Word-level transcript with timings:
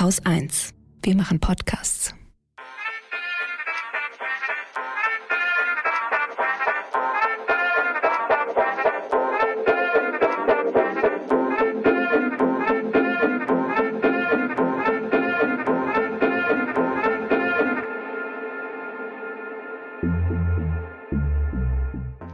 Haus 0.00 0.24
1. 0.24 0.74
Wir 1.02 1.16
machen 1.16 1.40
Podcasts. 1.40 2.14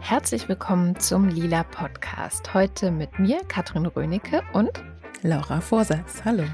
Herzlich 0.00 0.50
willkommen 0.50 1.00
zum 1.00 1.30
Lila 1.30 1.62
Podcast. 1.62 2.52
Heute 2.52 2.90
mit 2.90 3.18
mir, 3.18 3.40
Katrin 3.48 3.86
Rönecke 3.86 4.42
und 4.52 4.70
Laura 5.22 5.62
Vorsatz. 5.62 6.22
Hallo. 6.26 6.44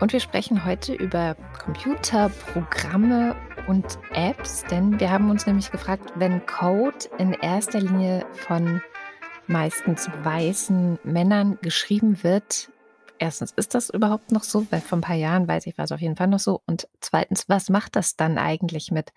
Und 0.00 0.14
wir 0.14 0.20
sprechen 0.20 0.64
heute 0.64 0.94
über 0.94 1.36
Computer, 1.62 2.30
Programme 2.30 3.36
und 3.68 3.98
Apps, 4.14 4.64
denn 4.70 4.98
wir 4.98 5.10
haben 5.10 5.28
uns 5.28 5.46
nämlich 5.46 5.70
gefragt, 5.70 6.10
wenn 6.14 6.44
Code 6.46 6.96
in 7.18 7.34
erster 7.34 7.80
Linie 7.80 8.24
von 8.32 8.80
meistens 9.46 10.08
weißen 10.22 10.98
Männern 11.04 11.58
geschrieben 11.60 12.22
wird, 12.22 12.70
erstens, 13.18 13.52
ist 13.52 13.74
das 13.74 13.90
überhaupt 13.90 14.32
noch 14.32 14.42
so? 14.42 14.66
Weil 14.70 14.80
vor 14.80 14.96
ein 14.96 15.02
paar 15.02 15.16
Jahren 15.16 15.46
weiß 15.46 15.66
ich, 15.66 15.76
war 15.76 15.84
es 15.84 15.92
auf 15.92 16.00
jeden 16.00 16.16
Fall 16.16 16.28
noch 16.28 16.38
so. 16.38 16.62
Und 16.66 16.88
zweitens, 17.00 17.48
was 17.48 17.68
macht 17.68 17.94
das 17.94 18.16
dann 18.16 18.38
eigentlich 18.38 18.90
mit, 18.90 19.12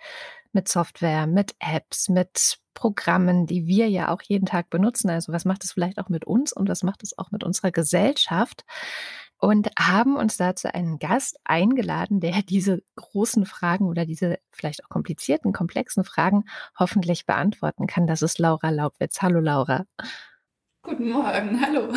mit 0.51 0.67
Software, 0.67 1.27
mit 1.27 1.55
Apps, 1.59 2.09
mit 2.09 2.59
Programmen, 2.73 3.45
die 3.45 3.67
wir 3.67 3.87
ja 3.87 4.09
auch 4.09 4.21
jeden 4.21 4.45
Tag 4.45 4.69
benutzen? 4.69 5.09
Also 5.09 5.31
was 5.31 5.45
macht 5.45 5.63
es 5.63 5.71
vielleicht 5.71 5.97
auch 5.97 6.09
mit 6.09 6.25
uns 6.25 6.51
und 6.51 6.67
was 6.67 6.83
macht 6.83 7.03
es 7.03 7.17
auch 7.17 7.31
mit 7.31 7.43
unserer 7.43 7.71
Gesellschaft? 7.71 8.65
Und 9.43 9.71
haben 9.77 10.15
uns 10.15 10.37
dazu 10.37 10.73
einen 10.73 10.99
Gast 10.99 11.37
eingeladen, 11.43 12.21
der 12.21 12.41
diese 12.47 12.81
großen 12.95 13.45
Fragen 13.45 13.89
oder 13.89 14.05
diese 14.05 14.39
vielleicht 14.51 14.85
auch 14.85 14.89
komplizierten, 14.89 15.51
komplexen 15.51 16.05
Fragen 16.05 16.45
hoffentlich 16.79 17.25
beantworten 17.25 17.85
kann. 17.85 18.07
Das 18.07 18.21
ist 18.21 18.39
Laura 18.39 18.69
Laubwitz. 18.69 19.21
Hallo 19.21 19.41
Laura. 19.41 19.83
Guten 20.83 21.09
Morgen, 21.09 21.59
hallo. 21.65 21.93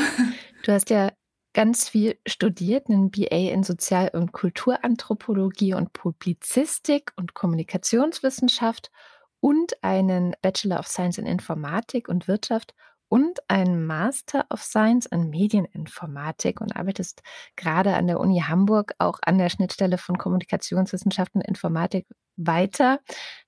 Du 0.64 0.72
hast 0.72 0.91
ja 0.91 1.12
ganz 1.52 1.89
viel 1.89 2.19
studiert, 2.27 2.91
einen 2.91 3.12
BA 3.12 3.52
in 3.52 3.62
Sozial- 3.62 4.11
und 4.12 4.33
Kulturanthropologie 4.33 5.74
und 5.74 5.92
Publizistik 5.92 7.12
und 7.14 7.34
Kommunikationswissenschaft 7.34 8.91
und 9.39 9.84
einen 9.84 10.34
Bachelor 10.42 10.80
of 10.80 10.89
Science 10.89 11.19
in 11.19 11.27
Informatik 11.27 12.08
und 12.08 12.27
Wirtschaft 12.27 12.74
und 13.08 13.38
ein 13.48 13.84
Master 13.84 14.46
of 14.50 14.62
Science 14.62 15.06
in 15.06 15.30
Medieninformatik 15.30 16.60
und 16.60 16.76
arbeitest 16.76 17.22
gerade 17.56 17.94
an 17.94 18.06
der 18.06 18.20
Uni 18.20 18.42
Hamburg 18.46 18.94
auch 18.98 19.18
an 19.22 19.38
der 19.38 19.48
Schnittstelle 19.48 19.98
von 19.98 20.18
Kommunikationswissenschaften 20.18 21.40
und 21.40 21.48
Informatik 21.48 22.06
weiter 22.36 23.00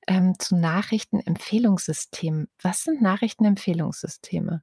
ähm, 0.07 0.35
zu 0.39 0.57
Nachrichtenempfehlungssystemen. 0.57 2.49
Was 2.63 2.85
sind 2.85 3.03
Nachrichtenempfehlungssysteme? 3.03 4.63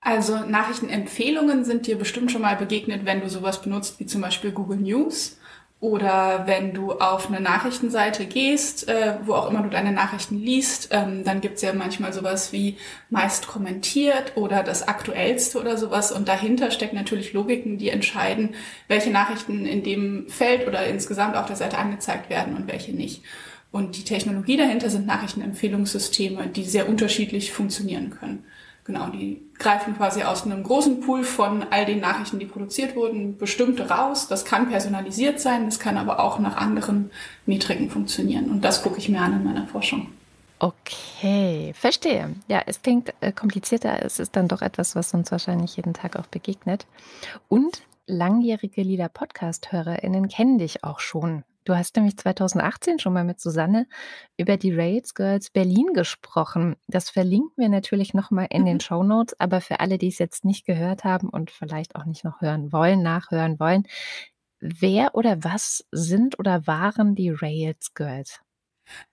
Also 0.00 0.38
Nachrichtenempfehlungen 0.44 1.64
sind 1.64 1.86
dir 1.86 1.98
bestimmt 1.98 2.30
schon 2.30 2.42
mal 2.42 2.56
begegnet, 2.56 3.04
wenn 3.04 3.20
du 3.20 3.28
sowas 3.28 3.60
benutzt 3.60 3.98
wie 3.98 4.06
zum 4.06 4.20
Beispiel 4.20 4.52
Google 4.52 4.78
News 4.78 5.38
oder 5.80 6.44
wenn 6.46 6.74
du 6.74 6.92
auf 6.94 7.28
eine 7.28 7.40
Nachrichtenseite 7.40 8.26
gehst, 8.26 8.88
äh, 8.88 9.14
wo 9.24 9.34
auch 9.34 9.48
immer 9.48 9.62
du 9.62 9.70
deine 9.70 9.92
Nachrichten 9.92 10.36
liest, 10.36 10.88
ähm, 10.90 11.22
dann 11.22 11.40
gibt's 11.40 11.62
ja 11.62 11.72
manchmal 11.72 12.12
sowas 12.12 12.52
wie 12.52 12.76
meist 13.10 13.46
kommentiert 13.46 14.32
oder 14.36 14.64
das 14.64 14.88
aktuellste 14.88 15.60
oder 15.60 15.76
sowas. 15.76 16.10
Und 16.10 16.26
dahinter 16.26 16.72
stecken 16.72 16.96
natürlich 16.96 17.32
Logiken, 17.32 17.78
die 17.78 17.90
entscheiden, 17.90 18.56
welche 18.88 19.10
Nachrichten 19.10 19.66
in 19.66 19.84
dem 19.84 20.28
Feld 20.28 20.66
oder 20.66 20.84
insgesamt 20.84 21.36
auf 21.36 21.46
der 21.46 21.56
Seite 21.56 21.78
angezeigt 21.78 22.28
werden 22.28 22.56
und 22.56 22.66
welche 22.66 22.92
nicht. 22.92 23.22
Und 23.70 23.96
die 23.96 24.04
Technologie 24.04 24.56
dahinter 24.56 24.90
sind 24.90 25.06
Nachrichtenempfehlungssysteme, 25.06 26.48
die 26.48 26.64
sehr 26.64 26.88
unterschiedlich 26.88 27.52
funktionieren 27.52 28.10
können. 28.10 28.44
Genau, 28.88 29.10
die 29.10 29.42
greifen 29.58 29.98
quasi 29.98 30.22
aus 30.22 30.44
einem 30.44 30.62
großen 30.62 31.00
Pool 31.00 31.22
von 31.22 31.62
all 31.68 31.84
den 31.84 32.00
Nachrichten, 32.00 32.38
die 32.38 32.46
produziert 32.46 32.96
wurden, 32.96 33.36
bestimmte 33.36 33.90
raus. 33.90 34.28
Das 34.28 34.46
kann 34.46 34.70
personalisiert 34.70 35.40
sein, 35.40 35.66
das 35.66 35.78
kann 35.78 35.98
aber 35.98 36.20
auch 36.20 36.38
nach 36.38 36.56
anderen 36.56 37.10
Metriken 37.44 37.90
funktionieren. 37.90 38.50
Und 38.50 38.64
das 38.64 38.82
gucke 38.82 38.96
ich 38.96 39.10
mir 39.10 39.20
an 39.20 39.34
in 39.34 39.44
meiner 39.44 39.66
Forschung. 39.66 40.08
Okay, 40.58 41.74
verstehe. 41.74 42.34
Ja, 42.48 42.62
es 42.64 42.80
klingt 42.80 43.12
äh, 43.20 43.30
komplizierter. 43.30 44.02
Es 44.02 44.18
ist 44.18 44.34
dann 44.36 44.48
doch 44.48 44.62
etwas, 44.62 44.96
was 44.96 45.12
uns 45.12 45.30
wahrscheinlich 45.30 45.76
jeden 45.76 45.92
Tag 45.92 46.16
auch 46.16 46.26
begegnet. 46.26 46.86
Und 47.50 47.82
langjährige 48.06 48.80
Lieder-Podcast-HörerInnen 48.80 50.28
kennen 50.28 50.56
dich 50.56 50.82
auch 50.82 51.00
schon. 51.00 51.44
Du 51.68 51.76
hast 51.76 51.96
nämlich 51.96 52.16
2018 52.16 52.98
schon 52.98 53.12
mal 53.12 53.24
mit 53.24 53.40
Susanne 53.40 53.86
über 54.38 54.56
die 54.56 54.72
Rails 54.72 55.12
Girls 55.12 55.50
Berlin 55.50 55.92
gesprochen. 55.92 56.76
Das 56.86 57.10
verlinken 57.10 57.52
wir 57.58 57.68
natürlich 57.68 58.14
nochmal 58.14 58.46
in 58.48 58.64
den 58.64 58.76
mhm. 58.76 58.80
Show 58.80 59.02
Notes, 59.02 59.38
aber 59.38 59.60
für 59.60 59.78
alle, 59.80 59.98
die 59.98 60.08
es 60.08 60.16
jetzt 60.16 60.46
nicht 60.46 60.64
gehört 60.64 61.04
haben 61.04 61.28
und 61.28 61.50
vielleicht 61.50 61.94
auch 61.94 62.06
nicht 62.06 62.24
noch 62.24 62.40
hören 62.40 62.72
wollen, 62.72 63.02
nachhören 63.02 63.60
wollen, 63.60 63.82
wer 64.60 65.14
oder 65.14 65.44
was 65.44 65.86
sind 65.92 66.38
oder 66.38 66.66
waren 66.66 67.14
die 67.14 67.28
Rails 67.28 67.92
Girls? 67.92 68.40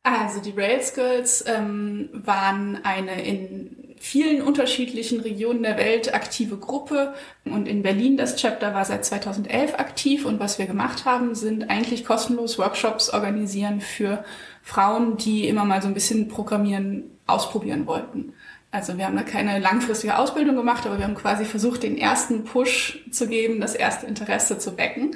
Also 0.04 0.40
die 0.40 0.52
Rails 0.52 0.94
Girls 0.94 1.44
ähm, 1.48 2.10
waren 2.14 2.80
eine 2.84 3.24
in 3.24 3.96
vielen 3.98 4.42
unterschiedlichen 4.42 5.22
Regionen 5.22 5.64
der 5.64 5.78
Welt 5.78 6.14
aktive 6.14 6.58
Gruppe 6.58 7.14
und 7.44 7.68
in 7.68 7.82
Berlin 7.82 8.18
das 8.18 8.36
Chapter 8.36 8.74
war 8.74 8.86
seit 8.86 9.06
2011 9.06 9.76
aktiv 9.80 10.26
und 10.26 10.40
was 10.40 10.60
wir 10.60 10.68
gemacht 10.68 11.06
haben, 11.06 11.34
sind 11.34 11.70
eigentlich 11.70 12.06
kostenlos 12.06 12.60
Workshops 12.60 13.10
organisieren 13.10 13.82
für 13.82 14.24
Frauen, 14.62 15.18
die 15.18 15.48
immer 15.48 15.66
mal 15.66 15.82
so 15.82 15.88
ein 15.88 15.94
bisschen 15.94 16.28
Programmieren 16.28 17.06
ausprobieren 17.26 17.88
wollten. 17.88 18.34
Also 18.70 18.98
wir 18.98 19.06
haben 19.06 19.16
da 19.16 19.24
keine 19.24 19.58
langfristige 19.60 20.20
Ausbildung 20.20 20.56
gemacht, 20.56 20.86
aber 20.86 20.98
wir 20.98 21.06
haben 21.06 21.16
quasi 21.16 21.46
versucht, 21.46 21.84
den 21.84 21.98
ersten 21.98 22.44
Push 22.44 23.06
zu 23.10 23.28
geben, 23.28 23.62
das 23.62 23.74
erste 23.74 24.06
Interesse 24.06 24.60
zu 24.60 24.78
wecken. 24.78 25.16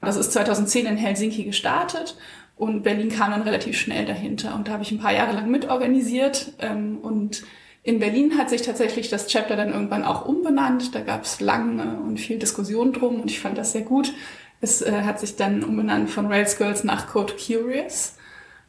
Das 0.00 0.16
ist 0.16 0.32
2010 0.32 0.86
in 0.86 0.96
Helsinki 0.96 1.44
gestartet 1.44 2.16
und 2.62 2.84
Berlin 2.84 3.08
kam 3.08 3.32
dann 3.32 3.42
relativ 3.42 3.76
schnell 3.76 4.06
dahinter. 4.06 4.54
Und 4.54 4.68
da 4.68 4.74
habe 4.74 4.84
ich 4.84 4.92
ein 4.92 5.00
paar 5.00 5.12
Jahre 5.12 5.32
lang 5.32 5.50
mitorganisiert. 5.50 6.52
Ähm, 6.60 6.98
und 6.98 7.42
in 7.82 7.98
Berlin 7.98 8.38
hat 8.38 8.50
sich 8.50 8.62
tatsächlich 8.62 9.08
das 9.08 9.26
Chapter 9.26 9.56
dann 9.56 9.72
irgendwann 9.72 10.04
auch 10.04 10.26
umbenannt. 10.26 10.94
Da 10.94 11.00
gab 11.00 11.24
es 11.24 11.40
lange 11.40 11.98
und 12.06 12.20
viel 12.20 12.38
Diskussion 12.38 12.92
drum 12.92 13.20
und 13.20 13.32
ich 13.32 13.40
fand 13.40 13.58
das 13.58 13.72
sehr 13.72 13.82
gut. 13.82 14.12
Es 14.60 14.80
äh, 14.80 15.02
hat 15.02 15.18
sich 15.18 15.34
dann 15.34 15.64
umbenannt 15.64 16.08
von 16.08 16.28
Rails 16.28 16.56
Girls 16.56 16.84
nach 16.84 17.08
Code 17.08 17.32
Curious, 17.34 18.14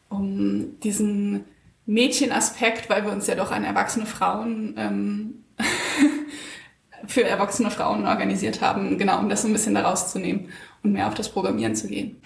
um 0.10 0.80
diesen 0.80 1.44
Mädchenaspekt, 1.86 2.90
weil 2.90 3.06
wir 3.06 3.12
uns 3.12 3.28
ja 3.28 3.36
doch 3.36 3.52
an 3.52 3.64
erwachsene 3.64 4.08
Frauen 4.08 4.74
ähm, 4.75 5.44
für 7.06 7.24
erwachsene 7.24 7.70
Frauen 7.70 8.08
organisiert 8.08 8.60
haben, 8.60 8.98
genau, 8.98 9.20
um 9.20 9.30
das 9.30 9.44
so 9.44 9.50
ein 9.50 9.54
bisschen 9.54 9.75
da 9.75 9.84
rauszunehmen 9.84 10.50
und 10.81 10.94
mehr 10.94 11.08
auf 11.08 11.14
das 11.14 11.30
Programmieren 11.30 11.75
zu 11.75 11.88
gehen. 11.90 12.20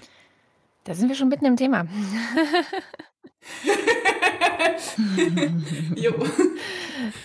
Da 0.88 0.96
sind 0.96 1.10
wir 1.10 1.16
schon 1.16 1.28
mitten 1.28 1.46
im 1.46 1.58
Thema. 1.58 1.82
jo. 5.96 6.14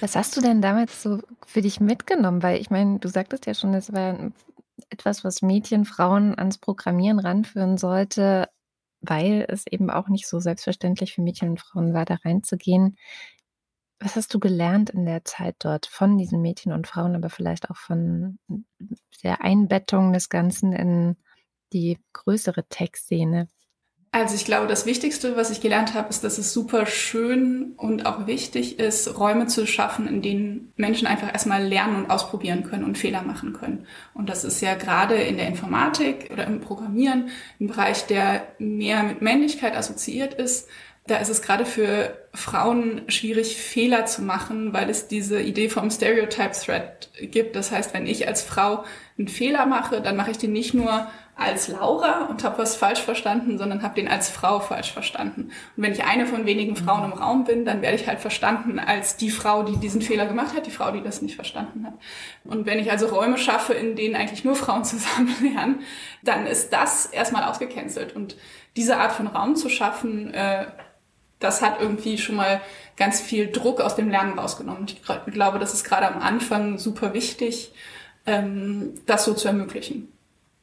Was 0.01 0.17
hast 0.17 0.37
du 0.37 0.41
denn 0.41 0.61
damals 0.61 1.01
so 1.01 1.21
für 1.47 1.63
dich 1.63 1.79
mitgenommen? 1.79 2.43
Weil 2.43 2.61
ich 2.61 2.71
meine, 2.71 2.99
du 2.99 3.07
sagtest 3.07 3.47
ja 3.47 3.55
schon, 3.55 3.73
es 3.75 3.93
war 3.93 4.33
etwas, 4.91 5.23
was 5.23 5.43
Mädchen, 5.43 5.85
Frauen 5.85 6.37
ans 6.37 6.59
Programmieren 6.59 7.21
ranführen 7.21 7.79
sollte, 7.79 8.49
weil 9.01 9.47
es 9.49 9.65
eben 9.69 9.91
auch 9.91 10.09
nicht 10.09 10.27
so 10.27 10.41
selbstverständlich 10.41 11.15
für 11.15 11.23
Mädchen 11.23 11.51
und 11.51 11.61
Frauen 11.61 11.95
war, 11.95 12.05
da 12.05 12.17
reinzugehen. 12.17 12.97
Was 14.01 14.17
hast 14.17 14.35
du 14.35 14.41
gelernt 14.41 14.91
in 14.91 15.07
der 15.07 15.25
Zeit 15.25 15.55
dort 15.61 15.87
von 15.87 16.19
diesen 16.19 16.43
Mädchen 16.43 16.73
und 16.73 16.89
Frauen, 16.89 17.15
aber 17.15 17.31
vielleicht 17.31 17.71
auch 17.71 17.77
von 17.77 18.41
der 19.23 19.41
Einbettung 19.41 20.13
des 20.13 20.31
Ganzen 20.31 20.73
in 20.73 21.17
die 21.73 21.99
größere 22.13 22.65
Tech-Szene? 22.69 23.49
Also 24.15 24.35
ich 24.35 24.45
glaube, 24.45 24.67
das 24.67 24.85
Wichtigste, 24.85 25.37
was 25.37 25.51
ich 25.51 25.63
gelernt 25.63 25.95
habe, 25.95 26.11
ist, 26.11 26.23
dass 26.23 26.37
es 26.37 26.53
super 26.53 26.85
schön 26.85 27.73
und 27.79 28.05
auch 28.05 28.27
wichtig 28.27 28.79
ist, 28.79 29.19
Räume 29.19 29.47
zu 29.47 29.67
schaffen, 29.67 30.07
in 30.07 30.21
denen 30.21 30.73
Menschen 30.77 31.07
einfach 31.07 31.33
erstmal 31.33 31.65
lernen 31.65 31.97
und 31.97 32.11
ausprobieren 32.11 32.63
können 32.63 32.85
und 32.85 32.99
Fehler 32.99 33.23
machen 33.23 33.55
können. 33.55 33.87
Und 34.13 34.29
das 34.29 34.45
ist 34.45 34.61
ja 34.61 34.75
gerade 34.75 35.15
in 35.15 35.39
der 35.39 35.49
Informatik 35.49 36.29
oder 36.31 36.47
im 36.47 36.61
Programmieren, 36.61 37.31
im 37.59 37.69
Bereich, 37.69 38.05
der 38.05 38.47
mehr 38.59 39.03
mit 39.03 39.23
Männlichkeit 39.23 39.75
assoziiert 39.75 40.35
ist, 40.35 40.69
da 41.07 41.17
ist 41.17 41.31
es 41.31 41.43
gerade 41.43 41.67
für 41.67 42.17
Frauen 42.33 43.03
schwierig, 43.09 43.57
Fehler 43.57 44.07
zu 44.07 44.23
machen, 44.23 44.73
weil 44.73 44.89
es 44.89 45.09
diese 45.09 45.41
Idee 45.41 45.69
vom 45.69 45.91
Stereotype 45.91 46.53
Threat 46.53 47.11
gibt. 47.21 47.57
Das 47.57 47.73
heißt, 47.73 47.93
wenn 47.93 48.07
ich 48.07 48.29
als 48.29 48.43
Frau 48.43 48.85
einen 49.23 49.29
Fehler 49.29 49.67
mache, 49.67 50.01
dann 50.01 50.17
mache 50.17 50.33
ich 50.33 50.39
den 50.39 50.53
nicht 50.53 50.75
nur 50.75 51.07
als 51.35 51.69
Laura 51.69 52.27
und 52.27 52.45
habe 52.45 52.59
was 52.59 52.77
falsch 52.77 53.01
verstanden, 53.01 53.57
sondern 53.57 53.83
habe 53.83 53.95
den 53.95 54.07
als 54.07 54.29
Frau 54.29 54.61
falsch 54.61 54.93
verstanden. 54.93 55.51
Und 55.77 55.83
wenn 55.83 55.93
ich 55.93 56.05
eine 56.05 56.27
von 56.27 56.45
wenigen 56.45 56.77
Frauen 56.77 57.11
im 57.11 57.19
Raum 57.19 57.45
bin, 57.45 57.65
dann 57.65 57.81
werde 57.81 57.97
ich 57.97 58.07
halt 58.07 58.21
verstanden 58.21 58.79
als 58.79 59.17
die 59.17 59.31
Frau, 59.31 59.63
die 59.63 59.77
diesen 59.79 60.03
Fehler 60.03 60.27
gemacht 60.27 60.55
hat, 60.55 60.67
die 60.67 60.71
Frau, 60.71 60.91
die 60.91 61.03
das 61.03 61.23
nicht 61.23 61.37
verstanden 61.37 61.87
hat. 61.87 61.95
Und 62.45 62.67
wenn 62.67 62.79
ich 62.79 62.91
also 62.91 63.07
Räume 63.07 63.39
schaffe, 63.39 63.73
in 63.73 63.97
denen 63.97 64.15
eigentlich 64.15 64.45
nur 64.45 64.55
Frauen 64.55 64.85
zusammen 64.85 65.35
lernen, 65.43 65.81
dann 66.23 66.47
ist 66.47 66.73
das 66.73 67.07
erstmal 67.07 67.45
ausgecancelt. 67.45 68.15
Und 68.15 68.37
diese 68.77 68.99
Art 68.99 69.13
von 69.13 69.27
Raum 69.27 69.57
zu 69.57 69.69
schaffen, 69.69 70.35
äh, 70.35 70.67
das 71.39 71.63
hat 71.63 71.81
irgendwie 71.81 72.19
schon 72.19 72.37
mal 72.37 72.61
ganz 72.97 73.21
viel 73.21 73.51
Druck 73.51 73.81
aus 73.81 73.97
dem 73.97 74.11
Lernen 74.11 74.39
rausgenommen. 74.39 74.87
Ich 74.87 75.03
glaube, 75.33 75.59
das 75.59 75.75
ist 75.75 75.85
gerade 75.85 76.07
am 76.07 76.21
Anfang 76.21 76.79
super 76.79 77.15
wichtig, 77.15 77.73
ähm, 78.27 78.95
das 79.07 79.25
so 79.25 79.35
zu 79.35 79.49
ermöglichen, 79.49 80.13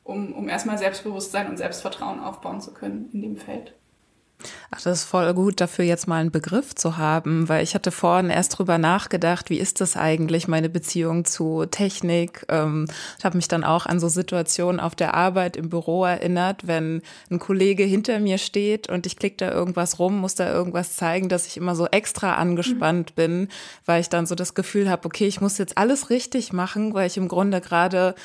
um, 0.03 0.33
um 0.33 0.49
erstmal 0.49 0.77
Selbstbewusstsein 0.77 1.47
und 1.49 1.57
Selbstvertrauen 1.57 2.19
aufbauen 2.19 2.61
zu 2.61 2.73
können 2.73 3.09
in 3.13 3.21
dem 3.21 3.37
Feld. 3.37 3.73
Ach, 4.71 4.81
das 4.81 4.99
ist 4.99 5.03
voll 5.03 5.33
gut, 5.33 5.59
dafür 5.59 5.83
jetzt 5.83 6.07
mal 6.07 6.21
einen 6.21 6.31
Begriff 6.31 6.73
zu 6.73 6.97
haben, 6.97 7.49
weil 7.49 7.61
ich 7.61 7.75
hatte 7.75 7.91
vorhin 7.91 8.29
erst 8.29 8.57
drüber 8.57 8.77
nachgedacht, 8.77 9.49
wie 9.49 9.59
ist 9.59 9.81
das 9.81 9.97
eigentlich, 9.97 10.47
meine 10.47 10.69
Beziehung 10.69 11.25
zu 11.25 11.65
Technik. 11.65 12.45
Ähm, 12.47 12.85
ich 13.17 13.25
habe 13.25 13.35
mich 13.35 13.49
dann 13.49 13.65
auch 13.65 13.85
an 13.85 13.99
so 13.99 14.07
Situationen 14.07 14.79
auf 14.79 14.95
der 14.95 15.13
Arbeit 15.13 15.57
im 15.57 15.69
Büro 15.69 16.05
erinnert, 16.05 16.67
wenn 16.67 17.01
ein 17.29 17.39
Kollege 17.39 17.83
hinter 17.83 18.19
mir 18.19 18.37
steht 18.37 18.87
und 18.87 19.05
ich 19.05 19.17
klicke 19.17 19.37
da 19.37 19.51
irgendwas 19.51 19.99
rum, 19.99 20.19
muss 20.19 20.35
da 20.35 20.49
irgendwas 20.51 20.95
zeigen, 20.95 21.27
dass 21.27 21.45
ich 21.45 21.57
immer 21.57 21.75
so 21.75 21.87
extra 21.87 22.35
angespannt 22.35 23.11
mhm. 23.11 23.15
bin, 23.15 23.47
weil 23.85 23.99
ich 23.99 24.09
dann 24.09 24.25
so 24.25 24.35
das 24.35 24.53
Gefühl 24.53 24.89
habe, 24.89 25.05
okay, 25.05 25.27
ich 25.27 25.41
muss 25.41 25.57
jetzt 25.57 25.77
alles 25.77 26.09
richtig 26.09 26.53
machen, 26.53 26.93
weil 26.93 27.07
ich 27.07 27.17
im 27.17 27.27
Grunde 27.27 27.59
gerade 27.59 28.15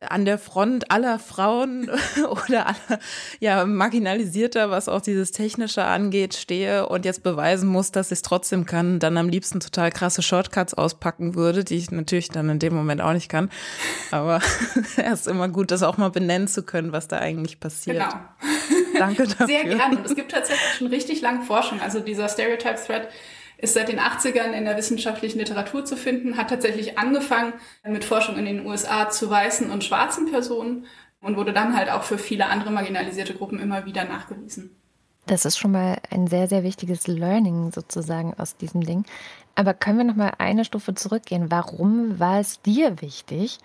an 0.00 0.24
der 0.24 0.38
Front 0.38 0.90
aller 0.92 1.18
Frauen 1.18 1.90
oder 2.30 2.68
aller 2.68 2.98
ja, 3.40 3.66
marginalisierter, 3.66 4.70
was 4.70 4.88
auch 4.88 5.00
dieses 5.00 5.32
Technische 5.32 5.84
angeht, 5.84 6.34
stehe 6.34 6.88
und 6.88 7.04
jetzt 7.04 7.22
beweisen 7.22 7.68
muss, 7.68 7.90
dass 7.90 8.08
ich 8.08 8.18
es 8.18 8.22
trotzdem 8.22 8.64
kann, 8.64 9.00
dann 9.00 9.16
am 9.16 9.28
liebsten 9.28 9.60
total 9.60 9.90
krasse 9.90 10.22
Shortcuts 10.22 10.74
auspacken 10.74 11.34
würde, 11.34 11.64
die 11.64 11.76
ich 11.76 11.90
natürlich 11.90 12.28
dann 12.28 12.48
in 12.48 12.58
dem 12.58 12.74
Moment 12.74 13.00
auch 13.00 13.12
nicht 13.12 13.28
kann. 13.28 13.50
Aber 14.12 14.40
es 14.96 15.20
ist 15.20 15.28
immer 15.28 15.48
gut, 15.48 15.70
das 15.70 15.82
auch 15.82 15.96
mal 15.96 16.10
benennen 16.10 16.48
zu 16.48 16.62
können, 16.62 16.92
was 16.92 17.08
da 17.08 17.18
eigentlich 17.18 17.58
passiert. 17.58 17.98
Genau. 17.98 18.14
Danke 18.98 19.24
dafür. 19.26 19.46
Sehr 19.46 19.64
gerne. 19.64 19.96
Und 19.96 20.06
es 20.06 20.14
gibt 20.14 20.30
tatsächlich 20.30 20.74
schon 20.76 20.86
richtig 20.88 21.20
lange 21.20 21.42
Forschung. 21.42 21.80
Also 21.80 22.00
dieser 22.00 22.28
Stereotype-Thread 22.28 23.08
ist 23.58 23.74
seit 23.74 23.88
den 23.88 23.98
80ern 23.98 24.52
in 24.52 24.64
der 24.64 24.76
wissenschaftlichen 24.76 25.38
Literatur 25.38 25.84
zu 25.84 25.96
finden, 25.96 26.36
hat 26.36 26.48
tatsächlich 26.48 26.96
angefangen 26.96 27.52
mit 27.84 28.04
Forschung 28.04 28.36
in 28.36 28.46
den 28.46 28.64
USA 28.64 29.10
zu 29.10 29.28
weißen 29.28 29.70
und 29.70 29.84
schwarzen 29.84 30.30
Personen 30.30 30.86
und 31.20 31.36
wurde 31.36 31.52
dann 31.52 31.76
halt 31.76 31.90
auch 31.90 32.04
für 32.04 32.18
viele 32.18 32.46
andere 32.46 32.70
marginalisierte 32.70 33.34
Gruppen 33.34 33.58
immer 33.58 33.84
wieder 33.84 34.04
nachgewiesen. 34.04 34.76
Das 35.26 35.44
ist 35.44 35.58
schon 35.58 35.72
mal 35.72 35.98
ein 36.10 36.28
sehr, 36.28 36.48
sehr 36.48 36.62
wichtiges 36.62 37.06
Learning 37.06 37.72
sozusagen 37.72 38.32
aus 38.34 38.56
diesem 38.56 38.80
Ding. 38.80 39.04
Aber 39.56 39.74
können 39.74 39.98
wir 39.98 40.04
noch 40.04 40.14
mal 40.14 40.34
eine 40.38 40.64
Stufe 40.64 40.94
zurückgehen? 40.94 41.50
Warum 41.50 42.18
war 42.20 42.38
es 42.38 42.62
dir 42.62 43.02
wichtig, 43.02 43.58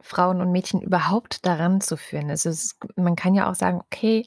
Frauen 0.00 0.40
und 0.40 0.50
Mädchen 0.50 0.82
überhaupt 0.82 1.46
daran 1.46 1.80
zu 1.80 1.96
führen? 1.96 2.28
Also 2.28 2.50
es, 2.50 2.76
man 2.96 3.14
kann 3.14 3.34
ja 3.34 3.48
auch 3.48 3.54
sagen, 3.54 3.80
okay, 3.80 4.26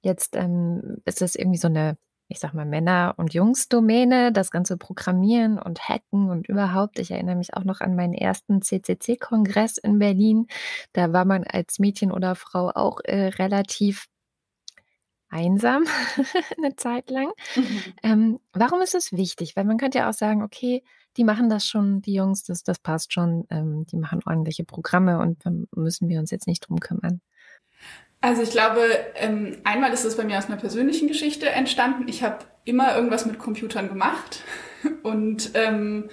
jetzt 0.00 0.34
ähm, 0.34 0.96
ist 1.04 1.20
das 1.20 1.34
irgendwie 1.34 1.58
so 1.58 1.68
eine 1.68 1.96
ich 2.28 2.40
sag 2.40 2.54
mal, 2.54 2.66
Männer- 2.66 3.14
und 3.16 3.34
Jungs-Domäne, 3.34 4.32
das 4.32 4.50
ganze 4.50 4.76
Programmieren 4.76 5.58
und 5.58 5.88
Hacken 5.88 6.30
und 6.30 6.48
überhaupt. 6.48 6.98
Ich 6.98 7.10
erinnere 7.10 7.36
mich 7.36 7.54
auch 7.54 7.64
noch 7.64 7.80
an 7.80 7.94
meinen 7.94 8.14
ersten 8.14 8.62
CCC-Kongress 8.62 9.78
in 9.78 9.98
Berlin. 9.98 10.46
Da 10.92 11.12
war 11.12 11.24
man 11.24 11.44
als 11.44 11.78
Mädchen 11.78 12.10
oder 12.10 12.34
Frau 12.34 12.70
auch 12.74 13.00
äh, 13.04 13.28
relativ 13.28 14.06
einsam 15.28 15.84
eine 16.58 16.76
Zeit 16.76 17.10
lang. 17.10 17.30
Mhm. 17.54 17.82
Ähm, 18.02 18.40
warum 18.52 18.80
ist 18.80 18.94
es 18.94 19.12
wichtig? 19.12 19.56
Weil 19.56 19.64
man 19.64 19.78
könnte 19.78 19.98
ja 19.98 20.08
auch 20.08 20.14
sagen, 20.14 20.42
okay, 20.42 20.82
die 21.16 21.24
machen 21.24 21.48
das 21.48 21.66
schon, 21.66 22.02
die 22.02 22.14
Jungs, 22.14 22.42
das, 22.42 22.62
das 22.62 22.78
passt 22.78 23.12
schon, 23.12 23.46
ähm, 23.50 23.86
die 23.86 23.96
machen 23.96 24.20
ordentliche 24.24 24.64
Programme 24.64 25.18
und 25.18 25.44
dann 25.46 25.66
müssen 25.74 26.08
wir 26.08 26.20
uns 26.20 26.30
jetzt 26.30 26.46
nicht 26.46 26.68
drum 26.68 26.78
kümmern. 26.80 27.20
Also 28.26 28.42
ich 28.42 28.50
glaube, 28.50 28.80
ähm, 29.14 29.56
einmal 29.62 29.92
ist 29.92 30.04
es 30.04 30.16
bei 30.16 30.24
mir 30.24 30.36
aus 30.36 30.46
einer 30.46 30.56
persönlichen 30.56 31.06
Geschichte 31.06 31.48
entstanden. 31.48 32.08
Ich 32.08 32.24
habe 32.24 32.38
immer 32.64 32.96
irgendwas 32.96 33.24
mit 33.24 33.38
Computern 33.38 33.88
gemacht 33.88 34.42
und 35.04 35.52
ähm, 35.54 36.08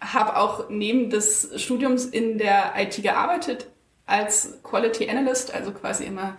habe 0.00 0.36
auch 0.36 0.68
neben 0.68 1.10
des 1.10 1.52
Studiums 1.62 2.06
in 2.06 2.38
der 2.38 2.72
IT 2.76 3.00
gearbeitet 3.00 3.68
als 4.04 4.58
Quality 4.64 5.08
Analyst, 5.08 5.54
also 5.54 5.70
quasi 5.70 6.02
immer 6.02 6.36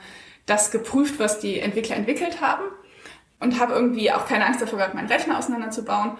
das 0.47 0.69
geprüft, 0.69 1.17
was 1.17 1.39
die 1.39 1.62
Entwickler 1.62 1.95
entwickelt 1.95 2.41
haben 2.41 2.65
und 3.39 3.57
habe 3.57 3.71
irgendwie 3.71 4.12
auch 4.12 4.27
keine 4.27 4.45
Angst 4.45 4.62
davor 4.62 4.79
gehabt, 4.79 4.95
meinen 4.95 5.07
Rechner 5.07 5.39
auseinanderzubauen 5.39 6.17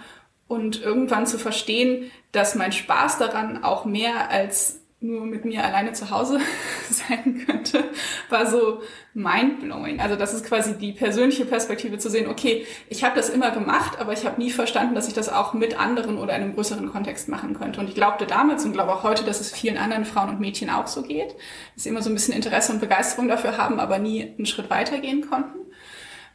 und 0.48 0.82
irgendwann 0.82 1.28
zu 1.28 1.38
verstehen, 1.38 2.12
dass 2.32 2.56
mein 2.56 2.72
Spaß 2.72 3.18
daran 3.18 3.62
auch 3.62 3.84
mehr 3.84 4.30
als 4.30 4.85
nur 5.02 5.26
mit 5.26 5.46
mir 5.46 5.64
alleine 5.64 5.94
zu 5.94 6.10
Hause 6.10 6.40
sein 6.90 7.46
könnte, 7.46 7.84
war 8.30 8.46
so 8.46 8.82
mindblowing. 9.14 10.00
Also 10.00 10.16
das 10.16 10.34
ist 10.34 10.46
quasi 10.46 10.78
die 10.78 10.94
persönliche 10.94 11.46
Perspektive 11.46 11.98
zu 11.98 12.10
sehen, 12.10 12.28
okay, 12.28 12.66
ich 12.90 13.04
habe 13.04 13.16
das 13.16 13.30
immer 13.30 13.52
gemacht, 13.52 14.00
aber 14.00 14.14
ich 14.14 14.26
habe 14.26 14.42
nie 14.42 14.52
verstanden, 14.52 14.96
dass 14.96 15.08
ich 15.08 15.14
das 15.14 15.30
auch 15.30 15.54
mit 15.54 15.80
anderen 15.80 16.18
oder 16.18 16.36
in 16.36 16.44
einem 16.44 16.56
größeren 16.56 16.90
Kontext 16.92 17.30
machen 17.30 17.54
könnte. 17.54 17.80
Und 17.80 17.90
ich 17.90 17.96
glaubte 17.96 18.26
damals 18.26 18.66
und 18.66 18.74
glaube 18.74 18.94
auch 18.94 19.04
heute, 19.04 19.24
dass 19.24 19.42
es 19.42 19.52
vielen 19.52 19.78
anderen 19.78 20.06
Frauen 20.06 20.30
und 20.30 20.40
Mädchen 20.40 20.70
auch 20.70 20.88
so 20.88 21.02
geht, 21.02 21.36
dass 21.76 21.84
sie 21.84 21.90
immer 21.90 22.02
so 22.02 22.10
ein 22.10 22.16
bisschen 22.16 22.34
Interesse 22.34 22.72
und 22.72 22.80
Begeisterung 22.80 23.28
dafür 23.28 23.58
haben, 23.58 23.80
aber 23.80 24.00
nie 24.00 24.24
einen 24.24 24.46
Schritt 24.46 24.70
weitergehen 24.70 25.30
konnten, 25.30 25.60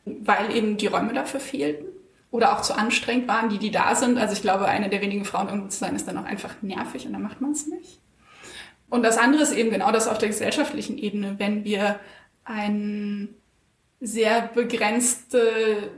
weil 0.05 0.55
eben 0.55 0.77
die 0.77 0.87
Räume 0.87 1.13
dafür 1.13 1.41
fehlten 1.41 1.87
oder 2.31 2.57
auch 2.57 2.63
zu 2.63 2.75
anstrengend 2.75 3.27
waren, 3.27 3.49
die, 3.49 3.59
die 3.59 3.71
da 3.71 3.95
sind. 3.95 4.19
Also 4.19 4.35
ich 4.35 4.43
glaube, 4.43 4.67
eine 4.67 4.89
der 4.89 5.01
wenigen 5.01 5.25
Frauen 5.25 5.49
irgendwo 5.49 5.69
zu 5.69 5.79
sein, 5.79 5.97
ist 5.97 6.07
dann 6.07 6.19
auch 6.19 6.25
einfach 6.25 6.55
nervig 6.63 7.07
und 7.07 7.13
dann 7.13 7.23
macht 7.23 7.41
man 7.41 7.53
es 7.53 7.67
nicht. 7.67 8.01
Und 8.91 9.03
das 9.03 9.17
andere 9.17 9.43
ist 9.43 9.53
eben 9.53 9.71
genau 9.71 9.93
das 9.93 10.09
auf 10.09 10.19
der 10.19 10.29
gesellschaftlichen 10.29 10.99
Ebene, 10.99 11.37
wenn 11.39 11.65
wir 11.65 12.01
eine 12.45 13.29
sehr 14.01 14.51
begrenzte 14.55 15.91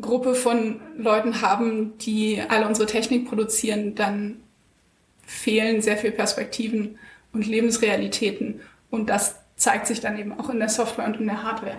Gruppe 0.00 0.34
von 0.34 0.80
Leuten 0.96 1.42
haben, 1.42 1.98
die 1.98 2.40
alle 2.48 2.66
unsere 2.66 2.86
Technik 2.86 3.28
produzieren, 3.28 3.94
dann 3.96 4.40
fehlen 5.26 5.82
sehr 5.82 5.96
viele 5.96 6.12
Perspektiven 6.12 6.98
und 7.32 7.46
Lebensrealitäten. 7.46 8.60
Und 8.90 9.10
das 9.10 9.36
zeigt 9.56 9.88
sich 9.88 10.00
dann 10.00 10.18
eben 10.18 10.38
auch 10.38 10.48
in 10.50 10.60
der 10.60 10.68
Software 10.68 11.06
und 11.06 11.16
in 11.18 11.26
der 11.26 11.42
Hardware. 11.42 11.78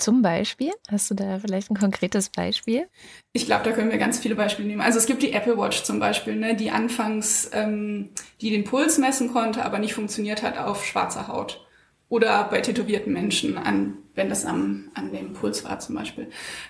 Zum 0.00 0.22
Beispiel? 0.22 0.72
Hast 0.90 1.10
du 1.10 1.14
da 1.14 1.38
vielleicht 1.38 1.70
ein 1.70 1.76
konkretes 1.76 2.30
Beispiel? 2.30 2.88
Ich 3.32 3.46
glaube, 3.46 3.64
da 3.64 3.72
können 3.72 3.90
wir 3.90 3.98
ganz 3.98 4.18
viele 4.18 4.34
Beispiele 4.34 4.66
nehmen. 4.66 4.80
Also 4.80 4.98
es 4.98 5.06
gibt 5.06 5.22
die 5.22 5.32
Apple 5.32 5.58
Watch 5.58 5.82
zum 5.82 6.00
Beispiel, 6.00 6.36
ne, 6.36 6.56
die 6.56 6.70
anfangs 6.70 7.50
ähm, 7.52 8.10
die 8.40 8.50
den 8.50 8.64
Puls 8.64 8.98
messen 8.98 9.32
konnte, 9.32 9.64
aber 9.64 9.78
nicht 9.78 9.94
funktioniert 9.94 10.42
hat 10.42 10.58
auf 10.58 10.84
schwarzer 10.84 11.28
Haut 11.28 11.66
oder 12.08 12.44
bei 12.44 12.60
tätowierten 12.60 13.12
Menschen 13.12 13.56
an 13.58 13.98
wenn 14.14 14.28
das 14.28 14.44
am, 14.44 14.90
an 14.94 15.12
dem 15.12 15.32
Puls 15.32 15.64
war 15.64 15.78
zum 15.78 15.94
Beispiel. 15.94 16.28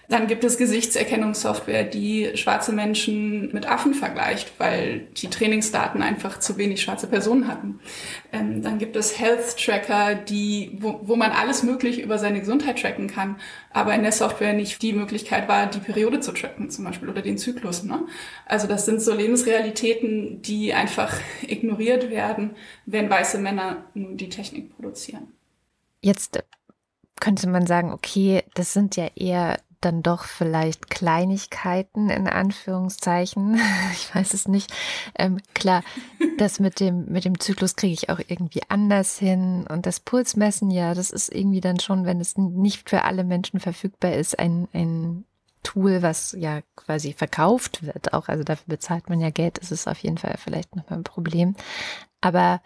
Dann 0.08 0.26
gibt 0.26 0.44
es 0.44 0.58
Gesichtserkennungssoftware, 0.58 1.84
die 1.84 2.30
schwarze 2.34 2.72
Menschen 2.72 3.52
mit 3.52 3.66
Affen 3.66 3.94
vergleicht, 3.94 4.52
weil 4.58 5.08
die 5.16 5.28
Trainingsdaten 5.28 6.02
einfach 6.02 6.38
zu 6.38 6.58
wenig 6.58 6.82
schwarze 6.82 7.06
Personen 7.06 7.48
hatten. 7.48 7.80
Ähm, 8.32 8.62
dann 8.62 8.78
gibt 8.78 8.94
es 8.96 9.18
Health 9.18 9.56
Tracker, 9.56 10.14
die, 10.14 10.76
wo, 10.80 11.00
wo 11.02 11.16
man 11.16 11.32
alles 11.32 11.62
mögliche 11.62 12.02
über 12.02 12.18
seine 12.18 12.40
Gesundheit 12.40 12.80
tracken 12.80 13.08
kann, 13.08 13.36
aber 13.72 13.94
in 13.94 14.02
der 14.02 14.12
Software 14.12 14.52
nicht 14.52 14.82
die 14.82 14.92
Möglichkeit 14.92 15.48
war, 15.48 15.66
die 15.66 15.80
Periode 15.80 16.20
zu 16.20 16.32
tracken 16.32 16.70
zum 16.70 16.84
Beispiel 16.84 17.08
oder 17.08 17.22
den 17.22 17.38
Zyklus. 17.38 17.84
Ne? 17.84 18.06
Also 18.44 18.66
das 18.66 18.84
sind 18.84 19.00
so 19.00 19.14
Lebensrealitäten, 19.14 20.42
die 20.42 20.74
einfach 20.74 21.14
ignoriert 21.42 22.10
werden, 22.10 22.50
wenn 22.84 23.08
weiße 23.08 23.38
Männer 23.38 23.84
nun 23.94 24.16
die 24.18 24.28
Technik 24.28 24.76
produzieren. 24.76 25.32
Jetzt 26.02 26.42
könnte 27.20 27.48
man 27.48 27.66
sagen, 27.66 27.92
okay, 27.92 28.42
das 28.54 28.72
sind 28.72 28.96
ja 28.96 29.08
eher 29.14 29.58
dann 29.80 30.02
doch 30.02 30.24
vielleicht 30.24 30.90
Kleinigkeiten 30.90 32.10
in 32.10 32.28
Anführungszeichen. 32.28 33.58
Ich 33.92 34.14
weiß 34.14 34.34
es 34.34 34.48
nicht. 34.48 34.72
Ähm, 35.18 35.40
klar, 35.54 35.82
das 36.38 36.60
mit 36.60 36.80
dem, 36.80 37.06
mit 37.06 37.24
dem 37.24 37.38
Zyklus 37.38 37.76
kriege 37.76 37.94
ich 37.94 38.08
auch 38.08 38.18
irgendwie 38.18 38.62
anders 38.68 39.18
hin. 39.18 39.66
Und 39.68 39.86
das 39.86 40.00
Pulsmessen, 40.00 40.70
ja, 40.70 40.94
das 40.94 41.10
ist 41.10 41.32
irgendwie 41.32 41.60
dann 41.60 41.80
schon, 41.80 42.04
wenn 42.06 42.20
es 42.20 42.36
nicht 42.36 42.88
für 42.88 43.04
alle 43.04 43.24
Menschen 43.24 43.60
verfügbar 43.60 44.12
ist, 44.12 44.38
ein, 44.38 44.68
ein 44.72 45.24
Tool, 45.62 46.02
was 46.02 46.34
ja 46.38 46.60
quasi 46.76 47.12
verkauft 47.12 47.82
wird. 47.82 48.12
Auch, 48.12 48.28
also 48.28 48.44
dafür 48.44 48.66
bezahlt 48.68 49.08
man 49.08 49.20
ja 49.20 49.30
Geld. 49.30 49.58
Das 49.60 49.70
ist 49.70 49.88
auf 49.88 49.98
jeden 49.98 50.18
Fall 50.18 50.36
vielleicht 50.38 50.76
nochmal 50.76 51.00
ein 51.00 51.04
Problem. 51.04 51.54
Aber 52.20 52.60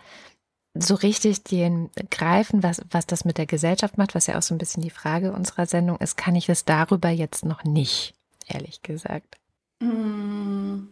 so 0.74 0.94
richtig 0.94 1.44
den 1.44 1.90
greifen, 2.10 2.62
was, 2.62 2.82
was 2.90 3.06
das 3.06 3.24
mit 3.24 3.38
der 3.38 3.46
Gesellschaft 3.46 3.96
macht, 3.96 4.14
was 4.14 4.26
ja 4.26 4.36
auch 4.36 4.42
so 4.42 4.54
ein 4.54 4.58
bisschen 4.58 4.82
die 4.82 4.90
Frage 4.90 5.32
unserer 5.32 5.66
Sendung 5.66 5.98
ist, 5.98 6.16
kann 6.16 6.34
ich 6.34 6.48
es 6.48 6.64
darüber 6.64 7.10
jetzt 7.10 7.44
noch 7.44 7.64
nicht, 7.64 8.14
ehrlich 8.48 8.82
gesagt. 8.82 9.36
Mm. 9.80 10.88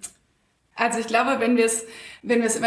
Also 0.74 0.98
ich 0.98 1.06
glaube, 1.06 1.38
wenn 1.38 1.56
wir 1.56 1.66
es, 1.66 1.86
wenn 2.22 2.42
im 2.42 2.62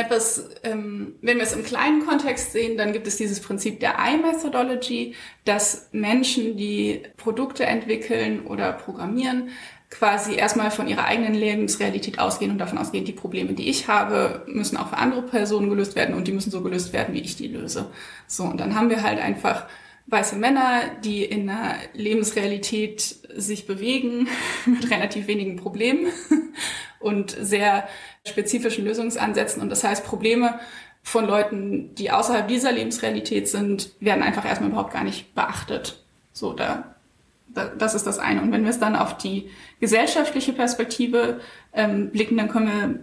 ähm, 0.63 1.15
wenn 1.21 1.37
wir 1.37 1.43
es 1.43 1.53
im 1.53 1.63
kleinen 1.63 2.05
Kontext 2.05 2.51
sehen, 2.51 2.77
dann 2.77 2.93
gibt 2.93 3.07
es 3.07 3.17
dieses 3.17 3.39
Prinzip 3.39 3.79
der 3.79 3.95
I-Methodology, 3.99 5.15
dass 5.43 5.89
Menschen, 5.91 6.55
die 6.55 7.01
Produkte 7.17 7.65
entwickeln 7.65 8.45
oder 8.45 8.73
programmieren, 8.73 9.49
quasi 9.89 10.35
erstmal 10.35 10.71
von 10.71 10.87
ihrer 10.87 11.05
eigenen 11.05 11.33
Lebensrealität 11.33 12.19
ausgehen 12.19 12.51
und 12.51 12.57
davon 12.57 12.77
ausgehen, 12.77 13.05
die 13.05 13.13
Probleme, 13.13 13.53
die 13.53 13.69
ich 13.69 13.87
habe, 13.87 14.43
müssen 14.47 14.77
auch 14.77 14.89
für 14.89 14.97
andere 14.97 15.21
Personen 15.21 15.69
gelöst 15.69 15.95
werden 15.95 16.15
und 16.15 16.27
die 16.27 16.31
müssen 16.31 16.51
so 16.51 16.61
gelöst 16.61 16.91
werden, 16.93 17.13
wie 17.13 17.21
ich 17.21 17.35
die 17.35 17.47
löse. 17.47 17.87
So, 18.27 18.43
und 18.43 18.59
dann 18.59 18.75
haben 18.75 18.89
wir 18.89 19.03
halt 19.03 19.19
einfach 19.19 19.67
weiße 20.07 20.35
Männer, 20.35 20.81
die 21.03 21.23
in 21.23 21.49
einer 21.49 21.75
Lebensrealität 21.93 23.01
sich 23.35 23.65
bewegen 23.67 24.27
mit 24.65 24.89
relativ 24.89 25.27
wenigen 25.27 25.55
Problemen 25.55 26.07
und 26.99 27.31
sehr 27.31 27.87
spezifischen 28.27 28.85
Lösungsansätzen. 28.85 29.61
Und 29.61 29.69
das 29.69 29.83
heißt, 29.83 30.05
Probleme 30.05 30.59
von 31.03 31.25
Leuten, 31.25 31.93
die 31.95 32.09
außerhalb 32.09 32.47
dieser 32.47 32.71
Lebensrealität 32.71 33.47
sind, 33.47 33.91
werden 33.99 34.23
einfach 34.23 34.45
erstmal 34.45 34.71
überhaupt 34.71 34.93
gar 34.93 35.03
nicht 35.03 35.35
beachtet. 35.35 36.03
So, 36.33 36.53
da, 36.53 36.94
das 37.55 37.95
ist 37.95 38.05
das 38.05 38.19
eine. 38.19 38.41
Und 38.41 38.51
wenn 38.51 38.63
wir 38.63 38.69
es 38.69 38.79
dann 38.79 38.95
auf 38.95 39.17
die 39.17 39.49
gesellschaftliche 39.79 40.53
Perspektive 40.53 41.39
ähm, 41.73 42.11
blicken, 42.11 42.37
dann 42.37 42.49
können 42.49 42.67
wir 42.67 42.99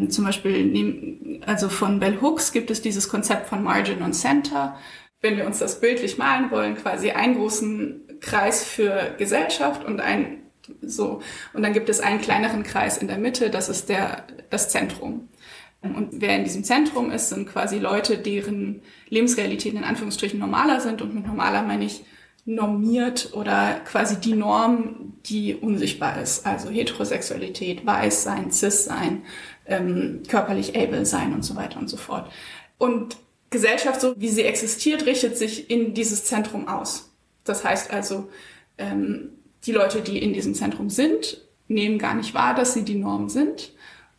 ähm, 0.00 0.10
zum 0.10 0.24
Beispiel 0.24 0.64
nehmen, 0.64 1.42
also 1.46 1.68
von 1.68 2.00
Bell 2.00 2.20
Hooks 2.20 2.52
gibt 2.52 2.70
es 2.70 2.82
dieses 2.82 3.08
Konzept 3.08 3.48
von 3.48 3.62
Margin 3.62 4.02
und 4.02 4.12
Center. 4.12 4.76
Wenn 5.20 5.36
wir 5.36 5.46
uns 5.46 5.58
das 5.58 5.80
bildlich 5.80 6.18
malen 6.18 6.50
wollen, 6.50 6.76
quasi 6.76 7.10
einen 7.10 7.36
großen 7.36 8.18
Kreis 8.20 8.64
für 8.64 9.14
Gesellschaft 9.18 9.84
und 9.84 10.00
ein 10.00 10.42
so. 10.82 11.20
Und 11.52 11.62
dann 11.62 11.72
gibt 11.72 11.88
es 11.88 12.00
einen 12.00 12.20
kleineren 12.20 12.64
Kreis 12.64 12.98
in 12.98 13.06
der 13.06 13.18
Mitte, 13.18 13.50
das 13.50 13.68
ist 13.68 13.88
der, 13.88 14.24
das 14.50 14.68
Zentrum. 14.68 15.28
Und 15.82 16.20
wer 16.20 16.36
in 16.36 16.44
diesem 16.44 16.64
Zentrum 16.64 17.10
ist, 17.10 17.28
sind 17.28 17.48
quasi 17.48 17.78
Leute, 17.78 18.18
deren 18.18 18.82
Lebensrealitäten 19.08 19.78
in 19.78 19.84
Anführungsstrichen 19.84 20.40
normaler 20.40 20.80
sind. 20.80 21.02
Und 21.02 21.14
mit 21.14 21.26
normaler 21.26 21.62
meine 21.62 21.84
ich 21.84 22.04
normiert 22.46 23.30
oder 23.34 23.80
quasi 23.84 24.16
die 24.20 24.34
Norm, 24.34 25.14
die 25.26 25.54
unsichtbar 25.54 26.22
ist. 26.22 26.46
Also 26.46 26.70
Heterosexualität, 26.70 27.84
Weiß 27.84 28.22
sein, 28.22 28.52
Cis 28.52 28.84
sein, 28.84 29.22
ähm, 29.66 30.22
körperlich 30.28 30.76
able 30.76 31.04
sein 31.04 31.34
und 31.34 31.44
so 31.44 31.56
weiter 31.56 31.78
und 31.78 31.88
so 31.88 31.96
fort. 31.96 32.30
Und 32.78 33.16
Gesellschaft, 33.50 34.00
so 34.00 34.14
wie 34.16 34.28
sie 34.28 34.44
existiert, 34.44 35.06
richtet 35.06 35.36
sich 35.36 35.70
in 35.70 35.92
dieses 35.92 36.24
Zentrum 36.24 36.68
aus. 36.68 37.10
Das 37.44 37.64
heißt 37.64 37.90
also, 37.92 38.28
ähm, 38.78 39.30
die 39.64 39.72
Leute, 39.72 40.00
die 40.00 40.18
in 40.18 40.32
diesem 40.32 40.54
Zentrum 40.54 40.88
sind, 40.88 41.42
nehmen 41.66 41.98
gar 41.98 42.14
nicht 42.14 42.32
wahr, 42.34 42.54
dass 42.54 42.74
sie 42.74 42.84
die 42.84 42.94
Norm 42.94 43.28
sind. 43.28 43.72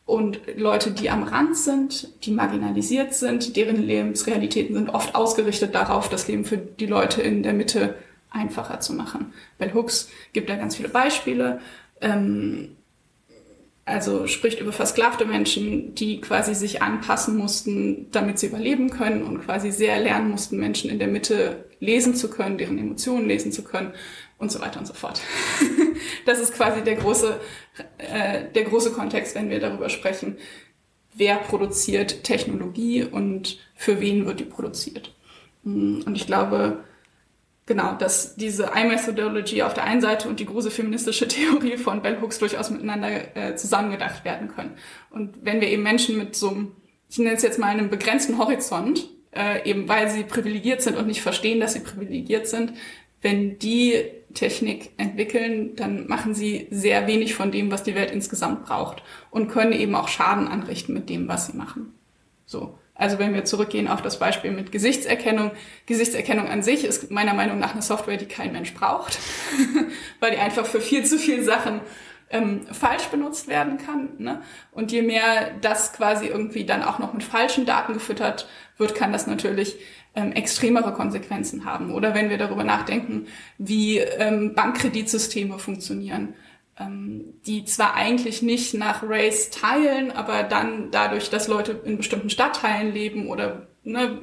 Und 0.06 0.40
Leute, 0.56 0.92
die 0.92 1.10
am 1.10 1.24
Rand 1.24 1.58
sind, 1.58 2.26
die 2.26 2.32
marginalisiert 2.32 3.14
sind, 3.14 3.56
deren 3.56 3.82
Lebensrealitäten 3.82 4.76
sind 4.76 4.90
oft 4.90 5.16
ausgerichtet 5.16 5.76
darauf, 5.76 6.10
das 6.10 6.28
Leben 6.28 6.46
für 6.46 6.58
die 6.58 6.86
Leute 6.86 7.22
in 7.22 7.44
der 7.44 7.54
Mitte 7.54 7.96
einfacher 8.30 8.80
zu 8.80 8.94
machen. 8.94 9.34
Bell 9.58 9.74
Hooks 9.74 10.10
gibt 10.34 10.50
da 10.50 10.56
ganz 10.56 10.76
viele 10.76 10.90
Beispiele. 10.90 11.60
Ähm, 12.02 12.78
also 13.88 14.28
spricht 14.28 14.60
über 14.60 14.74
versklavte 14.74 15.24
Menschen, 15.24 15.96
die 15.96 16.20
quasi 16.20 16.54
sich 16.54 16.82
anpassen 16.82 17.38
mussten, 17.38 18.12
damit 18.12 18.38
sie 18.38 18.48
überleben 18.48 18.90
können 18.90 19.24
und 19.24 19.46
quasi 19.46 19.72
sehr 19.72 19.98
lernen 20.02 20.30
mussten, 20.30 20.58
Menschen 20.58 20.90
in 20.90 21.00
der 21.00 21.08
Mitte 21.08 21.66
lesen 21.80 22.14
zu 22.14 22.30
können, 22.30 22.58
deren 22.58 22.78
Emotionen 22.78 23.30
lesen 23.30 23.54
zu 23.54 23.64
können 23.64 23.94
und 24.38 24.52
so 24.52 24.60
weiter 24.60 24.80
und 24.80 24.88
so 24.88 24.94
fort. 24.94 25.22
das 26.26 26.40
ist 26.40 26.54
quasi 26.54 26.84
der 26.84 26.96
große, 26.96 27.40
äh, 27.98 28.44
der 28.54 28.64
große 28.66 28.92
Kontext, 28.92 29.36
wenn 29.36 29.50
wir 29.50 29.62
darüber 29.62 29.88
sprechen, 29.88 30.38
wer 31.14 31.38
produziert 31.38 32.26
Technologie 32.26 33.04
und 33.04 33.58
für 33.74 34.02
wen 34.02 34.26
wird 34.26 34.42
die 34.42 34.46
produziert. 34.46 35.14
Und 35.64 36.14
ich 36.16 36.28
glaube, 36.28 36.84
genau, 37.68 37.94
dass 37.94 38.36
diese 38.36 38.72
I-Methodology 38.76 39.62
auf 39.62 39.76
der 39.76 39.84
einen 39.84 40.02
Seite 40.02 40.28
und 40.28 40.40
die 40.40 40.46
große 40.48 40.72
feministische 40.72 41.28
Theorie 41.28 41.78
von 41.78 42.02
Bell 42.02 42.20
Hooks 42.20 42.40
durchaus 42.40 42.72
miteinander 42.72 43.38
äh, 43.38 43.56
zusammengedacht 43.56 44.26
werden 44.26 44.48
können. 44.48 44.72
Und 45.12 45.46
wenn 45.46 45.62
wir 45.62 45.68
eben 45.68 45.84
Menschen 45.84 46.18
mit 46.18 46.36
so 46.36 46.50
einem, 46.50 46.72
ich 47.10 47.20
nenne 47.20 47.36
es 47.36 47.44
jetzt 47.44 47.60
mal 47.60 47.68
einem 47.68 47.92
begrenzten 47.92 48.40
Horizont, 48.40 49.08
äh, 49.36 49.70
eben 49.70 49.88
weil 49.88 50.10
sie 50.10 50.24
privilegiert 50.24 50.82
sind 50.82 50.98
und 50.98 51.06
nicht 51.06 51.22
verstehen, 51.22 51.60
dass 51.60 51.74
sie 51.74 51.82
privilegiert 51.82 52.48
sind, 52.48 52.74
wenn 53.22 53.60
die 53.60 54.04
Technik 54.34 54.92
entwickeln, 54.98 55.76
dann 55.76 56.08
machen 56.08 56.34
sie 56.34 56.68
sehr 56.70 57.08
wenig 57.08 57.34
von 57.34 57.52
dem, 57.52 57.72
was 57.72 57.84
die 57.84 57.96
Welt 57.96 58.12
insgesamt 58.12 58.66
braucht 58.66 59.04
und 59.32 59.50
können 59.50 59.74
eben 59.74 59.96
auch 59.96 60.08
Schaden 60.08 60.48
anrichten 60.48 60.94
mit 60.94 61.10
dem, 61.10 61.28
was 61.28 61.48
sie 61.48 61.58
machen. 61.58 61.94
So. 62.46 62.78
Also 62.98 63.20
wenn 63.20 63.34
wir 63.34 63.46
zurückgehen 63.46 63.88
auf 63.88 64.02
das 64.02 64.20
Beispiel 64.20 64.52
mit 64.52 64.72
Gesichtserkennung. 64.72 65.52
Gesichtserkennung 65.86 66.48
an 66.48 66.64
sich 66.64 66.84
ist 66.84 67.12
meiner 67.12 67.34
Meinung 67.34 67.60
nach 67.60 67.74
eine 67.74 67.82
Software, 67.82 68.18
die 68.18 68.26
kein 68.26 68.52
Mensch 68.52 68.74
braucht, 68.74 69.20
weil 70.20 70.32
die 70.32 70.38
einfach 70.38 70.66
für 70.66 70.82
viel 70.82 71.06
zu 71.06 71.20
viele 71.20 71.44
Sachen 71.44 71.82
ähm, 72.30 72.66
falsch 72.72 73.06
benutzt 73.06 73.48
werden 73.48 73.78
kann. 73.78 74.10
Ne? 74.18 74.42
Und 74.72 74.92
je 74.92 75.02
mehr 75.02 75.52
das 75.62 75.94
quasi 75.94 76.28
irgendwie 76.28 76.66
dann 76.66 76.84
auch 76.84 77.00
noch 77.00 77.14
mit 77.14 77.24
falschen 77.24 77.66
Daten 77.66 77.94
gefüttert 77.94 78.48
wird, 78.78 78.96
kann 78.96 79.14
das 79.14 79.28
natürlich 79.28 79.78
ähm, 80.16 80.32
extremere 80.34 80.94
Konsequenzen 80.94 81.66
haben. 81.66 81.94
Oder 81.94 82.14
wenn 82.16 82.30
wir 82.30 82.38
darüber 82.38 82.64
nachdenken, 82.64 83.28
wie 83.58 84.00
ähm, 84.00 84.56
Bankkreditsysteme 84.56 85.60
funktionieren, 85.60 86.34
die 86.80 87.66
zwar 87.66 87.96
eigentlich 87.96 88.42
nicht 88.42 88.74
nach 88.76 89.02
Race 89.04 89.50
teilen, 89.50 90.12
aber 90.12 90.44
dann 90.44 90.92
dadurch, 90.92 91.30
dass 91.30 91.48
Leute 91.48 91.72
in 91.84 91.98
bestimmten 91.98 92.30
Stadtteilen 92.30 92.94
leben 92.94 93.30
oder 93.30 93.68
ne, 93.84 94.22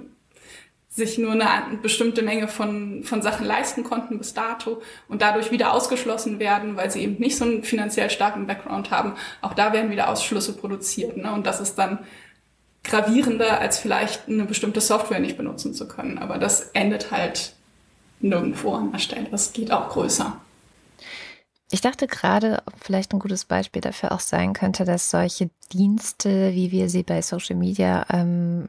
sich 0.88 1.18
nur 1.18 1.32
eine 1.32 1.76
bestimmte 1.78 2.22
Menge 2.22 2.46
von, 2.46 3.02
von 3.02 3.20
Sachen 3.20 3.44
leisten 3.44 3.82
konnten 3.82 4.18
bis 4.18 4.34
dato 4.34 4.80
und 5.08 5.22
dadurch 5.22 5.50
wieder 5.50 5.72
ausgeschlossen 5.72 6.38
werden, 6.38 6.76
weil 6.76 6.92
sie 6.92 7.02
eben 7.02 7.16
nicht 7.18 7.36
so 7.36 7.44
einen 7.44 7.64
finanziell 7.64 8.10
starken 8.10 8.46
Background 8.46 8.92
haben. 8.92 9.14
Auch 9.40 9.54
da 9.54 9.72
werden 9.72 9.90
wieder 9.90 10.08
Ausschlüsse 10.08 10.52
produziert. 10.52 11.16
Ne? 11.16 11.32
Und 11.32 11.46
das 11.46 11.58
ist 11.58 11.74
dann 11.74 11.98
gravierender, 12.84 13.58
als 13.58 13.80
vielleicht 13.80 14.28
eine 14.28 14.44
bestimmte 14.44 14.80
Software 14.80 15.18
nicht 15.18 15.36
benutzen 15.36 15.74
zu 15.74 15.88
können. 15.88 16.18
Aber 16.18 16.38
das 16.38 16.70
endet 16.74 17.10
halt 17.10 17.54
nirgendwo 18.20 18.74
an 18.74 18.92
der 18.92 19.00
Stelle. 19.00 19.26
Das 19.32 19.52
geht 19.52 19.72
auch 19.72 19.88
größer. 19.88 20.40
Ich 21.74 21.80
dachte 21.80 22.06
gerade, 22.06 22.62
ob 22.66 22.74
vielleicht 22.78 23.12
ein 23.12 23.18
gutes 23.18 23.46
Beispiel 23.46 23.82
dafür 23.82 24.12
auch 24.12 24.20
sein 24.20 24.52
könnte, 24.52 24.84
dass 24.84 25.10
solche 25.10 25.50
Dienste, 25.72 26.52
wie 26.52 26.70
wir 26.70 26.88
sie 26.88 27.02
bei 27.02 27.20
Social 27.20 27.56
Media 27.56 28.06
ähm, 28.10 28.68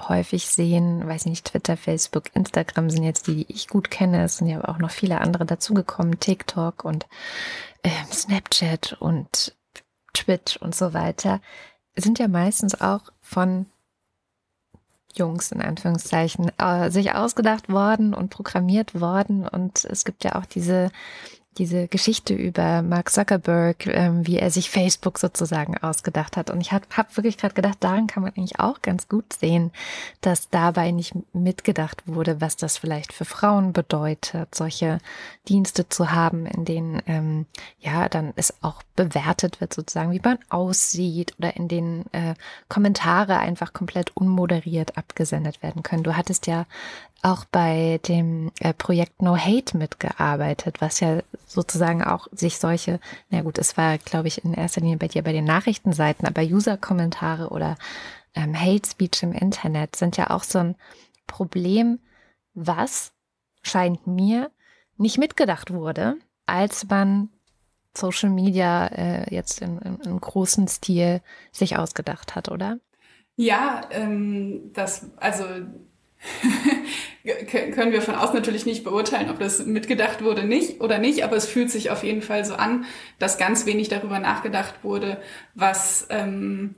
häufig 0.00 0.46
sehen, 0.46 1.04
weiß 1.04 1.26
nicht, 1.26 1.46
Twitter, 1.46 1.76
Facebook, 1.76 2.26
Instagram 2.34 2.90
sind 2.90 3.02
jetzt 3.02 3.26
die, 3.26 3.44
die 3.44 3.52
ich 3.52 3.66
gut 3.66 3.90
kenne. 3.90 4.22
Es 4.22 4.36
sind 4.36 4.46
ja 4.46 4.62
auch 4.68 4.78
noch 4.78 4.92
viele 4.92 5.20
andere 5.20 5.46
dazugekommen, 5.46 6.20
TikTok 6.20 6.84
und 6.84 7.08
äh, 7.82 7.90
Snapchat 8.12 8.98
und 9.00 9.56
Twitch 10.14 10.58
und 10.58 10.76
so 10.76 10.94
weiter, 10.94 11.40
sind 11.96 12.20
ja 12.20 12.28
meistens 12.28 12.80
auch 12.80 13.10
von 13.20 13.66
Jungs 15.16 15.50
in 15.50 15.60
Anführungszeichen 15.60 16.56
äh, 16.56 16.92
sich 16.92 17.16
ausgedacht 17.16 17.68
worden 17.68 18.14
und 18.14 18.30
programmiert 18.30 19.00
worden. 19.00 19.48
Und 19.48 19.84
es 19.84 20.04
gibt 20.04 20.22
ja 20.22 20.36
auch 20.36 20.46
diese 20.46 20.92
diese 21.58 21.88
Geschichte 21.88 22.34
über 22.34 22.82
Mark 22.82 23.10
Zuckerberg, 23.10 23.86
ähm, 23.86 24.26
wie 24.26 24.38
er 24.38 24.50
sich 24.50 24.70
Facebook 24.70 25.18
sozusagen 25.18 25.76
ausgedacht 25.78 26.36
hat. 26.36 26.50
Und 26.50 26.60
ich 26.60 26.72
habe 26.72 26.86
hab 26.96 27.16
wirklich 27.16 27.36
gerade 27.36 27.54
gedacht, 27.54 27.78
daran 27.80 28.06
kann 28.06 28.22
man 28.22 28.32
eigentlich 28.32 28.60
auch 28.60 28.80
ganz 28.82 29.08
gut 29.08 29.32
sehen, 29.32 29.72
dass 30.20 30.48
dabei 30.50 30.90
nicht 30.90 31.14
mitgedacht 31.32 32.02
wurde, 32.06 32.40
was 32.40 32.56
das 32.56 32.78
vielleicht 32.78 33.12
für 33.12 33.24
Frauen 33.24 33.72
bedeutet, 33.72 34.54
solche 34.54 34.98
Dienste 35.48 35.88
zu 35.88 36.12
haben, 36.12 36.46
in 36.46 36.64
denen 36.64 37.02
ähm, 37.06 37.46
ja 37.80 38.08
dann 38.08 38.32
es 38.36 38.54
auch 38.62 38.82
bewertet 38.96 39.60
wird, 39.60 39.74
sozusagen, 39.74 40.12
wie 40.12 40.20
man 40.22 40.38
aussieht 40.48 41.34
oder 41.38 41.56
in 41.56 41.68
denen 41.68 42.12
äh, 42.12 42.34
Kommentare 42.68 43.38
einfach 43.38 43.72
komplett 43.72 44.16
unmoderiert 44.16 44.96
abgesendet 44.96 45.62
werden 45.62 45.82
können. 45.82 46.02
Du 46.02 46.16
hattest 46.16 46.46
ja 46.46 46.66
auch 47.22 47.44
bei 47.46 48.00
dem 48.06 48.52
äh, 48.60 48.72
Projekt 48.72 49.22
No 49.22 49.36
Hate 49.36 49.76
mitgearbeitet, 49.76 50.80
was 50.80 51.00
ja 51.00 51.20
sozusagen 51.46 52.02
auch 52.04 52.28
sich 52.32 52.58
solche, 52.58 53.00
na 53.30 53.42
gut, 53.42 53.58
es 53.58 53.76
war, 53.76 53.98
glaube 53.98 54.28
ich, 54.28 54.44
in 54.44 54.54
erster 54.54 54.80
Linie 54.80 54.98
bei 54.98 55.08
dir 55.08 55.22
bei 55.22 55.32
den 55.32 55.44
Nachrichtenseiten, 55.44 56.26
aber 56.26 56.42
User-Kommentare 56.42 57.48
oder 57.48 57.76
ähm, 58.34 58.58
Hate 58.58 58.88
Speech 58.88 59.22
im 59.22 59.32
Internet 59.32 59.96
sind 59.96 60.16
ja 60.16 60.30
auch 60.30 60.44
so 60.44 60.58
ein 60.58 60.76
Problem, 61.26 61.98
was 62.54 63.12
scheint 63.62 64.06
mir 64.06 64.50
nicht 64.96 65.18
mitgedacht 65.18 65.72
wurde, 65.72 66.16
als 66.46 66.88
man 66.88 67.30
Social 67.96 68.30
Media 68.30 68.86
äh, 68.86 69.34
jetzt 69.34 69.60
in, 69.60 69.78
in, 69.78 69.96
in 70.00 70.20
großen 70.20 70.68
Stil 70.68 71.20
sich 71.50 71.76
ausgedacht 71.76 72.36
hat, 72.36 72.48
oder? 72.48 72.78
Ja, 73.36 73.82
ähm, 73.90 74.72
das, 74.72 75.10
also 75.16 75.44
können 77.74 77.92
wir 77.92 78.02
von 78.02 78.14
außen 78.14 78.34
natürlich 78.34 78.66
nicht 78.66 78.84
beurteilen, 78.84 79.30
ob 79.30 79.38
das 79.38 79.64
mitgedacht 79.64 80.22
wurde 80.22 80.44
nicht 80.44 80.80
oder 80.80 80.98
nicht, 80.98 81.22
aber 81.24 81.36
es 81.36 81.46
fühlt 81.46 81.70
sich 81.70 81.90
auf 81.90 82.02
jeden 82.02 82.22
Fall 82.22 82.44
so 82.44 82.54
an, 82.54 82.84
dass 83.18 83.38
ganz 83.38 83.66
wenig 83.66 83.88
darüber 83.88 84.18
nachgedacht 84.18 84.82
wurde, 84.82 85.18
was 85.54 86.06
ähm, 86.10 86.74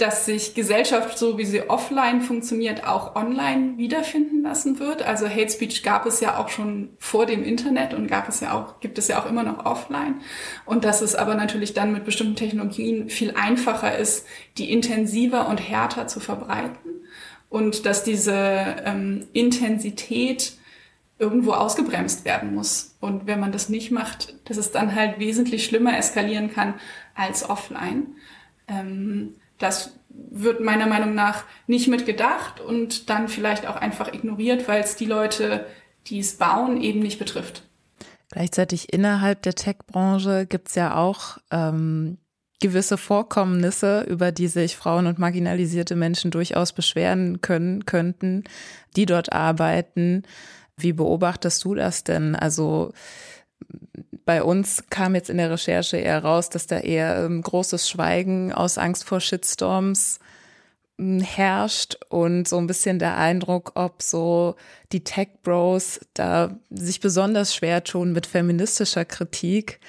dass 0.00 0.24
sich 0.24 0.54
Gesellschaft, 0.54 1.18
so 1.18 1.36
wie 1.36 1.44
sie 1.44 1.68
offline 1.68 2.22
funktioniert, 2.22 2.86
auch 2.86 3.16
online 3.16 3.76
wiederfinden 3.76 4.42
lassen 4.42 4.78
wird. 4.78 5.02
Also 5.02 5.28
Hate 5.28 5.50
Speech 5.50 5.82
gab 5.82 6.06
es 6.06 6.20
ja 6.20 6.38
auch 6.38 6.48
schon 6.48 6.90
vor 6.98 7.26
dem 7.26 7.42
Internet 7.42 7.92
und 7.92 8.06
gab 8.06 8.28
es 8.28 8.40
ja 8.40 8.54
auch, 8.54 8.80
gibt 8.80 8.98
es 8.98 9.08
ja 9.08 9.20
auch 9.20 9.26
immer 9.26 9.42
noch 9.42 9.66
offline. 9.66 10.20
Und 10.64 10.84
dass 10.84 11.02
es 11.02 11.14
aber 11.14 11.34
natürlich 11.34 11.74
dann 11.74 11.92
mit 11.92 12.04
bestimmten 12.04 12.36
Technologien 12.36 13.10
viel 13.10 13.34
einfacher 13.36 13.96
ist, 13.96 14.26
die 14.56 14.72
intensiver 14.72 15.48
und 15.48 15.58
härter 15.58 16.06
zu 16.06 16.18
verbreiten 16.18 17.00
und 17.50 17.84
dass 17.84 18.04
diese 18.04 18.34
ähm, 18.84 19.26
Intensität 19.34 20.54
irgendwo 21.18 21.52
ausgebremst 21.52 22.24
werden 22.24 22.54
muss. 22.54 22.96
Und 23.00 23.26
wenn 23.26 23.40
man 23.40 23.52
das 23.52 23.68
nicht 23.68 23.90
macht, 23.90 24.34
dass 24.48 24.56
es 24.56 24.72
dann 24.72 24.94
halt 24.94 25.18
wesentlich 25.18 25.66
schlimmer 25.66 25.98
eskalieren 25.98 26.50
kann 26.50 26.74
als 27.14 27.48
offline. 27.48 28.14
Ähm, 28.66 29.34
das 29.58 29.92
wird 30.08 30.60
meiner 30.60 30.86
Meinung 30.86 31.14
nach 31.14 31.44
nicht 31.66 31.88
mitgedacht 31.88 32.60
und 32.60 33.10
dann 33.10 33.28
vielleicht 33.28 33.66
auch 33.66 33.76
einfach 33.76 34.12
ignoriert, 34.14 34.66
weil 34.66 34.80
es 34.82 34.96
die 34.96 35.04
Leute, 35.04 35.66
die 36.06 36.20
es 36.20 36.38
bauen, 36.38 36.80
eben 36.80 37.00
nicht 37.00 37.18
betrifft. 37.18 37.64
Gleichzeitig 38.30 38.92
innerhalb 38.92 39.42
der 39.42 39.54
Tech-Branche 39.54 40.46
gibt 40.46 40.68
es 40.68 40.76
ja 40.76 40.96
auch 40.96 41.38
ähm, 41.50 42.18
gewisse 42.60 42.98
Vorkommnisse, 42.98 44.02
über 44.02 44.32
die 44.32 44.48
sich 44.48 44.76
Frauen 44.76 45.06
und 45.06 45.18
marginalisierte 45.18 45.96
Menschen 45.96 46.30
durchaus 46.30 46.72
beschweren 46.72 47.40
können, 47.40 47.86
könnten, 47.86 48.44
die 48.96 49.06
dort 49.06 49.32
arbeiten. 49.32 50.22
Wie 50.76 50.92
beobachtest 50.92 51.64
du 51.64 51.74
das 51.74 52.04
denn? 52.04 52.36
Also 52.36 52.92
bei 54.24 54.42
uns 54.42 54.84
kam 54.90 55.14
jetzt 55.14 55.30
in 55.30 55.38
der 55.38 55.50
Recherche 55.50 55.96
eher 55.96 56.22
raus, 56.22 56.50
dass 56.50 56.66
da 56.66 56.78
eher 56.78 57.24
ähm, 57.24 57.42
großes 57.42 57.88
Schweigen 57.88 58.52
aus 58.52 58.78
Angst 58.78 59.04
vor 59.04 59.20
Shitstorms 59.20 60.20
hm, 60.98 61.20
herrscht 61.20 61.96
und 62.10 62.46
so 62.46 62.58
ein 62.58 62.66
bisschen 62.66 62.98
der 62.98 63.16
Eindruck, 63.16 63.72
ob 63.74 64.02
so 64.02 64.54
die 64.92 65.02
Tech 65.02 65.28
Bros 65.42 66.00
da 66.14 66.56
sich 66.70 67.00
besonders 67.00 67.54
schwer 67.54 67.82
tun 67.84 68.12
mit 68.12 68.26
feministischer 68.26 69.04
Kritik 69.04 69.80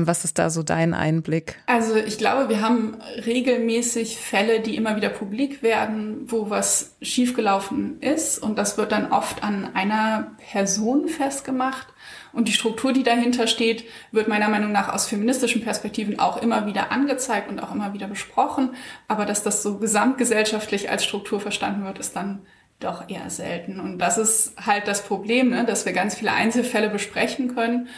was 0.00 0.24
ist 0.24 0.38
da 0.38 0.50
so 0.50 0.62
dein 0.62 0.94
Einblick? 0.94 1.56
Also 1.66 1.96
ich 1.96 2.18
glaube, 2.18 2.48
wir 2.48 2.60
haben 2.60 2.96
regelmäßig 3.24 4.18
Fälle, 4.18 4.60
die 4.60 4.76
immer 4.76 4.96
wieder 4.96 5.08
publik 5.08 5.62
werden, 5.62 6.22
wo 6.26 6.50
was 6.50 6.96
schiefgelaufen 7.02 8.00
ist. 8.00 8.38
Und 8.38 8.58
das 8.58 8.78
wird 8.78 8.92
dann 8.92 9.12
oft 9.12 9.42
an 9.42 9.74
einer 9.74 10.32
Person 10.50 11.08
festgemacht. 11.08 11.88
Und 12.32 12.48
die 12.48 12.52
Struktur, 12.52 12.92
die 12.92 13.02
dahinter 13.02 13.46
steht, 13.46 13.84
wird 14.10 14.28
meiner 14.28 14.48
Meinung 14.48 14.72
nach 14.72 14.92
aus 14.92 15.06
feministischen 15.06 15.62
Perspektiven 15.62 16.18
auch 16.18 16.40
immer 16.40 16.66
wieder 16.66 16.90
angezeigt 16.90 17.50
und 17.50 17.60
auch 17.60 17.74
immer 17.74 17.92
wieder 17.92 18.06
besprochen. 18.06 18.70
Aber 19.08 19.26
dass 19.26 19.42
das 19.42 19.62
so 19.62 19.78
gesamtgesellschaftlich 19.78 20.90
als 20.90 21.04
Struktur 21.04 21.40
verstanden 21.40 21.84
wird, 21.84 21.98
ist 21.98 22.16
dann 22.16 22.46
doch 22.80 23.08
eher 23.08 23.30
selten. 23.30 23.80
Und 23.80 23.98
das 23.98 24.18
ist 24.18 24.54
halt 24.64 24.88
das 24.88 25.04
Problem, 25.04 25.50
ne? 25.50 25.64
dass 25.64 25.86
wir 25.86 25.92
ganz 25.92 26.14
viele 26.14 26.32
Einzelfälle 26.32 26.88
besprechen 26.88 27.54
können 27.54 27.88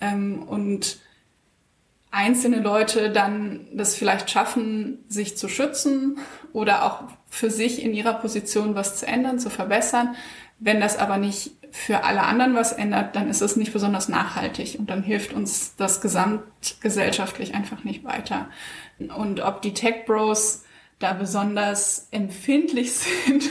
ähm, 0.00 0.42
und 0.42 0.98
einzelne 2.14 2.60
Leute 2.60 3.10
dann 3.10 3.66
das 3.72 3.96
vielleicht 3.96 4.30
schaffen, 4.30 5.04
sich 5.08 5.36
zu 5.36 5.48
schützen 5.48 6.18
oder 6.52 6.84
auch 6.84 7.02
für 7.28 7.50
sich 7.50 7.82
in 7.82 7.92
ihrer 7.92 8.14
Position 8.14 8.74
was 8.74 8.96
zu 8.96 9.06
ändern, 9.06 9.38
zu 9.38 9.50
verbessern. 9.50 10.14
Wenn 10.58 10.80
das 10.80 10.96
aber 10.98 11.18
nicht 11.18 11.52
für 11.72 12.04
alle 12.04 12.22
anderen 12.22 12.54
was 12.54 12.72
ändert, 12.72 13.16
dann 13.16 13.28
ist 13.28 13.42
es 13.42 13.56
nicht 13.56 13.72
besonders 13.72 14.08
nachhaltig 14.08 14.76
und 14.78 14.88
dann 14.90 15.02
hilft 15.02 15.32
uns 15.32 15.74
das 15.76 16.00
gesamtgesellschaftlich 16.00 17.54
einfach 17.54 17.82
nicht 17.82 18.04
weiter. 18.04 18.48
Und 19.16 19.40
ob 19.40 19.60
die 19.60 19.74
Tech 19.74 20.04
Bros 20.06 20.63
da 21.04 21.12
besonders 21.12 22.08
empfindlich 22.12 22.92
sind, 22.94 23.44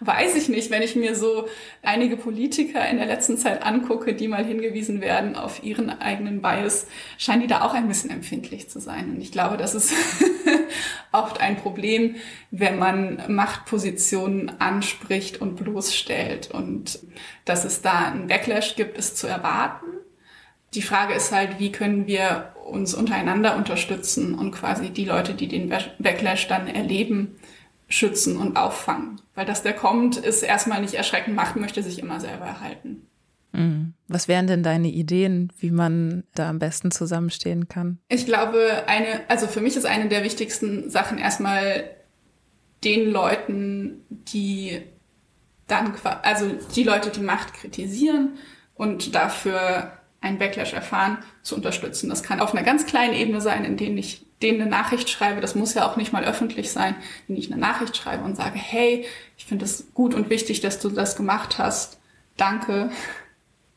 weiß 0.00 0.34
ich 0.34 0.48
nicht. 0.48 0.70
Wenn 0.70 0.80
ich 0.80 0.96
mir 0.96 1.14
so 1.14 1.46
einige 1.82 2.16
Politiker 2.16 2.88
in 2.88 2.96
der 2.96 3.06
letzten 3.06 3.36
Zeit 3.36 3.62
angucke, 3.62 4.14
die 4.14 4.28
mal 4.28 4.44
hingewiesen 4.44 5.02
werden 5.02 5.36
auf 5.36 5.62
ihren 5.62 5.90
eigenen 5.90 6.40
Bias, 6.40 6.86
scheinen 7.18 7.42
die 7.42 7.46
da 7.46 7.60
auch 7.60 7.74
ein 7.74 7.86
bisschen 7.86 8.10
empfindlich 8.10 8.70
zu 8.70 8.80
sein. 8.80 9.10
Und 9.10 9.20
ich 9.20 9.30
glaube, 9.30 9.58
das 9.58 9.74
ist 9.74 9.92
oft 11.12 11.38
ein 11.38 11.56
Problem, 11.56 12.16
wenn 12.50 12.78
man 12.78 13.22
Machtpositionen 13.28 14.58
anspricht 14.58 15.42
und 15.42 15.56
bloßstellt. 15.56 16.50
Und 16.50 16.98
dass 17.44 17.66
es 17.66 17.82
da 17.82 18.06
einen 18.06 18.26
Backlash 18.26 18.74
gibt, 18.74 18.96
ist 18.96 19.18
zu 19.18 19.26
erwarten. 19.26 19.86
Die 20.72 20.82
Frage 20.82 21.12
ist 21.12 21.30
halt, 21.30 21.58
wie 21.58 21.70
können 21.70 22.06
wir 22.06 22.53
uns 22.64 22.94
untereinander 22.94 23.56
unterstützen 23.56 24.34
und 24.34 24.52
quasi 24.52 24.90
die 24.90 25.04
Leute, 25.04 25.34
die 25.34 25.48
den 25.48 25.68
Backlash 25.68 26.48
dann 26.48 26.66
erleben, 26.66 27.36
schützen 27.88 28.36
und 28.36 28.56
auffangen. 28.56 29.20
Weil 29.34 29.46
dass 29.46 29.62
der 29.62 29.74
kommt, 29.74 30.16
ist 30.16 30.42
erstmal 30.42 30.80
nicht 30.80 30.94
erschreckend. 30.94 31.36
Macht 31.36 31.56
möchte 31.56 31.82
sich 31.82 31.98
immer 31.98 32.20
selber 32.20 32.46
erhalten. 32.46 33.06
Mhm. 33.52 33.94
Was 34.08 34.28
wären 34.28 34.46
denn 34.46 34.62
deine 34.62 34.88
Ideen, 34.88 35.52
wie 35.58 35.70
man 35.70 36.24
da 36.34 36.48
am 36.48 36.58
besten 36.58 36.90
zusammenstehen 36.90 37.68
kann? 37.68 37.98
Ich 38.08 38.26
glaube, 38.26 38.84
eine, 38.86 39.28
also 39.28 39.46
für 39.46 39.60
mich 39.60 39.76
ist 39.76 39.86
eine 39.86 40.08
der 40.08 40.24
wichtigsten 40.24 40.90
Sachen 40.90 41.18
erstmal 41.18 41.84
den 42.82 43.10
Leuten, 43.10 44.04
die 44.08 44.82
dann, 45.66 45.94
also 46.22 46.46
die 46.74 46.82
Leute, 46.82 47.10
die 47.10 47.22
Macht 47.22 47.54
kritisieren 47.54 48.34
und 48.74 49.14
dafür 49.14 49.92
einen 50.24 50.38
Backlash 50.38 50.72
erfahren, 50.72 51.18
zu 51.42 51.54
unterstützen. 51.54 52.08
Das 52.08 52.22
kann 52.22 52.40
auf 52.40 52.54
einer 52.54 52.64
ganz 52.64 52.86
kleinen 52.86 53.14
Ebene 53.14 53.40
sein, 53.40 53.64
in 53.64 53.76
denen 53.76 53.98
ich 53.98 54.24
denen 54.42 54.60
eine 54.60 54.70
Nachricht 54.70 55.08
schreibe. 55.10 55.40
Das 55.40 55.54
muss 55.54 55.74
ja 55.74 55.88
auch 55.88 55.96
nicht 55.96 56.12
mal 56.12 56.24
öffentlich 56.24 56.72
sein, 56.72 56.96
wenn 57.28 57.36
ich 57.36 57.52
eine 57.52 57.60
Nachricht 57.60 57.96
schreibe 57.96 58.24
und 58.24 58.36
sage, 58.36 58.58
hey, 58.58 59.06
ich 59.36 59.44
finde 59.44 59.64
es 59.64 59.92
gut 59.94 60.14
und 60.14 60.30
wichtig, 60.30 60.60
dass 60.60 60.80
du 60.80 60.88
das 60.88 61.16
gemacht 61.16 61.58
hast. 61.58 61.98
Danke. 62.36 62.90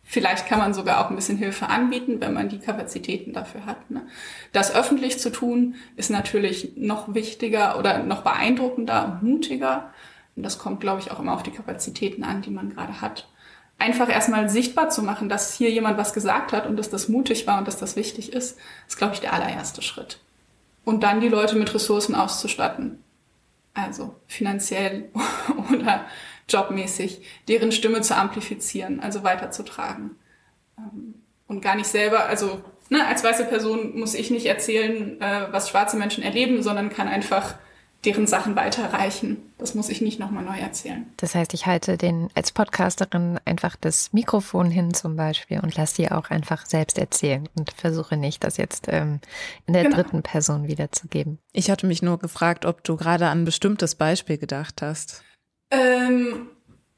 Vielleicht 0.03 0.47
kann 0.47 0.59
man 0.59 0.73
sogar 0.73 1.03
auch 1.03 1.09
ein 1.09 1.17
bisschen 1.17 1.37
Hilfe 1.37 1.67
anbieten, 1.67 2.21
wenn 2.21 2.33
man 2.33 2.47
die 2.47 2.59
Kapazitäten 2.59 3.33
dafür 3.33 3.65
hat. 3.65 3.91
Ne? 3.91 4.07
Das 4.53 4.73
öffentlich 4.73 5.19
zu 5.19 5.31
tun, 5.31 5.75
ist 5.97 6.09
natürlich 6.09 6.71
noch 6.77 7.13
wichtiger 7.13 7.77
oder 7.77 8.03
noch 8.03 8.23
beeindruckender 8.23 9.19
und 9.21 9.29
mutiger. 9.29 9.91
Und 10.35 10.43
das 10.43 10.59
kommt, 10.59 10.79
glaube 10.79 11.01
ich, 11.01 11.11
auch 11.11 11.19
immer 11.19 11.33
auf 11.33 11.43
die 11.43 11.51
Kapazitäten 11.51 12.23
an, 12.23 12.41
die 12.41 12.51
man 12.51 12.69
gerade 12.69 13.01
hat 13.01 13.27
einfach 13.79 14.09
erstmal 14.09 14.49
sichtbar 14.49 14.89
zu 14.89 15.03
machen, 15.03 15.29
dass 15.29 15.53
hier 15.53 15.69
jemand 15.69 15.97
was 15.97 16.13
gesagt 16.13 16.51
hat 16.51 16.65
und 16.65 16.77
dass 16.77 16.89
das 16.89 17.09
mutig 17.09 17.45
war 17.47 17.59
und 17.59 17.67
dass 17.67 17.77
das 17.77 17.95
wichtig 17.95 18.33
ist, 18.33 18.57
ist, 18.87 18.97
glaube 18.97 19.13
ich, 19.13 19.19
der 19.19 19.33
allererste 19.33 19.81
Schritt. 19.81 20.19
Und 20.83 21.03
dann 21.03 21.21
die 21.21 21.29
Leute 21.29 21.55
mit 21.55 21.73
Ressourcen 21.73 22.15
auszustatten. 22.15 23.03
Also 23.73 24.15
finanziell 24.27 25.09
oder 25.73 26.05
jobmäßig, 26.49 27.21
deren 27.47 27.71
Stimme 27.71 28.01
zu 28.01 28.15
amplifizieren, 28.15 28.99
also 28.99 29.23
weiterzutragen. 29.23 30.11
Ähm, 30.77 31.15
und 31.47 31.61
gar 31.61 31.75
nicht 31.75 31.87
selber, 31.87 32.25
also 32.25 32.61
ne, 32.89 33.05
als 33.05 33.23
weiße 33.23 33.45
Person 33.45 33.97
muss 33.99 34.15
ich 34.15 34.31
nicht 34.31 34.45
erzählen, 34.45 35.21
äh, 35.21 35.47
was 35.51 35.69
schwarze 35.69 35.97
Menschen 35.97 36.23
erleben, 36.23 36.63
sondern 36.63 36.89
kann 36.89 37.07
einfach 37.07 37.55
deren 38.05 38.27
Sachen 38.27 38.55
weiterreichen. 38.55 39.37
Das 39.57 39.73
muss 39.73 39.89
ich 39.89 40.01
nicht 40.01 40.19
nochmal 40.19 40.43
neu 40.43 40.57
erzählen. 40.57 41.05
Das 41.17 41.33
heißt, 41.33 41.53
ich 41.53 41.65
halte 41.65 41.97
den 41.97 42.29
als 42.35 42.51
Podcasterin 42.51 43.39
einfach 43.43 43.75
das 43.75 44.13
Mikrofon 44.13 44.69
hin 44.69 44.93
zum 44.93 45.15
Beispiel 45.15 45.59
und 45.59 45.75
lasse 45.75 45.95
sie 45.95 46.11
auch 46.11 46.29
einfach 46.29 46.65
selbst 46.65 46.97
erzählen 46.97 47.49
und 47.57 47.71
versuche 47.71 48.15
nicht, 48.15 48.43
das 48.43 48.57
jetzt 48.57 48.87
ähm, 48.89 49.19
in 49.65 49.73
der 49.73 49.83
genau. 49.83 49.95
dritten 49.95 50.21
Person 50.21 50.67
wiederzugeben. 50.67 51.39
Ich 51.53 51.71
hatte 51.71 51.87
mich 51.87 52.01
nur 52.01 52.19
gefragt, 52.19 52.65
ob 52.65 52.83
du 52.83 52.95
gerade 52.97 53.27
an 53.27 53.41
ein 53.41 53.45
bestimmtes 53.45 53.95
Beispiel 53.95 54.37
gedacht 54.37 54.81
hast. 54.81 55.23
Ähm, 55.71 56.49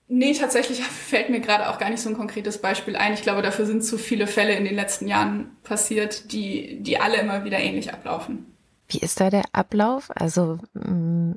nee, 0.07 0.33
tatsächlich 0.33 0.83
fällt 0.83 1.29
mir 1.29 1.39
gerade 1.39 1.69
auch 1.69 1.79
gar 1.79 1.89
nicht 1.89 2.01
so 2.01 2.09
ein 2.09 2.17
konkretes 2.17 2.59
Beispiel 2.59 2.97
ein. 2.97 3.13
Ich 3.13 3.21
glaube, 3.21 3.41
dafür 3.41 3.65
sind 3.65 3.83
zu 3.83 3.97
viele 3.97 4.27
Fälle 4.27 4.53
in 4.55 4.65
den 4.65 4.75
letzten 4.75 5.07
Jahren 5.07 5.55
passiert, 5.63 6.33
die, 6.33 6.83
die 6.83 6.99
alle 6.99 7.17
immer 7.17 7.45
wieder 7.45 7.59
ähnlich 7.59 7.93
ablaufen. 7.93 8.57
Wie 8.89 8.99
ist 8.99 9.19
da 9.21 9.29
der 9.29 9.43
Ablauf? 9.53 10.09
Also 10.15 10.59
mm, 10.73 11.33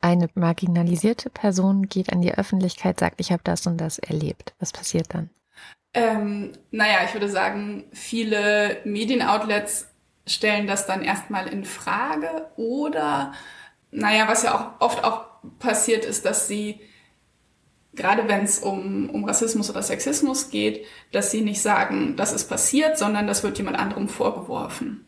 eine 0.00 0.28
marginalisierte 0.34 1.30
Person 1.30 1.88
geht 1.88 2.12
an 2.12 2.20
die 2.20 2.34
Öffentlichkeit, 2.34 3.00
sagt, 3.00 3.20
ich 3.20 3.32
habe 3.32 3.42
das 3.44 3.66
und 3.66 3.78
das 3.78 3.98
erlebt. 3.98 4.54
Was 4.58 4.72
passiert 4.72 5.14
dann? 5.14 5.30
Ähm, 5.94 6.52
naja, 6.70 6.98
ich 7.04 7.14
würde 7.14 7.28
sagen, 7.28 7.84
viele 7.92 8.78
Medienoutlets 8.84 9.88
stellen 10.26 10.66
das 10.66 10.86
dann 10.86 11.02
erstmal 11.02 11.48
in 11.48 11.64
Frage 11.64 12.48
oder, 12.56 13.32
naja, 13.90 14.28
was 14.28 14.42
ja 14.42 14.54
auch 14.54 14.80
oft 14.84 15.02
auch 15.02 15.24
passiert 15.58 16.04
ist, 16.04 16.24
dass 16.24 16.46
sie, 16.46 16.80
gerade 17.94 18.28
wenn 18.28 18.44
es 18.44 18.58
um, 18.58 19.08
um 19.10 19.24
Rassismus 19.24 19.70
oder 19.70 19.82
Sexismus 19.82 20.50
geht, 20.50 20.84
dass 21.12 21.30
sie 21.30 21.40
nicht 21.40 21.62
sagen, 21.62 22.16
das 22.16 22.32
ist 22.32 22.48
passiert, 22.48 22.98
sondern 22.98 23.26
das 23.26 23.42
wird 23.42 23.56
jemand 23.58 23.78
anderem 23.78 24.08
vorgeworfen. 24.08 25.07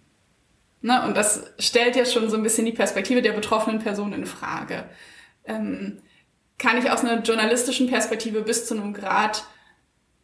Ne? 0.83 1.03
Und 1.05 1.17
das 1.17 1.45
stellt 1.59 1.97
ja 1.97 2.05
schon 2.05 2.31
so 2.31 2.37
ein 2.37 2.43
bisschen 2.43 2.67
die 2.67 2.73
Perspektive 2.73 3.23
der 3.23 3.33
betroffenen 3.33 3.81
Person 3.81 4.13
in 4.13 4.27
Frage. 4.27 4.85
Ähm, 5.45 5.99
kann 6.59 6.79
ich 6.79 6.91
aus 6.91 7.05
einer 7.05 7.23
journalistischen 7.23 7.89
Perspektive 7.89 8.43
bis 8.43 8.67
zu 8.67 8.75
einem 8.75 8.93
Grad 8.93 9.45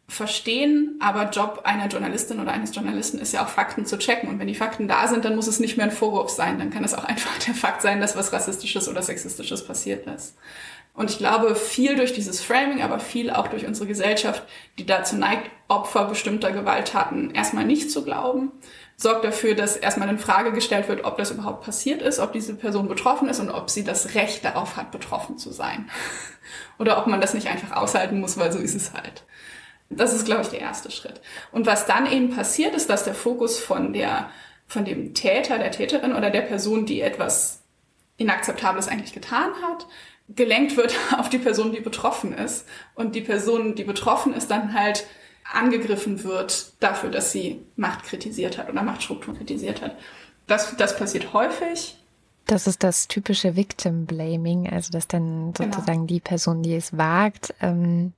verstehen, 0.09 0.97
aber 1.01 1.29
Job 1.29 1.61
einer 1.65 1.87
Journalistin 1.87 2.39
oder 2.39 2.53
eines 2.53 2.73
Journalisten 2.73 3.19
ist 3.19 3.33
ja 3.33 3.43
auch 3.43 3.49
Fakten 3.49 3.85
zu 3.85 3.97
checken. 3.97 4.29
Und 4.29 4.39
wenn 4.39 4.47
die 4.47 4.55
Fakten 4.55 4.87
da 4.87 5.07
sind, 5.07 5.25
dann 5.25 5.35
muss 5.35 5.47
es 5.47 5.59
nicht 5.59 5.75
mehr 5.75 5.87
ein 5.87 5.91
Vorwurf 5.91 6.29
sein. 6.29 6.59
Dann 6.59 6.69
kann 6.69 6.83
es 6.83 6.93
auch 6.93 7.03
einfach 7.05 7.37
der 7.39 7.53
Fakt 7.53 7.81
sein, 7.81 7.99
dass 7.99 8.15
was 8.15 8.31
Rassistisches 8.31 8.87
oder 8.87 9.01
Sexistisches 9.01 9.65
passiert 9.65 10.07
ist. 10.07 10.35
Und 10.93 11.11
ich 11.11 11.19
glaube, 11.19 11.55
viel 11.55 11.95
durch 11.95 12.13
dieses 12.13 12.41
Framing, 12.41 12.81
aber 12.81 12.99
viel 12.99 13.29
auch 13.29 13.49
durch 13.49 13.67
unsere 13.67 13.85
Gesellschaft, 13.85 14.43
die 14.79 14.85
dazu 14.85 15.15
neigt, 15.15 15.51
Opfer 15.67 16.05
bestimmter 16.05 16.51
Gewalttaten 16.51 17.35
erstmal 17.35 17.65
nicht 17.65 17.91
zu 17.91 18.03
glauben, 18.03 18.51
sorgt 18.99 19.23
dafür, 19.23 19.53
dass 19.53 19.77
erstmal 19.77 20.09
in 20.09 20.17
Frage 20.17 20.51
gestellt 20.51 20.89
wird, 20.89 21.05
ob 21.05 21.17
das 21.17 21.29
überhaupt 21.29 21.63
passiert 21.63 22.01
ist, 22.01 22.19
ob 22.19 22.33
diese 22.33 22.55
Person 22.55 22.87
betroffen 22.87 23.29
ist 23.29 23.39
und 23.39 23.51
ob 23.51 23.69
sie 23.69 23.83
das 23.83 24.15
Recht 24.15 24.43
darauf 24.43 24.75
hat, 24.75 24.91
betroffen 24.91 25.37
zu 25.37 25.51
sein. 25.51 25.89
Oder 26.79 26.97
ob 26.97 27.05
man 27.05 27.21
das 27.21 27.35
nicht 27.35 27.47
einfach 27.47 27.75
aushalten 27.75 28.19
muss, 28.19 28.37
weil 28.37 28.51
so 28.51 28.57
ist 28.57 28.75
es 28.75 28.93
halt. 28.93 29.23
Das 29.89 30.13
ist, 30.13 30.25
glaube 30.25 30.41
ich, 30.41 30.49
der 30.49 30.61
erste 30.61 30.89
Schritt. 30.89 31.21
Und 31.51 31.67
was 31.67 31.85
dann 31.85 32.11
eben 32.11 32.35
passiert, 32.35 32.75
ist, 32.75 32.89
dass 32.89 33.03
der 33.03 33.13
Fokus 33.13 33.59
von 33.59 33.93
der, 33.93 34.31
von 34.65 34.83
dem 34.83 35.13
Täter, 35.13 35.59
der 35.59 35.71
Täterin 35.71 36.15
oder 36.15 36.31
der 36.31 36.41
Person, 36.41 36.85
die 36.85 37.01
etwas 37.01 37.61
Inakzeptables 38.17 38.87
eigentlich 38.87 39.13
getan 39.13 39.51
hat, 39.61 39.85
gelenkt 40.27 40.75
wird 40.75 40.95
auf 41.17 41.29
die 41.29 41.37
Person, 41.37 41.71
die 41.71 41.81
betroffen 41.81 42.33
ist. 42.33 42.67
Und 42.95 43.13
die 43.13 43.21
Person, 43.21 43.75
die 43.75 43.83
betroffen 43.83 44.33
ist, 44.33 44.49
dann 44.49 44.73
halt 44.73 45.05
angegriffen 45.53 46.23
wird 46.23 46.73
dafür, 46.79 47.09
dass 47.09 47.31
sie 47.31 47.61
Macht 47.75 48.03
kritisiert 48.03 48.57
hat 48.57 48.69
oder 48.69 48.83
Machtstrukturen 48.83 49.37
kritisiert 49.37 49.81
hat. 49.81 49.97
Das, 50.45 50.75
das 50.77 50.97
passiert 50.97 51.33
häufig. 51.33 51.97
Das 52.45 52.67
ist 52.67 52.83
das 52.83 53.07
typische 53.07 53.55
Victim 53.55 54.05
Blaming, 54.05 54.69
also 54.69 54.91
dass 54.91 55.07
dann 55.07 55.53
genau. 55.53 55.73
sozusagen 55.73 55.99
genau. 55.99 56.07
die 56.07 56.19
Person, 56.21 56.63
die 56.63 56.75
es 56.75 56.97
wagt, 56.97 57.53
ähm, 57.61 58.13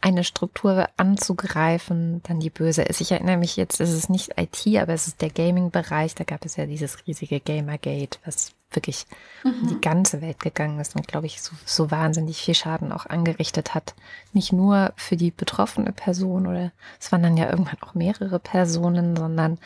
eine 0.00 0.24
Struktur 0.24 0.88
anzugreifen, 0.96 2.22
dann 2.22 2.40
die 2.40 2.50
böse 2.50 2.82
ist. 2.82 3.00
Ich 3.00 3.12
erinnere 3.12 3.36
mich 3.36 3.56
jetzt, 3.56 3.80
es 3.80 3.92
ist 3.92 4.08
nicht 4.08 4.32
IT, 4.38 4.66
aber 4.80 4.92
es 4.92 5.06
ist 5.06 5.20
der 5.20 5.30
Gaming-Bereich. 5.30 6.14
Da 6.14 6.24
gab 6.24 6.44
es 6.44 6.56
ja 6.56 6.66
dieses 6.66 7.06
riesige 7.06 7.40
Gamergate, 7.40 8.18
was 8.24 8.52
wirklich 8.70 9.06
mhm. 9.44 9.54
in 9.62 9.68
die 9.68 9.80
ganze 9.80 10.20
Welt 10.20 10.40
gegangen 10.40 10.80
ist 10.80 10.96
und, 10.96 11.06
glaube 11.06 11.26
ich, 11.26 11.40
so, 11.40 11.52
so 11.64 11.90
wahnsinnig 11.90 12.38
viel 12.38 12.54
Schaden 12.54 12.92
auch 12.92 13.06
angerichtet 13.06 13.74
hat. 13.74 13.94
Nicht 14.32 14.52
nur 14.52 14.92
für 14.96 15.16
die 15.16 15.30
betroffene 15.30 15.92
Person 15.92 16.46
oder 16.46 16.72
es 17.00 17.12
waren 17.12 17.22
dann 17.22 17.36
ja 17.36 17.48
irgendwann 17.50 17.80
auch 17.82 17.94
mehrere 17.94 18.38
Personen, 18.38 19.16
sondern 19.16 19.58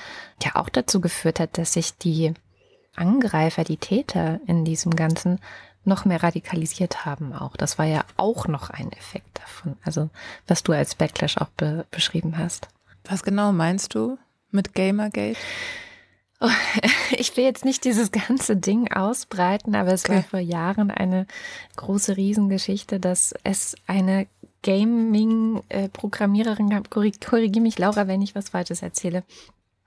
ja 0.43 0.57
auch 0.57 0.69
dazu 0.69 1.01
geführt 1.01 1.41
hat, 1.41 1.59
dass 1.59 1.73
sich 1.73 1.97
die 1.97 2.35
Angreifer, 2.95 3.65
die 3.65 3.79
Täter 3.79 4.41
in 4.47 4.65
diesem 4.65 4.95
Ganzen 4.95 5.39
noch 5.85 6.05
mehr 6.05 6.23
radikalisiert 6.23 7.07
haben 7.07 7.33
auch. 7.33 7.57
Das 7.57 7.79
war 7.79 7.87
ja 7.87 8.05
auch 8.17 8.47
noch 8.47 8.71
ein 8.71 8.93
Effekt 8.93 9.41
davon. 9.41 9.77
Also 9.83 10.11
was 10.47 10.63
du 10.63 10.73
als 10.73 10.95
Backlash 10.95 11.39
auch 11.39 11.49
be 11.57 11.87
beschrieben 11.91 12.37
hast. 12.37 12.69
Was 13.05 13.23
genau 13.23 13.53
meinst 13.53 13.95
du 13.95 14.19
mit 14.51 14.75
Gamergate? 14.75 15.39
Oh, 16.41 16.49
ich 17.13 17.37
will 17.37 17.45
jetzt 17.45 17.65
nicht 17.65 17.85
dieses 17.85 18.11
ganze 18.13 18.57
Ding 18.57 18.93
ausbreiten, 18.93 19.75
aber 19.75 19.93
es 19.93 20.05
okay. 20.05 20.17
war 20.17 20.23
vor 20.23 20.41
Jahren 20.41 20.91
eine 20.91 21.27
große 21.77 22.17
Riesengeschichte, 22.17 22.99
dass 22.99 23.35
es 23.45 23.77
eine 23.87 24.27
Gaming-Programmiererin 24.63 26.71
gab, 26.71 26.91
korrigiere 26.91 27.61
mich 27.61 27.79
Laura, 27.79 28.09
wenn 28.09 28.23
ich 28.23 28.35
was 28.35 28.49
Falsches 28.51 28.83
erzähle, 28.83 29.23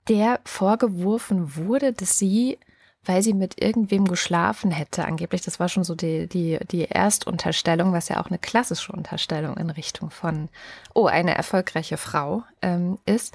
der 0.08 0.40
vorgeworfen 0.44 1.54
wurde, 1.56 1.92
dass 1.92 2.18
sie 2.18 2.58
weil 3.04 3.22
sie 3.22 3.34
mit 3.34 3.62
irgendwem 3.62 4.06
geschlafen 4.06 4.70
hätte, 4.70 5.04
angeblich. 5.04 5.42
Das 5.42 5.60
war 5.60 5.68
schon 5.68 5.84
so 5.84 5.94
die, 5.94 6.26
die, 6.26 6.58
die 6.70 6.90
Erstunterstellung, 6.90 7.92
was 7.92 8.08
ja 8.08 8.20
auch 8.20 8.28
eine 8.28 8.38
klassische 8.38 8.92
Unterstellung 8.92 9.56
in 9.56 9.70
Richtung 9.70 10.10
von, 10.10 10.48
oh, 10.94 11.06
eine 11.06 11.34
erfolgreiche 11.34 11.96
Frau 11.96 12.44
ähm, 12.62 12.98
ist. 13.04 13.34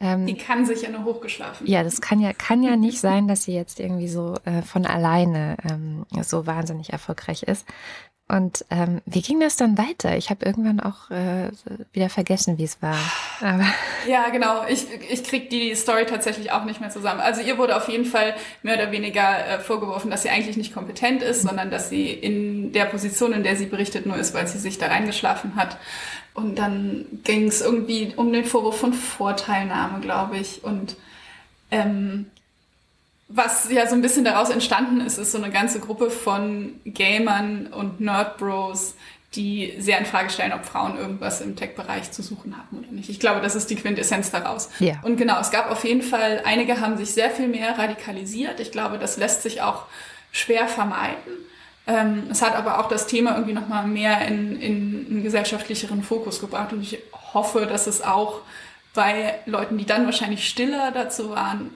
Ähm, 0.00 0.26
die 0.26 0.36
kann 0.36 0.64
sich 0.64 0.82
ja 0.82 0.90
nur 0.90 1.04
hochgeschlafen. 1.04 1.66
Ja, 1.66 1.82
das 1.82 2.00
kann 2.00 2.20
ja, 2.20 2.32
kann 2.32 2.62
ja 2.62 2.76
nicht 2.76 3.00
sein, 3.00 3.28
dass 3.28 3.44
sie 3.44 3.52
jetzt 3.52 3.78
irgendwie 3.80 4.08
so 4.08 4.34
äh, 4.44 4.62
von 4.62 4.86
alleine 4.86 5.56
ähm, 5.70 6.06
so 6.22 6.46
wahnsinnig 6.46 6.90
erfolgreich 6.92 7.42
ist. 7.42 7.66
Und 8.30 8.64
ähm, 8.70 9.00
wie 9.06 9.22
ging 9.22 9.40
das 9.40 9.56
dann 9.56 9.76
weiter? 9.76 10.16
Ich 10.16 10.30
habe 10.30 10.44
irgendwann 10.44 10.78
auch 10.78 11.10
äh, 11.10 11.50
wieder 11.92 12.08
vergessen, 12.08 12.58
wie 12.58 12.64
es 12.64 12.80
war. 12.80 12.96
Aber 13.40 13.64
ja, 14.08 14.28
genau. 14.28 14.64
Ich, 14.68 14.86
ich 15.10 15.24
krieg 15.24 15.50
die 15.50 15.74
Story 15.74 16.06
tatsächlich 16.06 16.52
auch 16.52 16.64
nicht 16.64 16.80
mehr 16.80 16.90
zusammen. 16.90 17.20
Also 17.20 17.40
ihr 17.40 17.58
wurde 17.58 17.76
auf 17.76 17.88
jeden 17.88 18.04
Fall 18.04 18.34
mehr 18.62 18.76
oder 18.76 18.92
weniger 18.92 19.46
äh, 19.46 19.58
vorgeworfen, 19.58 20.12
dass 20.12 20.22
sie 20.22 20.30
eigentlich 20.30 20.56
nicht 20.56 20.72
kompetent 20.72 21.22
ist, 21.22 21.42
sondern 21.42 21.72
dass 21.72 21.88
sie 21.88 22.08
in 22.10 22.72
der 22.72 22.84
Position, 22.84 23.32
in 23.32 23.42
der 23.42 23.56
sie 23.56 23.66
berichtet, 23.66 24.06
nur 24.06 24.16
ist, 24.16 24.32
weil 24.32 24.46
sie 24.46 24.58
sich 24.58 24.78
da 24.78 24.86
reingeschlafen 24.86 25.56
hat. 25.56 25.76
Und 26.32 26.56
dann 26.56 27.06
ging 27.24 27.48
es 27.48 27.60
irgendwie 27.60 28.12
um 28.14 28.32
den 28.32 28.44
Vorwurf 28.44 28.78
von 28.78 28.92
Vorteilnahme, 28.92 29.98
glaube 30.00 30.38
ich. 30.38 30.62
Und 30.62 30.94
ähm, 31.72 32.26
was 33.32 33.70
ja 33.70 33.86
so 33.86 33.94
ein 33.94 34.02
bisschen 34.02 34.24
daraus 34.24 34.50
entstanden 34.50 35.00
ist, 35.00 35.16
ist 35.16 35.32
so 35.32 35.38
eine 35.38 35.50
ganze 35.50 35.78
Gruppe 35.78 36.10
von 36.10 36.80
Gamern 36.84 37.68
und 37.68 38.00
Nerdbros, 38.00 38.96
die 39.34 39.74
sehr 39.78 39.98
in 39.98 40.06
Frage 40.06 40.30
stellen, 40.30 40.52
ob 40.52 40.64
Frauen 40.64 40.98
irgendwas 40.98 41.40
im 41.40 41.54
Tech-Bereich 41.54 42.10
zu 42.10 42.22
suchen 42.22 42.56
haben 42.56 42.78
oder 42.78 42.90
nicht. 42.90 43.08
Ich 43.08 43.20
glaube, 43.20 43.40
das 43.40 43.54
ist 43.54 43.70
die 43.70 43.76
Quintessenz 43.76 44.32
daraus. 44.32 44.70
Ja. 44.80 44.94
Und 45.04 45.16
genau, 45.16 45.38
es 45.40 45.52
gab 45.52 45.70
auf 45.70 45.84
jeden 45.84 46.02
Fall, 46.02 46.42
einige 46.44 46.80
haben 46.80 46.96
sich 46.96 47.12
sehr 47.12 47.30
viel 47.30 47.46
mehr 47.46 47.78
radikalisiert. 47.78 48.58
Ich 48.58 48.72
glaube, 48.72 48.98
das 48.98 49.16
lässt 49.16 49.42
sich 49.42 49.62
auch 49.62 49.84
schwer 50.32 50.66
vermeiden. 50.66 51.32
Ähm, 51.86 52.24
es 52.30 52.42
hat 52.42 52.56
aber 52.56 52.80
auch 52.80 52.88
das 52.88 53.06
Thema 53.06 53.34
irgendwie 53.34 53.54
nochmal 53.54 53.86
mehr 53.86 54.26
in, 54.26 54.60
in 54.60 55.06
einen 55.08 55.22
gesellschaftlicheren 55.22 56.02
Fokus 56.02 56.40
gebracht. 56.40 56.72
Und 56.72 56.82
ich 56.82 56.98
hoffe, 57.32 57.66
dass 57.66 57.86
es 57.86 58.02
auch 58.02 58.40
bei 58.94 59.38
Leuten, 59.46 59.78
die 59.78 59.86
dann 59.86 60.06
wahrscheinlich 60.06 60.48
stiller 60.48 60.90
dazu 60.90 61.30
waren, 61.30 61.70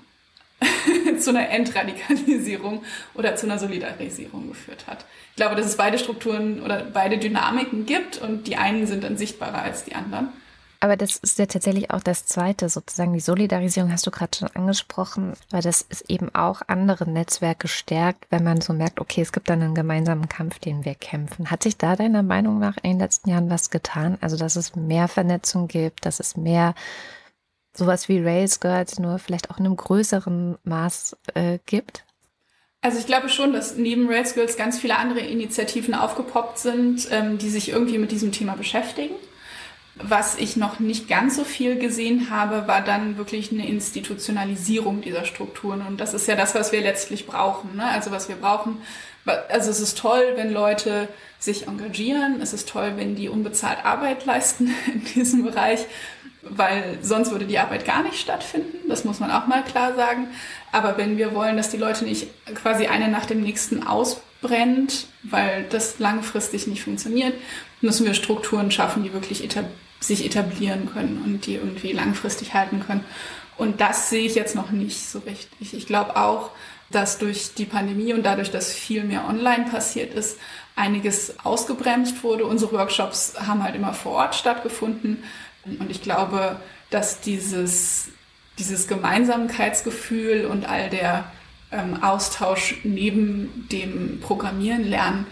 zu 1.18 1.30
einer 1.30 1.48
Entradikalisierung 1.50 2.82
oder 3.14 3.36
zu 3.36 3.46
einer 3.46 3.58
Solidarisierung 3.58 4.48
geführt 4.48 4.86
hat. 4.86 5.04
Ich 5.30 5.36
glaube, 5.36 5.56
dass 5.56 5.66
es 5.66 5.76
beide 5.76 5.98
Strukturen 5.98 6.62
oder 6.62 6.84
beide 6.92 7.18
Dynamiken 7.18 7.86
gibt 7.86 8.18
und 8.18 8.46
die 8.46 8.56
einen 8.56 8.86
sind 8.86 9.04
dann 9.04 9.16
sichtbarer 9.16 9.62
als 9.62 9.84
die 9.84 9.94
anderen. 9.94 10.28
Aber 10.84 10.98
das 10.98 11.16
ist 11.16 11.38
ja 11.38 11.46
tatsächlich 11.46 11.90
auch 11.92 12.02
das 12.02 12.26
Zweite, 12.26 12.68
sozusagen 12.68 13.14
die 13.14 13.20
Solidarisierung 13.20 13.90
hast 13.90 14.06
du 14.06 14.10
gerade 14.10 14.36
schon 14.36 14.48
angesprochen, 14.54 15.32
weil 15.50 15.62
das 15.62 15.80
ist 15.80 16.10
eben 16.10 16.34
auch 16.34 16.60
andere 16.66 17.08
Netzwerke 17.08 17.68
stärkt, 17.68 18.26
wenn 18.28 18.44
man 18.44 18.60
so 18.60 18.74
merkt, 18.74 19.00
okay, 19.00 19.22
es 19.22 19.32
gibt 19.32 19.48
dann 19.48 19.62
einen 19.62 19.74
gemeinsamen 19.74 20.28
Kampf, 20.28 20.58
den 20.58 20.84
wir 20.84 20.94
kämpfen. 20.94 21.50
Hat 21.50 21.62
sich 21.62 21.78
da 21.78 21.96
deiner 21.96 22.22
Meinung 22.22 22.58
nach 22.58 22.76
in 22.82 22.90
den 22.90 22.98
letzten 22.98 23.30
Jahren 23.30 23.48
was 23.48 23.70
getan? 23.70 24.18
Also, 24.20 24.36
dass 24.36 24.56
es 24.56 24.76
mehr 24.76 25.08
Vernetzung 25.08 25.68
gibt, 25.68 26.04
dass 26.04 26.20
es 26.20 26.36
mehr 26.36 26.74
sowas 27.76 28.08
wie 28.08 28.20
Rails 28.20 28.60
Girls 28.60 28.98
nur 28.98 29.18
vielleicht 29.18 29.50
auch 29.50 29.58
in 29.58 29.66
einem 29.66 29.76
größeren 29.76 30.56
Maß 30.64 31.16
äh, 31.34 31.58
gibt? 31.66 32.04
Also 32.80 32.98
ich 32.98 33.06
glaube 33.06 33.30
schon, 33.30 33.52
dass 33.52 33.76
neben 33.76 34.08
Rails 34.08 34.34
Girls 34.34 34.56
ganz 34.56 34.78
viele 34.78 34.98
andere 34.98 35.20
Initiativen 35.20 35.94
aufgepoppt 35.94 36.58
sind, 36.58 37.08
ähm, 37.10 37.38
die 37.38 37.48
sich 37.48 37.70
irgendwie 37.70 37.98
mit 37.98 38.12
diesem 38.12 38.30
Thema 38.30 38.56
beschäftigen. 38.56 39.14
Was 39.96 40.36
ich 40.36 40.56
noch 40.56 40.80
nicht 40.80 41.08
ganz 41.08 41.36
so 41.36 41.44
viel 41.44 41.78
gesehen 41.78 42.28
habe, 42.28 42.66
war 42.66 42.82
dann 42.82 43.16
wirklich 43.16 43.52
eine 43.52 43.66
Institutionalisierung 43.66 45.00
dieser 45.02 45.24
Strukturen. 45.24 45.82
Und 45.86 45.98
das 46.00 46.14
ist 46.14 46.26
ja 46.26 46.34
das, 46.34 46.54
was 46.54 46.72
wir 46.72 46.80
letztlich 46.80 47.26
brauchen. 47.26 47.76
Ne? 47.76 47.84
Also 47.86 48.10
was 48.10 48.28
wir 48.28 48.36
brauchen, 48.36 48.78
also 49.48 49.70
es 49.70 49.80
ist 49.80 49.96
toll, 49.96 50.32
wenn 50.34 50.52
Leute 50.52 51.08
sich 51.38 51.68
engagieren. 51.68 52.40
Es 52.42 52.52
ist 52.52 52.68
toll, 52.68 52.94
wenn 52.96 53.14
die 53.14 53.28
unbezahlt 53.28 53.84
Arbeit 53.84 54.24
leisten 54.26 54.74
in 54.92 55.04
diesem 55.04 55.44
Bereich 55.44 55.86
weil 56.48 56.98
sonst 57.02 57.30
würde 57.30 57.46
die 57.46 57.58
Arbeit 57.58 57.84
gar 57.84 58.02
nicht 58.02 58.20
stattfinden. 58.20 58.88
Das 58.88 59.04
muss 59.04 59.20
man 59.20 59.30
auch 59.30 59.46
mal 59.46 59.64
klar 59.64 59.94
sagen. 59.94 60.28
Aber 60.72 60.96
wenn 60.98 61.16
wir 61.16 61.34
wollen, 61.34 61.56
dass 61.56 61.70
die 61.70 61.76
Leute 61.76 62.04
nicht 62.04 62.28
quasi 62.54 62.86
eine 62.86 63.08
nach 63.08 63.26
dem 63.26 63.40
nächsten 63.40 63.86
ausbrennt, 63.86 65.06
weil 65.22 65.64
das 65.70 65.98
langfristig 65.98 66.66
nicht 66.66 66.82
funktioniert, 66.82 67.34
müssen 67.80 68.06
wir 68.06 68.14
Strukturen 68.14 68.70
schaffen, 68.70 69.02
die 69.02 69.12
wirklich 69.12 69.44
etab 69.44 69.66
sich 70.00 70.26
etablieren 70.26 70.90
können 70.92 71.22
und 71.24 71.46
die 71.46 71.54
irgendwie 71.54 71.92
langfristig 71.92 72.52
halten 72.52 72.84
können. 72.86 73.04
Und 73.56 73.80
das 73.80 74.10
sehe 74.10 74.26
ich 74.26 74.34
jetzt 74.34 74.54
noch 74.54 74.70
nicht 74.70 75.00
so 75.08 75.20
richtig. 75.20 75.72
Ich 75.72 75.86
glaube 75.86 76.16
auch, 76.16 76.50
dass 76.90 77.18
durch 77.18 77.54
die 77.54 77.64
Pandemie 77.64 78.12
und 78.12 78.24
dadurch, 78.24 78.50
dass 78.50 78.72
viel 78.72 79.04
mehr 79.04 79.26
online 79.26 79.64
passiert 79.70 80.12
ist, 80.14 80.38
einiges 80.76 81.34
ausgebremst 81.44 82.22
wurde. 82.22 82.46
Unsere 82.46 82.72
Workshops 82.72 83.34
haben 83.46 83.62
halt 83.62 83.74
immer 83.74 83.94
vor 83.94 84.12
Ort 84.12 84.34
stattgefunden. 84.34 85.22
Und 85.64 85.90
ich 85.90 86.02
glaube, 86.02 86.60
dass 86.90 87.20
dieses, 87.20 88.08
dieses 88.58 88.88
Gemeinsamkeitsgefühl 88.88 90.46
und 90.46 90.68
all 90.68 90.90
der 90.90 91.24
ähm, 91.72 92.02
Austausch 92.02 92.76
neben 92.84 93.68
dem 93.70 94.20
Programmieren 94.20 94.84
lernen 94.84 95.26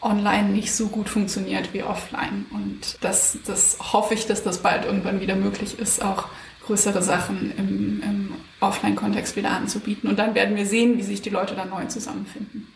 online 0.00 0.50
nicht 0.50 0.72
so 0.72 0.88
gut 0.88 1.08
funktioniert 1.08 1.74
wie 1.74 1.82
offline. 1.82 2.46
Und 2.50 2.98
das, 3.00 3.38
das 3.46 3.78
hoffe 3.92 4.14
ich, 4.14 4.26
dass 4.26 4.44
das 4.44 4.58
bald 4.58 4.84
irgendwann 4.84 5.20
wieder 5.20 5.34
möglich 5.34 5.78
ist, 5.78 6.02
auch 6.02 6.28
größere 6.66 7.02
Sachen 7.02 7.52
im, 7.56 8.02
im 8.02 8.32
Offline-Kontext 8.60 9.36
wieder 9.36 9.50
anzubieten. 9.50 10.08
Und 10.08 10.18
dann 10.18 10.34
werden 10.34 10.54
wir 10.54 10.66
sehen, 10.66 10.98
wie 10.98 11.02
sich 11.02 11.22
die 11.22 11.30
Leute 11.30 11.54
da 11.54 11.64
neu 11.64 11.86
zusammenfinden. 11.86 12.68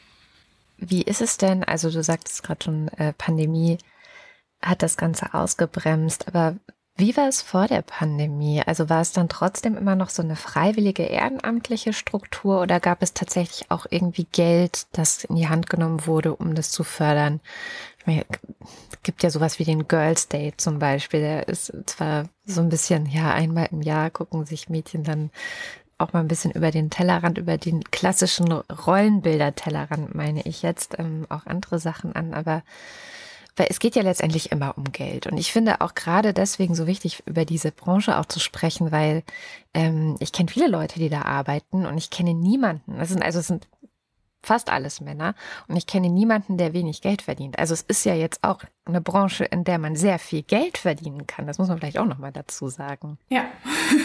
wie 0.79 1.03
ist 1.03 1.21
es 1.21 1.37
denn? 1.37 1.63
Also 1.63 1.91
du 1.91 2.03
sagtest 2.03 2.43
gerade 2.43 2.65
schon, 2.65 2.89
äh, 2.89 3.13
Pandemie 3.13 3.79
hat 4.61 4.83
das 4.83 4.97
Ganze 4.97 5.35
ausgebremst, 5.35 6.27
aber 6.27 6.57
wie 6.97 7.17
war 7.17 7.29
es 7.29 7.41
vor 7.41 7.67
der 7.67 7.83
Pandemie? 7.83 8.63
Also 8.65 8.91
war 8.91 9.01
es 9.01 9.13
dann 9.13 9.29
trotzdem 9.29 9.77
immer 9.77 9.97
noch 9.97 10.11
so 10.11 10.23
eine 10.23 10.37
freiwillige 10.37 11.05
ehrenamtliche 11.05 11.93
Struktur 11.93 12.61
oder 12.61 12.81
gab 12.81 13.03
es 13.03 13.15
tatsächlich 13.15 13.71
auch 13.71 13.87
irgendwie 13.89 14.27
Geld, 14.31 14.87
das 14.93 15.25
in 15.25 15.37
die 15.37 15.49
Hand 15.49 15.71
genommen 15.71 16.07
wurde, 16.07 16.35
um 16.35 16.55
das 16.55 16.71
zu 16.71 16.85
fördern? 16.85 17.41
Ich 17.99 18.07
meine, 18.07 18.27
es 18.91 19.03
gibt 19.03 19.23
ja 19.23 19.31
sowas 19.31 19.59
wie 19.59 19.65
den 19.65 19.89
Girls 19.89 20.29
Day 20.29 20.53
zum 20.57 20.79
Beispiel. 20.79 21.21
Der 21.21 21.49
ist 21.49 21.73
zwar 21.87 22.25
so 22.45 22.61
ein 22.61 22.69
bisschen, 22.69 23.07
ja, 23.07 23.33
einmal 23.33 23.69
im 23.71 23.81
Jahr 23.81 24.11
gucken 24.11 24.45
sich 24.45 24.69
Mädchen 24.69 25.03
dann 25.03 25.31
auch 25.99 26.13
mal 26.13 26.21
ein 26.21 26.29
bisschen 26.29 26.51
über 26.51 26.71
den 26.71 26.91
Tellerrand, 26.91 27.39
über 27.39 27.57
den 27.57 27.85
klassischen 27.85 28.53
Rollenbilder-Tellerrand, 28.53 30.15
meine 30.15 30.43
ich 30.43 30.63
jetzt, 30.63 30.99
ähm, 30.99 31.27
auch 31.29 31.47
andere 31.47 31.79
Sachen 31.79 32.15
an, 32.15 32.35
aber 32.35 32.63
weil 33.57 33.67
es 33.69 33.79
geht 33.79 33.97
ja 33.97 34.03
letztendlich 34.03 34.53
immer 34.53 34.77
um 34.77 34.93
Geld. 34.93 35.27
Und 35.27 35.37
ich 35.37 35.53
finde 35.53 35.81
auch 35.81 35.95
gerade 35.95 36.33
deswegen 36.33 36.75
so 36.75 36.87
wichtig, 36.87 37.23
über 37.27 37.45
diese 37.45 37.71
Branche 37.71 38.19
auch 38.19 38.27
zu 38.27 38.41
sprechen, 38.41 38.93
weil 38.93 39.23
ähm, 39.75 40.17
ich 40.21 40.33
kenne 40.33 40.51
viele 40.51 40.69
Leute, 40.69 40.99
die 40.99 41.11
da 41.11 41.23
arbeiten 41.23 41.87
und 41.87 41.99
ich 41.99 42.11
kenne 42.11 42.35
niemanden. 42.35 42.99
Das 42.99 43.11
sind 43.11 43.23
also 43.23 43.41
es 43.41 43.47
sind 43.47 43.69
fast 44.43 44.71
alles 44.71 45.01
Männer 45.01 45.35
und 45.69 45.77
ich 45.77 45.87
kenne 45.87 46.09
niemanden, 46.09 46.59
der 46.59 46.73
wenig 46.73 47.01
Geld 47.01 47.23
verdient. 47.23 47.59
Also 47.59 47.75
es 47.75 47.83
ist 47.83 48.05
ja 48.05 48.15
jetzt 48.15 48.43
auch 48.43 48.63
eine 48.85 49.01
Branche, 49.01 49.45
in 49.45 49.65
der 49.65 49.79
man 49.79 49.95
sehr 49.95 50.19
viel 50.19 50.43
Geld 50.43 50.79
verdienen 50.79 51.27
kann. 51.27 51.47
Das 51.47 51.59
muss 51.59 51.69
man 51.69 51.79
vielleicht 51.79 51.99
auch 51.99 52.07
noch 52.07 52.19
mal 52.19 52.33
dazu 52.33 52.69
sagen. 52.69 53.19
Ja, 53.29 53.45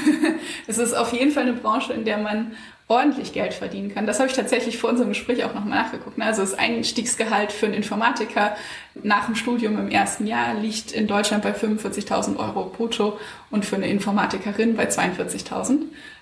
es 0.68 0.78
ist 0.78 0.94
auf 0.94 1.14
jeden 1.14 1.32
Fall 1.32 1.44
eine 1.44 1.54
Branche, 1.54 1.94
in 1.94 2.06
der 2.06 2.20
man 2.20 2.54
ordentlich 2.88 3.34
Geld 3.34 3.54
verdienen 3.54 3.94
kann. 3.94 4.06
Das 4.06 4.20
habe 4.20 4.30
ich 4.30 4.36
tatsächlich 4.36 4.78
vor 4.78 4.90
unserem 4.90 5.10
Gespräch 5.10 5.44
auch 5.44 5.54
nochmal 5.54 5.84
nachgeguckt. 5.84 6.18
Ne? 6.18 6.26
Also 6.26 6.42
das 6.42 6.54
Einstiegsgehalt 6.54 7.52
für 7.52 7.66
einen 7.66 7.76
Informatiker 7.76 8.56
nach 9.04 9.26
dem 9.26 9.36
Studium 9.36 9.78
im 9.78 9.90
ersten 9.90 10.26
Jahr 10.26 10.54
liegt 10.54 10.92
in 10.92 11.08
Deutschland 11.08 11.44
bei 11.44 11.52
45.000 11.52 12.38
Euro 12.38 12.66
brutto 12.66 13.20
und 13.50 13.66
für 13.66 13.76
eine 13.76 13.88
Informatikerin 13.88 14.76
bei 14.76 14.88
42.000. 14.88 15.80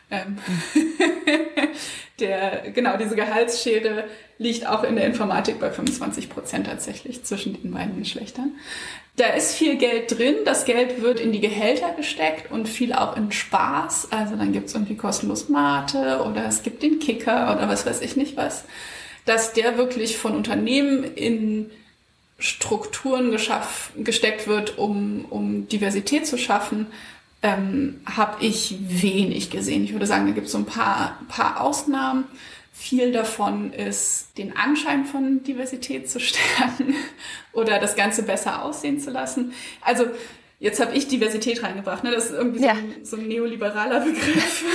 Ähm 0.10 0.38
der, 2.20 2.72
genau, 2.72 2.98
diese 2.98 3.16
Gehaltsschere 3.16 4.06
liegt 4.38 4.68
auch 4.68 4.84
in 4.84 4.96
der 4.96 5.06
Informatik 5.06 5.60
bei 5.60 5.70
25 5.70 6.30
Prozent 6.30 6.68
tatsächlich 6.68 7.24
zwischen 7.24 7.62
den 7.62 7.72
beiden 7.72 8.00
Geschlechtern. 8.00 8.56
Da 9.18 9.28
ist 9.28 9.56
viel 9.56 9.78
Geld 9.78 10.18
drin. 10.18 10.36
Das 10.46 10.66
Geld 10.66 11.02
wird 11.02 11.20
in 11.20 11.32
die 11.32 11.40
Gehälter 11.40 11.92
gesteckt 11.92 12.52
und 12.52 12.68
viel 12.68 12.94
auch 12.94 13.16
in 13.16 13.32
Spaß. 13.32 14.10
Also 14.12 14.36
dann 14.36 14.52
gibt's 14.52 14.74
irgendwie 14.74 14.96
kostenlos 14.96 15.50
Mate 15.50 16.22
oder 16.26 16.46
es 16.46 16.64
gibt 16.64 16.84
den 16.84 17.00
Kicker 17.00 17.56
oder 17.56 17.70
was 17.70 17.86
weiß 17.86 18.02
ich 18.02 18.16
nicht 18.16 18.36
was. 18.36 18.66
Dass 19.26 19.54
der 19.54 19.78
wirklich 19.78 20.18
von 20.18 20.36
Unternehmen 20.36 21.04
in 21.04 21.72
Strukturen 22.38 23.32
geschaff, 23.32 23.92
gesteckt 23.98 24.48
wird, 24.48 24.78
um, 24.78 25.26
um 25.30 25.68
Diversität 25.70 26.28
zu 26.28 26.38
schaffen, 26.38 26.88
ähm, 27.46 28.02
habe 28.08 28.44
ich 28.44 28.76
wenig 28.82 29.52
gesehen. 29.52 29.84
Ich 29.84 29.94
würde 29.94 30.08
sagen, 30.08 30.26
da 30.26 30.34
gibt 30.34 30.48
es 30.48 30.54
so 30.54 30.58
ein 30.58 30.66
paar, 30.66 31.20
paar 31.28 31.62
Ausnahmen. 31.62 32.26
Viel 32.74 33.12
davon 33.12 33.72
ist, 33.72 34.38
den 34.38 34.58
Anschein 34.58 35.06
von 35.06 35.44
Diversität 35.44 36.10
zu 36.10 36.20
stärken 36.20 36.96
oder 37.54 37.80
das 37.80 37.96
Ganze 37.96 38.24
besser 38.24 38.64
aussehen 38.64 39.00
zu 39.00 39.12
lassen. 39.12 39.54
Also 39.82 40.08
jetzt 40.60 40.80
habe 40.80 40.96
ich 40.96 41.08
Diversität 41.08 41.62
reingebracht. 41.62 42.04
Ne? 42.04 42.12
Das 42.12 42.26
ist 42.26 42.32
irgendwie 42.32 42.64
ja. 42.64 42.74
so, 42.74 42.80
ein, 42.80 43.06
so, 43.06 43.18
ein, 43.18 43.28
neoliberaler 43.28 44.00
Begriff. 44.00 44.66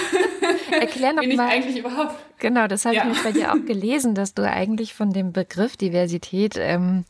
Erklär 0.70 1.12
noch 1.12 1.22
Bin 1.22 1.36
mal. 1.36 1.48
Ich 1.48 1.54
eigentlich 1.54 1.78
überhaupt. 1.78 2.14
Genau, 2.38 2.68
das 2.68 2.84
habe 2.84 2.94
ja. 2.94 3.02
ich 3.02 3.06
nämlich 3.06 3.24
bei 3.24 3.32
dir 3.32 3.52
auch 3.52 3.66
gelesen, 3.66 4.14
dass 4.14 4.32
du 4.32 4.48
eigentlich 4.48 4.94
von 4.94 5.12
dem 5.12 5.32
Begriff 5.32 5.76
Diversität, 5.76 6.54
ähm, 6.56 7.04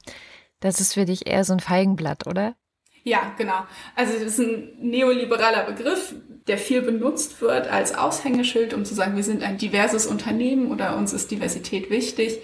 das 0.60 0.80
ist 0.80 0.94
für 0.94 1.04
dich 1.04 1.26
eher 1.26 1.44
so 1.44 1.52
ein 1.52 1.60
Feigenblatt, 1.60 2.26
oder? 2.26 2.54
Ja, 3.02 3.34
genau. 3.38 3.66
Also 3.96 4.12
das 4.14 4.22
ist 4.22 4.40
ein 4.40 4.68
neoliberaler 4.80 5.64
Begriff, 5.64 6.14
der 6.46 6.58
viel 6.58 6.82
benutzt 6.82 7.40
wird 7.40 7.68
als 7.68 7.94
Aushängeschild, 7.94 8.74
um 8.74 8.84
zu 8.84 8.94
sagen, 8.94 9.16
wir 9.16 9.22
sind 9.22 9.42
ein 9.42 9.58
diverses 9.58 10.06
Unternehmen 10.06 10.70
oder 10.70 10.96
uns 10.96 11.12
ist 11.12 11.30
Diversität 11.30 11.90
wichtig. 11.90 12.40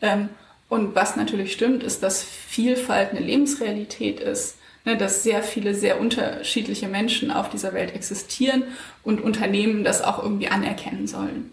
Ähm, 0.00 0.28
und 0.68 0.94
was 0.94 1.16
natürlich 1.16 1.52
stimmt, 1.52 1.82
ist, 1.82 2.02
dass 2.02 2.22
Vielfalt 2.22 3.10
eine 3.10 3.20
Lebensrealität 3.20 4.20
ist, 4.20 4.58
ne, 4.84 4.96
dass 4.96 5.22
sehr 5.22 5.42
viele 5.42 5.74
sehr 5.74 6.00
unterschiedliche 6.00 6.88
Menschen 6.88 7.30
auf 7.30 7.50
dieser 7.50 7.72
Welt 7.72 7.94
existieren 7.94 8.64
und 9.02 9.20
Unternehmen 9.20 9.84
das 9.84 10.02
auch 10.02 10.22
irgendwie 10.22 10.48
anerkennen 10.48 11.06
sollen. 11.06 11.52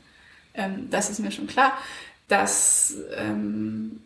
Ähm, 0.53 0.87
das 0.89 1.09
ist 1.09 1.19
mir 1.19 1.31
schon 1.31 1.47
klar. 1.47 1.73
Dass 2.27 2.95
ähm, 3.17 4.01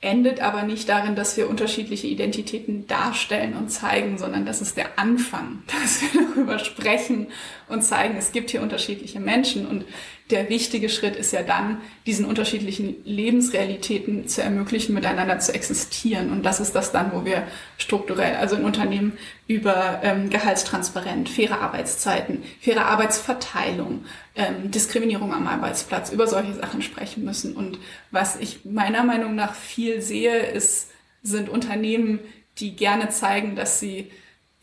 endet 0.00 0.40
aber 0.40 0.62
nicht 0.62 0.88
darin, 0.88 1.14
dass 1.14 1.36
wir 1.36 1.50
unterschiedliche 1.50 2.06
Identitäten 2.06 2.86
darstellen 2.86 3.54
und 3.54 3.70
zeigen, 3.70 4.16
sondern 4.16 4.46
das 4.46 4.62
ist 4.62 4.76
der 4.76 4.98
Anfang, 4.98 5.62
dass 5.80 6.00
wir 6.00 6.22
darüber 6.22 6.58
sprechen 6.58 7.28
und 7.68 7.82
zeigen, 7.82 8.16
es 8.16 8.32
gibt 8.32 8.50
hier 8.50 8.62
unterschiedliche 8.62 9.20
Menschen. 9.20 9.66
Und 9.66 9.84
der 10.30 10.48
wichtige 10.48 10.88
Schritt 10.88 11.16
ist 11.16 11.32
ja 11.32 11.42
dann, 11.42 11.80
diesen 12.06 12.24
unterschiedlichen 12.24 12.96
Lebensrealitäten 13.04 14.28
zu 14.28 14.42
ermöglichen, 14.42 14.94
miteinander 14.94 15.38
zu 15.38 15.54
existieren. 15.54 16.30
Und 16.30 16.44
das 16.44 16.60
ist 16.60 16.74
das 16.74 16.92
dann, 16.92 17.12
wo 17.12 17.24
wir 17.24 17.46
strukturell, 17.78 18.36
also 18.36 18.56
in 18.56 18.64
Unternehmen 18.64 19.18
über 19.46 20.00
ähm, 20.02 20.30
Gehaltstransparent, 20.30 21.28
faire 21.28 21.60
Arbeitszeiten, 21.60 22.42
faire 22.60 22.86
Arbeitsverteilung, 22.86 24.04
ähm, 24.36 24.70
Diskriminierung 24.70 25.32
am 25.34 25.46
Arbeitsplatz, 25.46 26.10
über 26.10 26.26
solche 26.26 26.54
Sachen 26.54 26.82
sprechen 26.82 27.24
müssen. 27.24 27.56
Und 27.56 27.78
was 28.10 28.36
ich 28.36 28.64
meiner 28.64 29.04
Meinung 29.04 29.34
nach 29.34 29.54
viel 29.54 30.00
sehe, 30.00 30.38
ist, 30.38 30.90
sind 31.22 31.48
Unternehmen, 31.48 32.20
die 32.58 32.76
gerne 32.76 33.08
zeigen, 33.10 33.56
dass 33.56 33.80
sie 33.80 34.10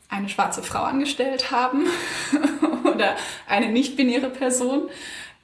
eine 0.10 0.30
schwarze 0.30 0.64
Frau 0.64 0.84
angestellt 0.84 1.52
haben 1.52 1.86
oder 2.96 3.16
eine 3.48 3.70
nicht-binäre 3.70 4.30
Person 4.30 4.90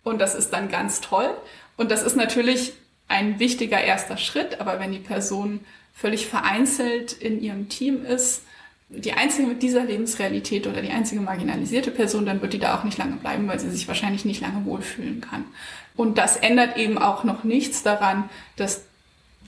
und 0.03 0.19
das 0.19 0.35
ist 0.35 0.51
dann 0.51 0.69
ganz 0.69 1.01
toll. 1.01 1.29
Und 1.77 1.91
das 1.91 2.03
ist 2.03 2.15
natürlich 2.15 2.73
ein 3.07 3.39
wichtiger 3.39 3.81
erster 3.81 4.17
Schritt, 4.17 4.59
aber 4.59 4.79
wenn 4.79 4.91
die 4.91 4.99
Person 4.99 5.61
völlig 5.93 6.27
vereinzelt 6.27 7.13
in 7.13 7.41
ihrem 7.41 7.69
Team 7.69 8.05
ist, 8.05 8.43
die 8.89 9.13
einzige 9.13 9.47
mit 9.47 9.63
dieser 9.63 9.83
Lebensrealität 9.83 10.67
oder 10.67 10.81
die 10.81 10.91
einzige 10.91 11.21
marginalisierte 11.21 11.89
Person, 11.89 12.25
dann 12.25 12.41
wird 12.41 12.53
die 12.53 12.59
da 12.59 12.77
auch 12.77 12.83
nicht 12.83 12.97
lange 12.97 13.15
bleiben, 13.15 13.47
weil 13.47 13.59
sie 13.59 13.69
sich 13.69 13.87
wahrscheinlich 13.87 14.23
nicht 14.25 14.41
lange 14.41 14.65
wohlfühlen 14.65 15.21
kann. 15.21 15.45
Und 15.95 16.17
das 16.17 16.37
ändert 16.37 16.77
eben 16.77 16.97
auch 16.97 17.23
noch 17.23 17.43
nichts 17.43 17.83
daran, 17.83 18.29
dass 18.55 18.85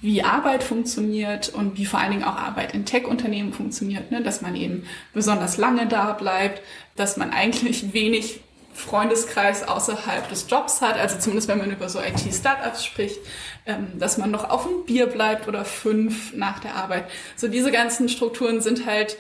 wie 0.01 0.23
Arbeit 0.23 0.63
funktioniert 0.63 1.49
und 1.49 1.77
wie 1.77 1.85
vor 1.85 1.99
allen 1.99 2.11
Dingen 2.11 2.23
auch 2.23 2.35
Arbeit 2.35 2.73
in 2.73 2.85
Tech-Unternehmen 2.85 3.53
funktioniert, 3.53 4.11
ne? 4.11 4.21
dass 4.21 4.41
man 4.41 4.55
eben 4.55 4.83
besonders 5.13 5.57
lange 5.57 5.87
da 5.87 6.13
bleibt, 6.13 6.61
dass 6.95 7.17
man 7.17 7.31
eigentlich 7.31 7.93
wenig 7.93 8.41
Freundeskreis 8.75 9.67
außerhalb 9.67 10.27
des 10.27 10.47
Jobs 10.49 10.81
hat, 10.81 10.97
also 10.97 11.17
zumindest 11.17 11.47
wenn 11.47 11.57
man 11.57 11.71
über 11.71 11.88
so 11.88 11.99
IT-Startups 11.99 12.83
spricht, 12.83 13.19
ähm, 13.65 13.88
dass 13.97 14.17
man 14.17 14.31
noch 14.31 14.49
auf 14.49 14.65
ein 14.65 14.85
Bier 14.85 15.07
bleibt 15.07 15.47
oder 15.47 15.63
fünf 15.63 16.33
nach 16.33 16.59
der 16.59 16.75
Arbeit. 16.75 17.05
So 17.38 17.47
diese 17.47 17.71
ganzen 17.71 18.09
Strukturen 18.09 18.61
sind 18.61 18.85
halt 18.85 19.17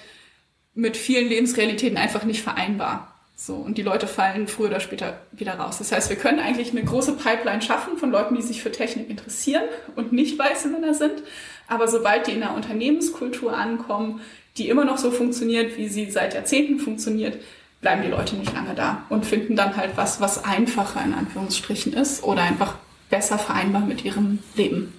mit 0.73 0.97
vielen 0.97 1.29
Lebensrealitäten 1.29 1.97
einfach 1.97 2.25
nicht 2.25 2.43
vereinbar. 2.43 3.15
So, 3.37 3.55
und 3.55 3.77
die 3.77 3.81
Leute 3.81 4.07
fallen 4.07 4.47
früher 4.47 4.67
oder 4.67 4.79
später 4.79 5.19
wieder 5.31 5.55
raus. 5.55 5.77
Das 5.77 5.91
heißt, 5.91 6.09
wir 6.09 6.17
können 6.17 6.39
eigentlich 6.39 6.71
eine 6.71 6.83
große 6.83 7.13
Pipeline 7.13 7.61
schaffen 7.61 7.97
von 7.97 8.11
Leuten, 8.11 8.35
die 8.35 8.41
sich 8.41 8.61
für 8.61 8.71
Technik 8.71 9.09
interessieren 9.09 9.63
und 9.95 10.13
nicht 10.13 10.37
weiße 10.37 10.69
Männer 10.69 10.93
sind. 10.93 11.23
Aber 11.67 11.87
sobald 11.87 12.27
die 12.27 12.31
in 12.31 12.43
einer 12.43 12.55
Unternehmenskultur 12.55 13.55
ankommen, 13.55 14.21
die 14.57 14.69
immer 14.69 14.85
noch 14.85 14.97
so 14.97 15.11
funktioniert, 15.11 15.77
wie 15.77 15.89
sie 15.89 16.09
seit 16.11 16.33
Jahrzehnten 16.33 16.79
funktioniert, 16.79 17.37
bleiben 17.85 18.01
die 18.01 18.07
Leute 18.07 18.35
nicht 18.35 18.51
lange 18.51 18.73
da 18.73 19.05
und 19.09 19.27
finden 19.27 19.55
dann 19.55 19.77
halt 19.77 19.95
was, 19.95 20.19
was 20.19 20.43
einfacher 20.43 21.05
in 21.05 21.13
Anführungsstrichen 21.13 21.93
ist 21.93 22.23
oder 22.23 22.41
einfach 22.41 22.79
besser 23.11 23.37
vereinbar 23.37 23.85
mit 23.85 24.03
ihrem 24.03 24.39
Leben. 24.55 24.91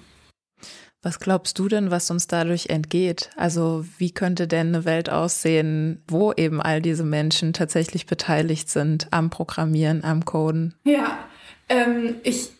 Was 1.01 1.19
glaubst 1.19 1.59
du 1.59 1.67
denn, 1.67 1.91
was 1.91 2.09
uns 2.11 2.27
dadurch 2.27 2.67
entgeht? 2.67 3.29
Also 3.35 3.83
wie 3.97 4.11
könnte 4.11 4.47
denn 4.47 4.67
eine 4.67 4.85
Welt 4.85 5.09
aussehen, 5.09 6.01
wo 6.07 6.31
eben 6.31 6.61
all 6.61 6.81
diese 6.81 7.03
Menschen 7.03 7.51
tatsächlich 7.51 8.05
beteiligt 8.05 8.69
sind 8.69 9.09
am 9.11 9.29
Programmieren, 9.31 10.05
am 10.05 10.23
Coden? 10.23 10.73
Ja, 10.85 11.19
ähm, 11.67 12.15
ich 12.23 12.51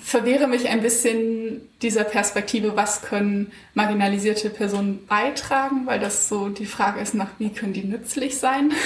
verwehre 0.00 0.46
mich 0.46 0.68
ein 0.68 0.80
bisschen 0.80 1.60
dieser 1.82 2.04
Perspektive, 2.04 2.76
was 2.76 3.02
können 3.02 3.52
marginalisierte 3.74 4.50
Personen 4.50 5.06
beitragen, 5.06 5.86
weil 5.86 6.00
das 6.00 6.28
so 6.28 6.48
die 6.48 6.66
Frage 6.66 7.00
ist 7.00 7.14
nach, 7.14 7.30
wie 7.38 7.50
können 7.50 7.72
die 7.72 7.84
nützlich 7.84 8.38
sein? 8.38 8.72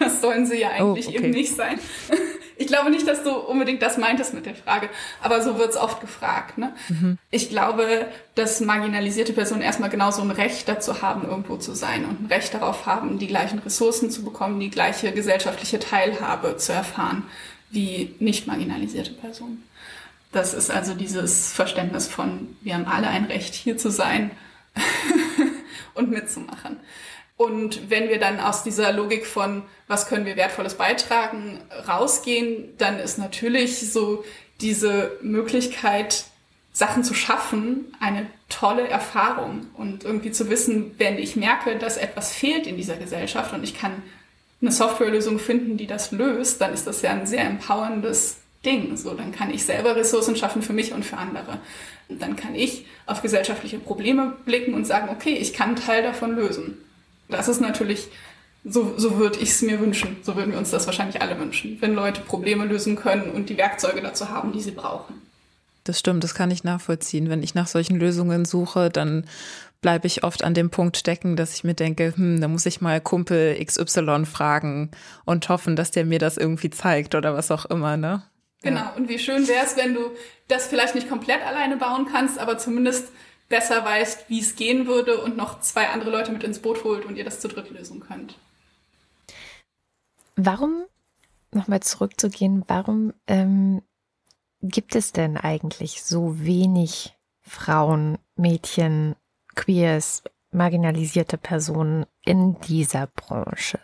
Das 0.00 0.20
sollen 0.20 0.46
sie 0.46 0.60
ja 0.60 0.68
oh, 0.78 0.92
eigentlich 0.92 1.06
oh, 1.06 1.10
okay. 1.10 1.18
eben 1.18 1.30
nicht 1.30 1.56
sein. 1.56 1.80
Ich 2.60 2.66
glaube 2.66 2.90
nicht, 2.90 3.06
dass 3.06 3.22
du 3.22 3.30
unbedingt 3.30 3.82
das 3.82 3.98
meintest 3.98 4.34
mit 4.34 4.44
der 4.44 4.56
Frage, 4.56 4.88
aber 5.22 5.40
so 5.42 5.58
wird 5.58 5.70
es 5.70 5.76
oft 5.76 6.00
gefragt. 6.00 6.58
Ne? 6.58 6.72
Mhm. 6.88 7.16
Ich 7.30 7.50
glaube, 7.50 8.08
dass 8.34 8.60
marginalisierte 8.60 9.32
Personen 9.32 9.62
erstmal 9.62 9.90
genauso 9.90 10.22
ein 10.22 10.32
Recht 10.32 10.68
dazu 10.68 11.00
haben, 11.00 11.22
irgendwo 11.28 11.56
zu 11.56 11.74
sein 11.74 12.04
und 12.04 12.20
ein 12.20 12.26
Recht 12.26 12.54
darauf 12.54 12.84
haben, 12.84 13.20
die 13.20 13.28
gleichen 13.28 13.60
Ressourcen 13.60 14.10
zu 14.10 14.24
bekommen, 14.24 14.58
die 14.58 14.70
gleiche 14.70 15.12
gesellschaftliche 15.12 15.78
Teilhabe 15.78 16.56
zu 16.56 16.72
erfahren 16.72 17.22
wie 17.70 18.14
nicht 18.18 18.46
marginalisierte 18.46 19.12
Personen. 19.12 19.62
Das 20.32 20.54
ist 20.54 20.70
also 20.70 20.94
dieses 20.94 21.52
Verständnis 21.52 22.06
von, 22.06 22.56
wir 22.60 22.74
haben 22.74 22.86
alle 22.86 23.08
ein 23.08 23.24
Recht, 23.24 23.54
hier 23.54 23.78
zu 23.78 23.90
sein 23.90 24.30
und 25.94 26.10
mitzumachen. 26.10 26.78
Und 27.36 27.88
wenn 27.88 28.08
wir 28.08 28.18
dann 28.18 28.40
aus 28.40 28.64
dieser 28.64 28.92
Logik 28.92 29.24
von, 29.24 29.62
was 29.86 30.08
können 30.08 30.26
wir 30.26 30.36
Wertvolles 30.36 30.74
beitragen, 30.74 31.60
rausgehen, 31.86 32.76
dann 32.78 32.98
ist 32.98 33.16
natürlich 33.16 33.92
so 33.92 34.24
diese 34.60 35.16
Möglichkeit, 35.22 36.24
Sachen 36.72 37.04
zu 37.04 37.14
schaffen, 37.14 37.96
eine 38.00 38.26
tolle 38.48 38.88
Erfahrung. 38.88 39.66
Und 39.74 40.04
irgendwie 40.04 40.32
zu 40.32 40.50
wissen, 40.50 40.94
wenn 40.98 41.18
ich 41.18 41.36
merke, 41.36 41.76
dass 41.76 41.96
etwas 41.96 42.32
fehlt 42.32 42.66
in 42.66 42.76
dieser 42.76 42.96
Gesellschaft 42.96 43.54
und 43.54 43.64
ich 43.64 43.78
kann 43.78 44.02
eine 44.60 44.72
Softwarelösung 44.72 45.38
finden, 45.38 45.76
die 45.76 45.86
das 45.86 46.10
löst, 46.10 46.60
dann 46.60 46.74
ist 46.74 46.86
das 46.86 47.02
ja 47.02 47.12
ein 47.12 47.26
sehr 47.26 47.44
empowerndes 47.44 48.38
Ding. 48.68 48.96
So, 48.96 49.14
dann 49.14 49.32
kann 49.32 49.50
ich 49.50 49.64
selber 49.64 49.96
Ressourcen 49.96 50.36
schaffen 50.36 50.62
für 50.62 50.72
mich 50.72 50.92
und 50.92 51.04
für 51.04 51.16
andere. 51.16 51.58
Und 52.08 52.20
dann 52.20 52.36
kann 52.36 52.54
ich 52.54 52.84
auf 53.06 53.22
gesellschaftliche 53.22 53.78
Probleme 53.78 54.34
blicken 54.44 54.74
und 54.74 54.86
sagen, 54.86 55.08
okay, 55.10 55.34
ich 55.34 55.52
kann 55.52 55.68
einen 55.68 55.76
Teil 55.76 56.02
davon 56.02 56.36
lösen. 56.36 56.78
Das 57.28 57.48
ist 57.48 57.60
natürlich, 57.60 58.08
so, 58.64 58.94
so 58.96 59.18
würde 59.18 59.38
ich 59.38 59.50
es 59.50 59.62
mir 59.62 59.80
wünschen. 59.80 60.16
So 60.22 60.36
würden 60.36 60.52
wir 60.52 60.58
uns 60.58 60.70
das 60.70 60.86
wahrscheinlich 60.86 61.20
alle 61.22 61.38
wünschen, 61.38 61.78
wenn 61.80 61.94
Leute 61.94 62.20
Probleme 62.20 62.64
lösen 62.64 62.96
können 62.96 63.30
und 63.30 63.48
die 63.48 63.56
Werkzeuge 63.56 64.00
dazu 64.02 64.28
haben, 64.28 64.52
die 64.52 64.60
sie 64.60 64.72
brauchen. 64.72 65.14
Das 65.84 65.98
stimmt, 65.98 66.22
das 66.22 66.34
kann 66.34 66.50
ich 66.50 66.64
nachvollziehen. 66.64 67.30
Wenn 67.30 67.42
ich 67.42 67.54
nach 67.54 67.66
solchen 67.66 67.96
Lösungen 67.96 68.44
suche, 68.44 68.90
dann 68.90 69.24
bleibe 69.80 70.06
ich 70.06 70.24
oft 70.24 70.44
an 70.44 70.54
dem 70.54 70.70
Punkt 70.70 70.96
stecken, 70.96 71.36
dass 71.36 71.54
ich 71.54 71.64
mir 71.64 71.74
denke, 71.74 72.12
hm, 72.14 72.40
da 72.40 72.48
muss 72.48 72.66
ich 72.66 72.80
mal 72.80 73.00
Kumpel 73.00 73.56
XY 73.64 74.26
fragen 74.26 74.90
und 75.24 75.48
hoffen, 75.48 75.76
dass 75.76 75.90
der 75.90 76.04
mir 76.04 76.18
das 76.18 76.36
irgendwie 76.36 76.70
zeigt 76.70 77.14
oder 77.14 77.34
was 77.34 77.50
auch 77.50 77.64
immer, 77.66 77.96
ne? 77.96 78.22
Genau, 78.62 78.80
ja. 78.80 78.94
und 78.96 79.08
wie 79.08 79.18
schön 79.18 79.46
wäre 79.46 79.64
es, 79.64 79.76
wenn 79.76 79.94
du 79.94 80.10
das 80.48 80.66
vielleicht 80.66 80.94
nicht 80.94 81.08
komplett 81.08 81.42
alleine 81.46 81.76
bauen 81.76 82.06
kannst, 82.10 82.38
aber 82.38 82.58
zumindest 82.58 83.12
besser 83.48 83.84
weißt, 83.84 84.28
wie 84.28 84.40
es 84.40 84.56
gehen 84.56 84.86
würde 84.86 85.22
und 85.22 85.36
noch 85.36 85.60
zwei 85.60 85.88
andere 85.88 86.10
Leute 86.10 86.32
mit 86.32 86.42
ins 86.42 86.58
Boot 86.58 86.84
holt 86.84 87.04
und 87.04 87.16
ihr 87.16 87.24
das 87.24 87.40
zu 87.40 87.48
dritt 87.48 87.70
lösen 87.70 88.00
könnt. 88.00 88.36
Warum, 90.36 90.84
nochmal 91.52 91.80
zurückzugehen, 91.80 92.64
warum 92.66 93.12
ähm, 93.26 93.82
gibt 94.60 94.94
es 94.94 95.12
denn 95.12 95.36
eigentlich 95.36 96.02
so 96.02 96.40
wenig 96.40 97.16
Frauen, 97.40 98.18
Mädchen, 98.36 99.16
Queers, 99.54 100.22
marginalisierte 100.50 101.38
Personen 101.38 102.06
in 102.24 102.60
dieser 102.60 103.06
Branche? 103.06 103.80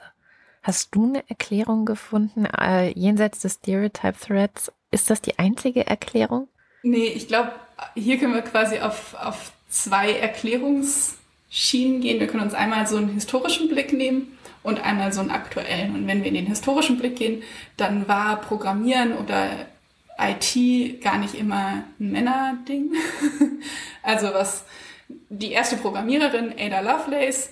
Hast 0.64 0.94
du 0.94 1.05
eine 1.05 1.22
Erklärung 1.29 1.85
gefunden, 1.85 2.46
äh, 2.46 2.88
jenseits 2.98 3.40
des 3.40 3.57
Stereotype 3.57 4.18
Threads? 4.18 4.72
Ist 4.90 5.11
das 5.11 5.20
die 5.20 5.38
einzige 5.38 5.87
Erklärung? 5.87 6.48
Nee, 6.83 7.09
ich 7.09 7.29
glaube, 7.29 7.53
hier 7.94 8.18
können 8.18 8.33
wir 8.33 8.40
quasi 8.40 8.79
auf, 8.79 9.14
auf 9.14 9.53
zwei 9.68 10.12
Erklärungsschienen 10.12 12.00
gehen. 12.00 12.18
Wir 12.18 12.29
können 12.29 12.44
uns 12.44 12.55
einmal 12.55 12.87
so 12.87 12.96
einen 12.96 13.11
historischen 13.11 13.68
Blick 13.68 13.92
nehmen 13.92 14.38
und 14.62 14.83
einmal 14.83 15.12
so 15.12 15.20
einen 15.20 15.31
aktuellen. 15.31 15.94
Und 15.94 16.07
wenn 16.07 16.20
wir 16.20 16.29
in 16.29 16.35
den 16.35 16.46
historischen 16.46 16.96
Blick 16.98 17.16
gehen, 17.16 17.42
dann 17.77 18.09
war 18.09 18.40
Programmieren 18.40 19.18
oder 19.18 19.66
IT 20.18 21.03
gar 21.03 21.18
nicht 21.18 21.35
immer 21.35 21.85
ein 22.00 22.11
Männerding. 22.11 22.94
also 24.03 24.33
was 24.33 24.64
die 25.29 25.53
erste 25.53 25.77
Programmiererin, 25.77 26.55
Ada 26.59 26.81
Lovelace, 26.81 27.50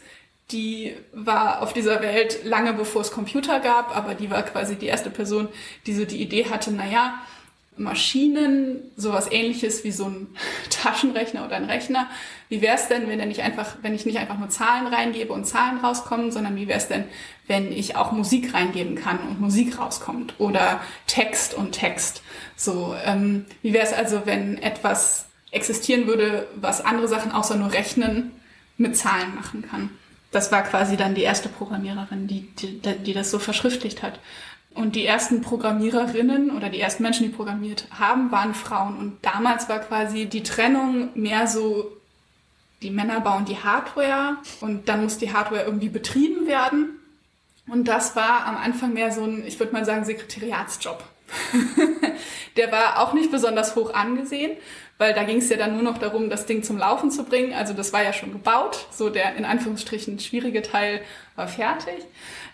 die 0.50 0.94
war 1.12 1.62
auf 1.62 1.72
dieser 1.72 2.02
Welt 2.02 2.44
lange 2.44 2.74
bevor 2.74 3.02
es 3.02 3.10
Computer 3.10 3.60
gab, 3.60 3.96
aber 3.96 4.14
die 4.14 4.30
war 4.30 4.42
quasi 4.42 4.76
die 4.76 4.86
erste 4.86 5.10
Person, 5.10 5.48
die 5.86 5.94
so 5.94 6.04
die 6.04 6.20
Idee 6.20 6.46
hatte, 6.50 6.72
naja, 6.72 7.14
Maschinen, 7.76 8.90
sowas 8.96 9.32
ähnliches 9.32 9.82
wie 9.82 9.92
so 9.92 10.04
ein 10.04 10.28
Taschenrechner 10.70 11.44
oder 11.46 11.56
ein 11.56 11.64
Rechner. 11.64 12.06
Wie 12.48 12.60
wäre 12.60 12.76
es 12.76 12.88
denn, 12.88 13.08
wenn 13.08 13.18
er 13.18 13.26
nicht 13.26 13.40
einfach, 13.40 13.76
wenn 13.80 13.94
ich 13.94 14.04
nicht 14.04 14.18
einfach 14.18 14.38
nur 14.38 14.50
Zahlen 14.50 14.86
reingebe 14.86 15.32
und 15.32 15.46
Zahlen 15.46 15.78
rauskommen, 15.78 16.30
sondern 16.32 16.54
wie 16.56 16.68
wäre 16.68 16.78
es 16.78 16.88
denn, 16.88 17.04
wenn 17.46 17.72
ich 17.72 17.96
auch 17.96 18.12
Musik 18.12 18.52
reingeben 18.52 18.94
kann 18.94 19.18
und 19.20 19.40
Musik 19.40 19.78
rauskommt 19.78 20.34
oder 20.38 20.80
Text 21.06 21.54
und 21.54 21.72
Text. 21.72 22.22
So, 22.56 22.94
ähm, 23.04 23.46
wie 23.62 23.72
wäre 23.72 23.86
es 23.86 23.94
also, 23.94 24.22
wenn 24.26 24.58
etwas 24.58 25.26
existieren 25.50 26.06
würde, 26.06 26.46
was 26.56 26.84
andere 26.84 27.08
Sachen 27.08 27.32
außer 27.32 27.56
nur 27.56 27.72
Rechnen 27.72 28.32
mit 28.76 28.96
Zahlen 28.96 29.34
machen 29.34 29.64
kann? 29.68 29.90
Das 30.32 30.50
war 30.50 30.62
quasi 30.62 30.96
dann 30.96 31.14
die 31.14 31.22
erste 31.22 31.48
Programmiererin, 31.48 32.26
die, 32.26 32.48
die, 32.56 32.80
die 32.80 33.12
das 33.12 33.30
so 33.30 33.38
verschriftlicht 33.38 34.02
hat. 34.02 34.18
Und 34.74 34.96
die 34.96 35.04
ersten 35.04 35.42
Programmiererinnen 35.42 36.50
oder 36.50 36.70
die 36.70 36.80
ersten 36.80 37.02
Menschen, 37.02 37.26
die 37.26 37.34
programmiert 37.34 37.86
haben, 37.90 38.32
waren 38.32 38.54
Frauen. 38.54 38.96
Und 38.96 39.18
damals 39.22 39.68
war 39.68 39.80
quasi 39.80 40.26
die 40.26 40.42
Trennung 40.42 41.10
mehr 41.14 41.46
so, 41.46 41.92
die 42.80 42.90
Männer 42.90 43.20
bauen 43.20 43.44
die 43.44 43.58
Hardware 43.58 44.38
und 44.60 44.88
dann 44.88 45.02
muss 45.02 45.18
die 45.18 45.32
Hardware 45.32 45.64
irgendwie 45.64 45.90
betrieben 45.90 46.46
werden. 46.46 46.98
Und 47.68 47.86
das 47.86 48.16
war 48.16 48.46
am 48.46 48.56
Anfang 48.56 48.94
mehr 48.94 49.12
so 49.12 49.22
ein, 49.22 49.46
ich 49.46 49.60
würde 49.60 49.72
mal 49.72 49.84
sagen, 49.84 50.04
Sekretariatsjob. 50.04 51.04
der 52.56 52.72
war 52.72 53.00
auch 53.00 53.12
nicht 53.12 53.30
besonders 53.30 53.76
hoch 53.76 53.94
angesehen, 53.94 54.56
weil 54.98 55.14
da 55.14 55.24
ging 55.24 55.38
es 55.38 55.48
ja 55.48 55.56
dann 55.56 55.74
nur 55.74 55.82
noch 55.82 55.98
darum, 55.98 56.30
das 56.30 56.46
Ding 56.46 56.62
zum 56.62 56.78
Laufen 56.78 57.10
zu 57.10 57.24
bringen. 57.24 57.54
Also 57.54 57.72
das 57.72 57.92
war 57.92 58.02
ja 58.02 58.12
schon 58.12 58.32
gebaut, 58.32 58.86
so 58.90 59.10
der 59.10 59.34
in 59.36 59.44
Anführungsstrichen 59.44 60.18
schwierige 60.20 60.62
Teil 60.62 61.00
war 61.34 61.48
fertig. 61.48 62.04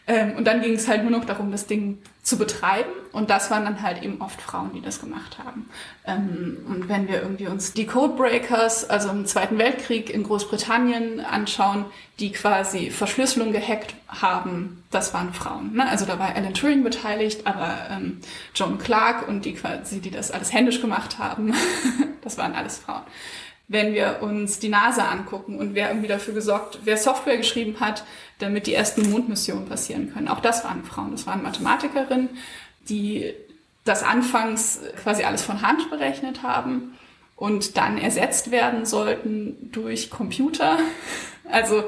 Ähm, 0.07 0.37
und 0.37 0.47
dann 0.47 0.63
ging 0.63 0.75
es 0.75 0.89
halt 0.89 1.03
nur 1.03 1.11
noch 1.11 1.25
darum, 1.25 1.51
das 1.51 1.67
Ding 1.67 1.99
zu 2.29 2.39
betreiben. 2.39 2.91
Und 3.13 3.31
das 3.31 3.51
waren 3.51 3.65
dann 3.65 3.83
halt 3.83 4.03
eben 4.03 4.21
oft 4.21 4.41
Frauen, 4.41 4.73
die 4.75 4.81
das 4.81 5.01
gemacht 5.01 5.39
haben. 5.39 5.69
Ähm, 6.05 6.59
und 6.69 6.89
wenn 6.89 7.09
wir 7.09 7.23
irgendwie 7.23 7.49
uns 7.49 7.73
die 7.73 7.87
Codebreakers, 7.87 8.89
also 8.89 9.09
im 9.11 9.27
Zweiten 9.27 9.59
Weltkrieg 9.59 10.11
in 10.11 10.23
Großbritannien 10.23 11.21
anschauen, 11.21 11.87
die 12.21 12.33
quasi 12.33 12.91
Verschlüsselung 12.91 13.53
gehackt 13.53 13.95
haben, 14.09 14.85
das 14.91 15.15
waren 15.15 15.33
Frauen. 15.33 15.75
Ne? 15.75 15.89
Also 15.89 16.05
da 16.05 16.19
war 16.19 16.35
Alan 16.35 16.55
Turing 16.55 16.85
beteiligt, 16.85 17.47
aber 17.47 17.79
ähm, 17.91 18.21
John 18.55 18.79
Clark 18.79 19.27
und 19.27 19.45
die 19.45 19.55
quasi, 19.55 20.01
die 20.01 20.11
das 20.11 20.31
alles 20.31 20.53
händisch 20.53 20.81
gemacht 20.81 21.19
haben, 21.19 21.55
das 22.23 22.37
waren 22.37 22.55
alles 22.55 22.79
Frauen 22.79 23.03
wenn 23.69 23.93
wir 23.93 24.19
uns 24.23 24.59
die 24.59 24.71
NASA 24.71 25.11
angucken 25.11 25.59
und 25.59 25.75
wer 25.75 25.89
irgendwie 25.89 26.09
dafür 26.09 26.35
gesorgt, 26.35 26.81
wer 26.85 26.97
Software 26.97 27.37
geschrieben 27.37 27.81
hat, 27.81 28.03
damit 28.39 28.67
die 28.67 28.75
ersten 28.75 29.11
Mondmissionen 29.11 29.67
passieren 29.67 30.13
können. 30.13 30.29
Auch 30.29 30.41
das 30.41 30.65
waren 30.65 30.85
Frauen, 30.85 31.13
das 31.13 31.27
waren 31.27 31.43
Mathematikerinnen, 31.43 32.31
die 32.89 33.35
das 33.85 34.03
anfangs 34.03 34.81
quasi 35.03 35.25
alles 35.25 35.43
von 35.43 35.63
Hand 35.63 35.91
berechnet 35.91 36.43
haben 36.43 36.95
und 37.37 37.77
dann 37.77 37.99
ersetzt 37.99 38.51
werden 38.51 38.87
sollten 38.87 39.71
durch 39.73 40.11
Computer. 40.11 40.79
Also 41.51 41.85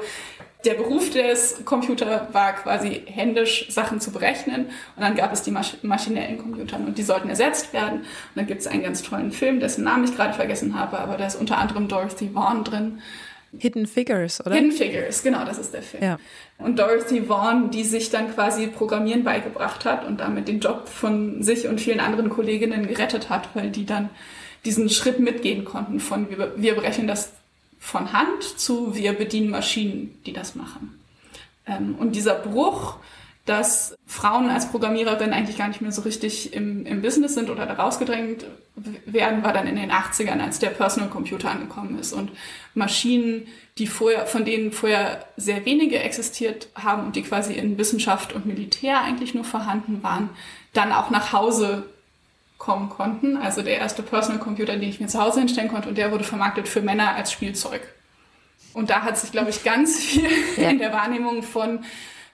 der 0.65 0.75
Beruf 0.75 1.09
des 1.09 1.65
Computer 1.65 2.27
war 2.31 2.53
quasi 2.53 3.03
händisch 3.05 3.67
Sachen 3.69 3.99
zu 3.99 4.11
berechnen 4.11 4.65
und 4.95 5.01
dann 5.01 5.15
gab 5.15 5.33
es 5.33 5.41
die 5.41 5.51
Masch 5.51 5.77
maschinellen 5.81 6.37
Computer 6.37 6.77
und 6.77 6.97
die 6.97 7.03
sollten 7.03 7.29
ersetzt 7.29 7.73
werden. 7.73 8.01
Und 8.01 8.07
dann 8.35 8.47
gibt 8.47 8.61
es 8.61 8.67
einen 8.67 8.83
ganz 8.83 9.01
tollen 9.01 9.31
Film, 9.31 9.59
dessen 9.59 9.83
Namen 9.83 10.03
ich 10.03 10.15
gerade 10.15 10.33
vergessen 10.33 10.79
habe, 10.79 10.99
aber 10.99 11.17
da 11.17 11.25
ist 11.25 11.35
unter 11.35 11.57
anderem 11.57 11.87
Dorothy 11.87 12.33
Vaughan 12.33 12.63
drin. 12.63 13.01
Hidden 13.57 13.85
Figures, 13.85 14.39
oder? 14.45 14.55
Hidden 14.55 14.71
Figures, 14.71 15.23
genau, 15.23 15.43
das 15.43 15.57
ist 15.57 15.73
der 15.73 15.81
Film. 15.81 16.03
Ja. 16.03 16.19
Und 16.57 16.79
Dorothy 16.79 17.27
Vaughan, 17.27 17.69
die 17.71 17.83
sich 17.83 18.09
dann 18.09 18.33
quasi 18.33 18.67
Programmieren 18.67 19.23
beigebracht 19.23 19.83
hat 19.83 20.05
und 20.05 20.19
damit 20.19 20.47
den 20.47 20.59
Job 20.59 20.87
von 20.87 21.43
sich 21.43 21.67
und 21.67 21.81
vielen 21.81 21.99
anderen 21.99 22.29
Kolleginnen 22.29 22.87
gerettet 22.87 23.29
hat, 23.29 23.49
weil 23.55 23.69
die 23.69 23.85
dann 23.85 24.09
diesen 24.63 24.89
Schritt 24.89 25.19
mitgehen 25.19 25.65
konnten 25.65 25.99
von 25.99 26.29
wir, 26.29 26.53
wir 26.55 26.75
berechnen 26.75 27.07
das 27.07 27.33
von 27.81 28.13
Hand 28.13 28.43
zu 28.43 28.95
wir 28.95 29.13
bedienen 29.13 29.49
Maschinen, 29.49 30.21
die 30.25 30.33
das 30.33 30.55
machen. 30.55 30.99
Ähm, 31.65 31.95
und 31.95 32.15
dieser 32.15 32.35
Bruch, 32.35 32.97
dass 33.45 33.95
Frauen 34.05 34.49
als 34.49 34.69
Programmiererin 34.69 35.33
eigentlich 35.33 35.57
gar 35.57 35.67
nicht 35.67 35.81
mehr 35.81 35.91
so 35.91 36.03
richtig 36.03 36.53
im, 36.53 36.85
im 36.85 37.01
Business 37.01 37.33
sind 37.33 37.49
oder 37.49 37.65
da 37.65 37.73
rausgedrängt 37.73 38.45
werden, 39.05 39.43
war 39.43 39.51
dann 39.51 39.65
in 39.65 39.75
den 39.75 39.91
80ern, 39.91 40.39
als 40.39 40.59
der 40.59 40.69
Personal 40.69 41.09
Computer 41.09 41.49
angekommen 41.49 41.97
ist 41.97 42.13
und 42.13 42.31
Maschinen, 42.75 43.47
die 43.79 43.87
vorher, 43.87 44.27
von 44.27 44.45
denen 44.45 44.71
vorher 44.71 45.25
sehr 45.35 45.65
wenige 45.65 45.99
existiert 45.99 46.69
haben 46.75 47.07
und 47.07 47.15
die 47.15 47.23
quasi 47.23 47.53
in 47.53 47.79
Wissenschaft 47.79 48.33
und 48.33 48.45
Militär 48.45 49.01
eigentlich 49.01 49.33
nur 49.33 49.43
vorhanden 49.43 50.03
waren, 50.03 50.29
dann 50.73 50.91
auch 50.91 51.09
nach 51.09 51.33
Hause 51.33 51.89
kommen 52.61 52.89
konnten. 52.89 53.37
Also 53.37 53.63
der 53.63 53.79
erste 53.79 54.03
Personal 54.03 54.39
Computer, 54.39 54.73
den 54.73 54.87
ich 54.87 54.99
mir 54.99 55.07
zu 55.07 55.19
Hause 55.19 55.39
hinstellen 55.39 55.71
konnte 55.71 55.89
und 55.89 55.97
der 55.97 56.11
wurde 56.11 56.23
vermarktet 56.23 56.67
für 56.67 56.83
Männer 56.83 57.15
als 57.15 57.31
Spielzeug. 57.31 57.81
Und 58.73 58.91
da 58.91 59.01
hat 59.01 59.17
sich, 59.17 59.31
glaube 59.31 59.49
ich, 59.49 59.63
ganz 59.63 59.97
viel 59.97 60.29
ja. 60.57 60.69
in 60.69 60.77
der 60.77 60.93
Wahrnehmung 60.93 61.41
von, 61.41 61.83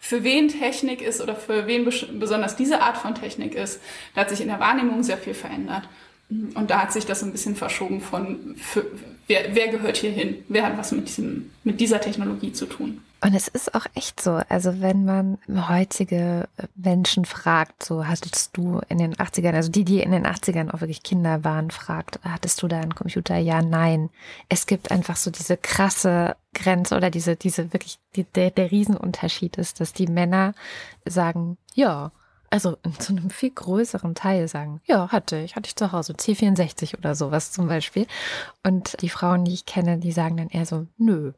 für 0.01 0.25
wen 0.25 0.49
Technik 0.49 1.01
ist 1.01 1.21
oder 1.21 1.33
für 1.33 1.65
wen 1.65 1.85
besonders 2.19 2.57
diese 2.57 2.81
Art 2.81 2.97
von 2.97 3.15
Technik 3.15 3.55
ist, 3.55 3.79
da 4.15 4.21
hat 4.21 4.29
sich 4.29 4.41
in 4.41 4.49
der 4.49 4.59
Wahrnehmung 4.59 5.01
sehr 5.01 5.17
viel 5.17 5.33
verändert. 5.33 5.87
Und 6.29 6.69
da 6.69 6.81
hat 6.81 6.91
sich 6.91 7.05
das 7.05 7.21
so 7.21 7.25
ein 7.25 7.31
bisschen 7.31 7.55
verschoben 7.55 8.01
von, 8.01 8.57
für, 8.57 8.85
wer, 9.27 9.55
wer 9.55 9.69
gehört 9.69 9.95
hier 9.95 10.11
hin? 10.11 10.43
Wer 10.49 10.65
hat 10.65 10.77
was 10.77 10.91
mit, 10.91 11.07
diesem, 11.07 11.51
mit 11.63 11.79
dieser 11.79 12.01
Technologie 12.01 12.51
zu 12.51 12.65
tun? 12.65 13.01
Und 13.19 13.33
es 13.33 13.47
ist 13.47 13.73
auch 13.73 13.85
echt 13.95 14.21
so. 14.21 14.39
Also 14.47 14.79
wenn 14.79 15.03
man 15.03 15.39
heutige 15.49 16.47
Menschen 16.75 17.25
fragt, 17.25 17.83
so 17.83 18.05
hattest 18.05 18.55
du 18.55 18.79
in 18.89 18.99
den 18.99 19.15
80ern, 19.15 19.53
also 19.53 19.71
die, 19.71 19.83
die 19.83 20.01
in 20.01 20.11
den 20.11 20.27
80ern 20.27 20.71
auch 20.71 20.81
wirklich 20.81 21.01
Kinder 21.01 21.43
waren, 21.43 21.71
fragt, 21.71 22.19
hattest 22.23 22.61
du 22.61 22.67
da 22.67 22.79
einen 22.79 22.93
Computer? 22.93 23.37
Ja, 23.37 23.61
nein. 23.61 24.11
Es 24.49 24.67
gibt 24.67 24.91
einfach 24.91 25.15
so 25.15 25.31
diese 25.31 25.57
krasse 25.57 26.35
Grenze 26.53 26.95
oder 26.95 27.09
diese, 27.09 27.35
diese 27.35 27.73
wirklich, 27.73 27.99
die, 28.15 28.23
der, 28.23 28.51
der 28.51 28.69
Riesenunterschied 28.71 29.57
ist, 29.57 29.79
dass 29.79 29.93
die 29.93 30.07
Männer 30.07 30.53
sagen, 31.05 31.57
ja, 31.73 32.11
also 32.49 32.77
zu 32.99 33.13
einem 33.13 33.29
viel 33.29 33.51
größeren 33.51 34.15
Teil 34.15 34.47
sagen, 34.47 34.79
ja, 34.85 35.11
hatte 35.11 35.37
ich, 35.39 35.55
hatte 35.55 35.67
ich 35.67 35.75
zu 35.75 35.91
Hause, 35.91 36.13
C64 36.13 36.97
oder 36.97 37.15
sowas 37.15 37.51
zum 37.51 37.67
Beispiel. 37.67 38.05
Und 38.63 39.01
die 39.01 39.09
Frauen, 39.09 39.43
die 39.43 39.53
ich 39.53 39.65
kenne, 39.65 39.97
die 39.97 40.11
sagen 40.11 40.37
dann 40.37 40.49
eher 40.49 40.65
so, 40.65 40.85
nö, 40.97 41.33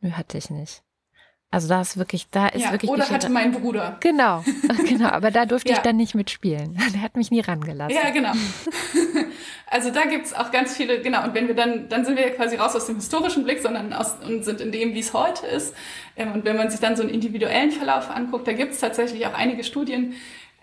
nö, 0.00 0.10
hatte 0.10 0.36
ich 0.36 0.50
nicht. 0.50 0.82
Also 1.52 1.68
da 1.68 1.80
ist 1.80 1.96
wirklich, 1.96 2.28
da 2.30 2.46
ist 2.46 2.62
ja, 2.62 2.70
wirklich. 2.70 2.90
Oder 2.90 3.08
hatte 3.08 3.28
mein 3.28 3.50
Bruder. 3.50 3.96
Genau, 4.00 4.44
genau. 4.86 5.08
Aber 5.08 5.32
da 5.32 5.46
durfte 5.46 5.70
ja. 5.70 5.76
ich 5.76 5.82
dann 5.82 5.96
nicht 5.96 6.14
mitspielen. 6.14 6.78
Der 6.94 7.02
hat 7.02 7.16
mich 7.16 7.30
nie 7.30 7.40
rangelassen. 7.40 7.96
Ja, 7.96 8.10
genau. 8.10 8.32
Also 9.72 9.90
da 9.90 10.04
gibt's 10.04 10.32
auch 10.32 10.50
ganz 10.50 10.76
viele, 10.76 11.00
genau, 11.00 11.22
und 11.22 11.32
wenn 11.32 11.46
wir 11.46 11.54
dann, 11.54 11.88
dann 11.88 12.04
sind 12.04 12.16
wir 12.16 12.26
ja 12.26 12.34
quasi 12.34 12.56
raus 12.56 12.74
aus 12.74 12.86
dem 12.86 12.96
historischen 12.96 13.44
Blick, 13.44 13.60
sondern 13.60 13.92
aus, 13.92 14.16
und 14.26 14.44
sind 14.44 14.60
in 14.60 14.72
dem, 14.72 14.94
wie 14.94 14.98
es 14.98 15.14
heute 15.14 15.46
ist. 15.46 15.76
Ähm, 16.16 16.32
und 16.32 16.44
wenn 16.44 16.56
man 16.56 16.70
sich 16.70 16.80
dann 16.80 16.96
so 16.96 17.04
einen 17.04 17.12
individuellen 17.12 17.70
Verlauf 17.70 18.10
anguckt, 18.10 18.48
da 18.48 18.52
gibt's 18.52 18.80
tatsächlich 18.80 19.24
auch 19.28 19.34
einige 19.34 19.62
Studien, 19.62 20.14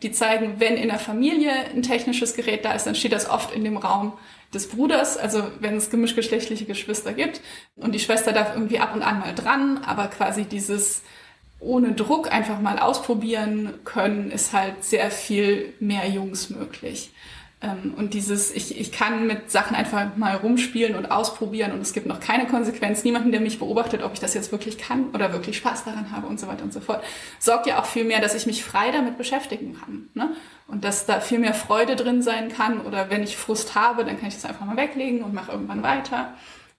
die 0.04 0.12
zeigen, 0.12 0.60
wenn 0.60 0.76
in 0.76 0.90
der 0.90 1.00
Familie 1.00 1.54
ein 1.74 1.84
technisches 1.84 2.36
Gerät 2.36 2.66
da 2.66 2.74
ist, 2.74 2.86
dann 2.86 2.96
steht 2.96 3.14
das 3.14 3.30
oft 3.30 3.56
in 3.56 3.64
dem 3.64 3.78
Raum 3.78 4.12
des 4.54 4.70
Bruders, 4.70 5.18
also 5.18 5.44
wenn 5.60 5.76
es 5.76 5.90
gemischgeschlechtliche 5.90 6.66
Geschwister 6.66 7.14
gibt 7.14 7.42
und 7.76 7.94
die 7.94 8.00
Schwester 8.00 8.32
darf 8.32 8.54
irgendwie 8.54 8.80
ab 8.80 8.96
und 8.96 9.02
an 9.04 9.20
mal 9.20 9.36
dran, 9.36 9.80
aber 9.86 10.08
quasi 10.08 10.46
dieses 10.46 11.02
ohne 11.60 11.94
Druck 11.94 12.32
einfach 12.32 12.62
mal 12.62 12.80
ausprobieren 12.80 13.74
können, 13.84 14.32
ist 14.32 14.54
halt 14.54 14.84
sehr 14.84 15.10
viel 15.10 15.74
mehr 15.80 16.08
Jungs 16.08 16.50
möglich. 16.50 17.12
Ähm, 17.60 17.96
und 17.98 18.14
dieses, 18.14 18.52
ich, 18.52 18.80
ich 18.80 18.92
kann 18.92 19.26
mit 19.26 19.50
Sachen 19.50 19.76
einfach 19.76 20.16
mal 20.16 20.36
rumspielen 20.36 20.96
und 20.96 21.08
ausprobieren 21.08 21.72
und 21.72 21.82
es 21.82 21.92
gibt 21.92 22.06
noch 22.06 22.20
keine 22.20 22.46
Konsequenz, 22.46 23.04
niemanden, 23.04 23.32
der 23.32 23.42
mich 23.42 23.58
beobachtet, 23.58 24.04
ob 24.04 24.14
ich 24.14 24.20
das 24.20 24.36
jetzt 24.36 24.52
wirklich 24.52 24.78
kann 24.78 25.10
oder 25.14 25.34
wirklich 25.34 25.58
Spaß 25.58 25.86
daran 25.86 26.12
habe 26.12 26.28
und 26.28 26.40
so 26.40 26.48
weiter 26.48 26.64
und 26.64 26.72
so 26.72 26.80
fort, 26.80 27.04
sorgt 27.40 27.66
ja 27.66 27.80
auch 27.80 27.86
viel 27.86 28.04
mehr, 28.04 28.22
dass 28.22 28.36
ich 28.36 28.46
mich 28.46 28.64
frei 28.64 28.92
damit 28.92 29.18
beschäftigen 29.18 29.76
kann. 29.80 30.10
Ne? 30.14 30.36
Und 30.68 30.84
dass 30.84 31.08
da 31.08 31.20
viel 31.20 31.40
mehr 31.40 31.56
Freude 31.56 31.96
drin 31.96 32.22
sein 32.22 32.50
kann 32.50 32.82
oder 32.82 33.10
wenn 33.10 33.24
ich 33.24 33.38
Frust 33.38 33.74
habe, 33.74 34.06
dann 34.06 34.20
kann 34.20 34.28
ich 34.28 34.36
das 34.36 34.46
einfach 34.46 34.66
mal 34.66 34.78
weglegen 34.78 35.24
und 35.24 35.34
mache 35.34 35.52
irgendwann 35.52 35.82
weiter. 35.82 36.34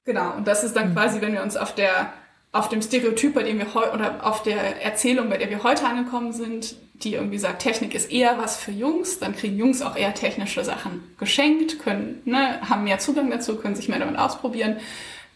Genau, 0.05 0.35
und 0.37 0.47
das 0.47 0.63
ist 0.63 0.77
dann 0.77 0.91
mhm. 0.91 0.95
quasi, 0.95 1.21
wenn 1.21 1.33
wir 1.33 1.43
uns 1.43 1.57
auf 1.57 1.75
der 1.75 2.13
auf 2.53 2.69
dem 2.69 2.83
Stereotyp, 2.83 3.35
bei 3.35 3.43
dem 3.43 3.59
wir 3.59 3.75
heute 3.75 3.93
oder 3.93 4.27
auf 4.27 4.43
der 4.43 4.83
Erzählung, 4.83 5.29
bei 5.29 5.37
der 5.37 5.51
wir 5.51 5.63
heute 5.63 5.85
angekommen 5.85 6.33
sind, 6.33 6.77
die 6.95 7.15
irgendwie 7.15 7.39
sagt, 7.39 7.63
Technik 7.63 7.95
ist 7.95 8.11
eher 8.11 8.39
was 8.39 8.57
für 8.57 8.73
Jungs, 8.73 9.19
dann 9.19 9.37
kriegen 9.37 9.57
Jungs 9.57 9.83
auch 9.83 9.97
eher 9.97 10.15
technische 10.15 10.65
Sachen 10.65 11.15
geschenkt, 11.19 11.79
können, 11.79 12.23
ne, 12.25 12.61
haben 12.69 12.85
mehr 12.85 12.99
Zugang 12.99 13.31
dazu, 13.31 13.57
können 13.57 13.77
sich 13.77 13.89
mehr 13.89 14.01
damit 14.01 14.19
ausprobieren. 14.19 14.79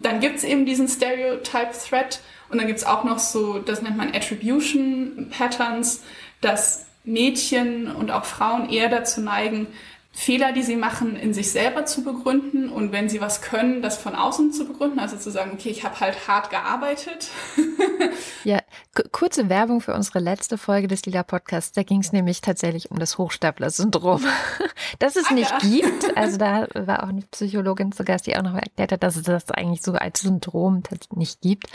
Dann 0.01 0.21
gibt's 0.21 0.43
eben 0.43 0.67
diesen 0.67 0.89
Stereotype 0.89 1.73
Threat 1.73 2.21
und 2.49 2.59
dann 2.59 2.67
gibt's 2.67 2.85
auch 2.85 3.05
noch 3.05 3.21
so, 3.21 3.59
das 3.59 3.83
nennt 3.83 3.97
man 3.97 4.15
Attribution 4.15 5.29
Patterns, 5.31 6.03
dass 6.41 6.87
Mädchen 7.05 7.91
und 7.91 8.11
auch 8.11 8.25
Frauen 8.25 8.71
eher 8.71 8.89
dazu 8.89 9.21
neigen, 9.21 9.69
Fehler, 10.15 10.53
die 10.53 10.63
sie 10.63 10.77
machen, 10.77 11.17
in 11.17 11.33
sich 11.33 11.51
selber 11.51 11.87
zu 11.87 12.05
begründen 12.05 12.69
und 12.69 12.93
wenn 12.93 13.09
sie 13.09 13.23
was 13.23 13.41
können, 13.41 13.81
das 13.81 13.97
von 13.97 14.15
außen 14.15 14.53
zu 14.53 14.67
begründen, 14.67 14.99
also 14.99 15.17
zu 15.17 15.31
sagen, 15.31 15.53
okay, 15.55 15.71
ich 15.71 15.85
habe 15.85 15.99
halt 16.01 16.29
hart 16.29 16.51
gearbeitet. 16.51 17.31
ja, 18.45 18.59
kurze 19.11 19.49
Werbung 19.49 19.81
für 19.81 19.95
unsere 19.95 20.19
letzte 20.19 20.59
Folge 20.59 20.87
des 20.87 21.07
Lila 21.07 21.23
Podcasts. 21.23 21.73
Da 21.73 21.83
ging 21.83 22.01
es 22.01 22.13
nämlich 22.13 22.43
tatsächlich 22.43 22.91
um 22.91 22.99
das 22.99 23.17
Hochstapler-Syndrom, 23.17 24.23
das 24.99 25.17
es 25.17 25.27
ah, 25.31 25.35
nicht 25.35 25.51
ja. 25.51 25.59
gibt. 25.63 26.17
Also 26.17 26.37
da 26.37 26.69
war 26.75 27.05
auch 27.05 27.09
eine 27.09 27.23
Psychologin 27.31 27.93
zu 27.93 28.05
Gast, 28.05 28.27
die 28.27 28.37
auch 28.37 28.43
noch 28.43 28.55
erklärt 28.55 28.93
hat, 28.93 29.03
dass 29.03 29.17
es 29.17 29.23
das 29.23 29.51
eigentlich 29.51 29.83
so 29.83 29.93
als 29.93 30.21
Syndrom 30.21 30.83
nicht 31.15 31.41
gibt, 31.41 31.69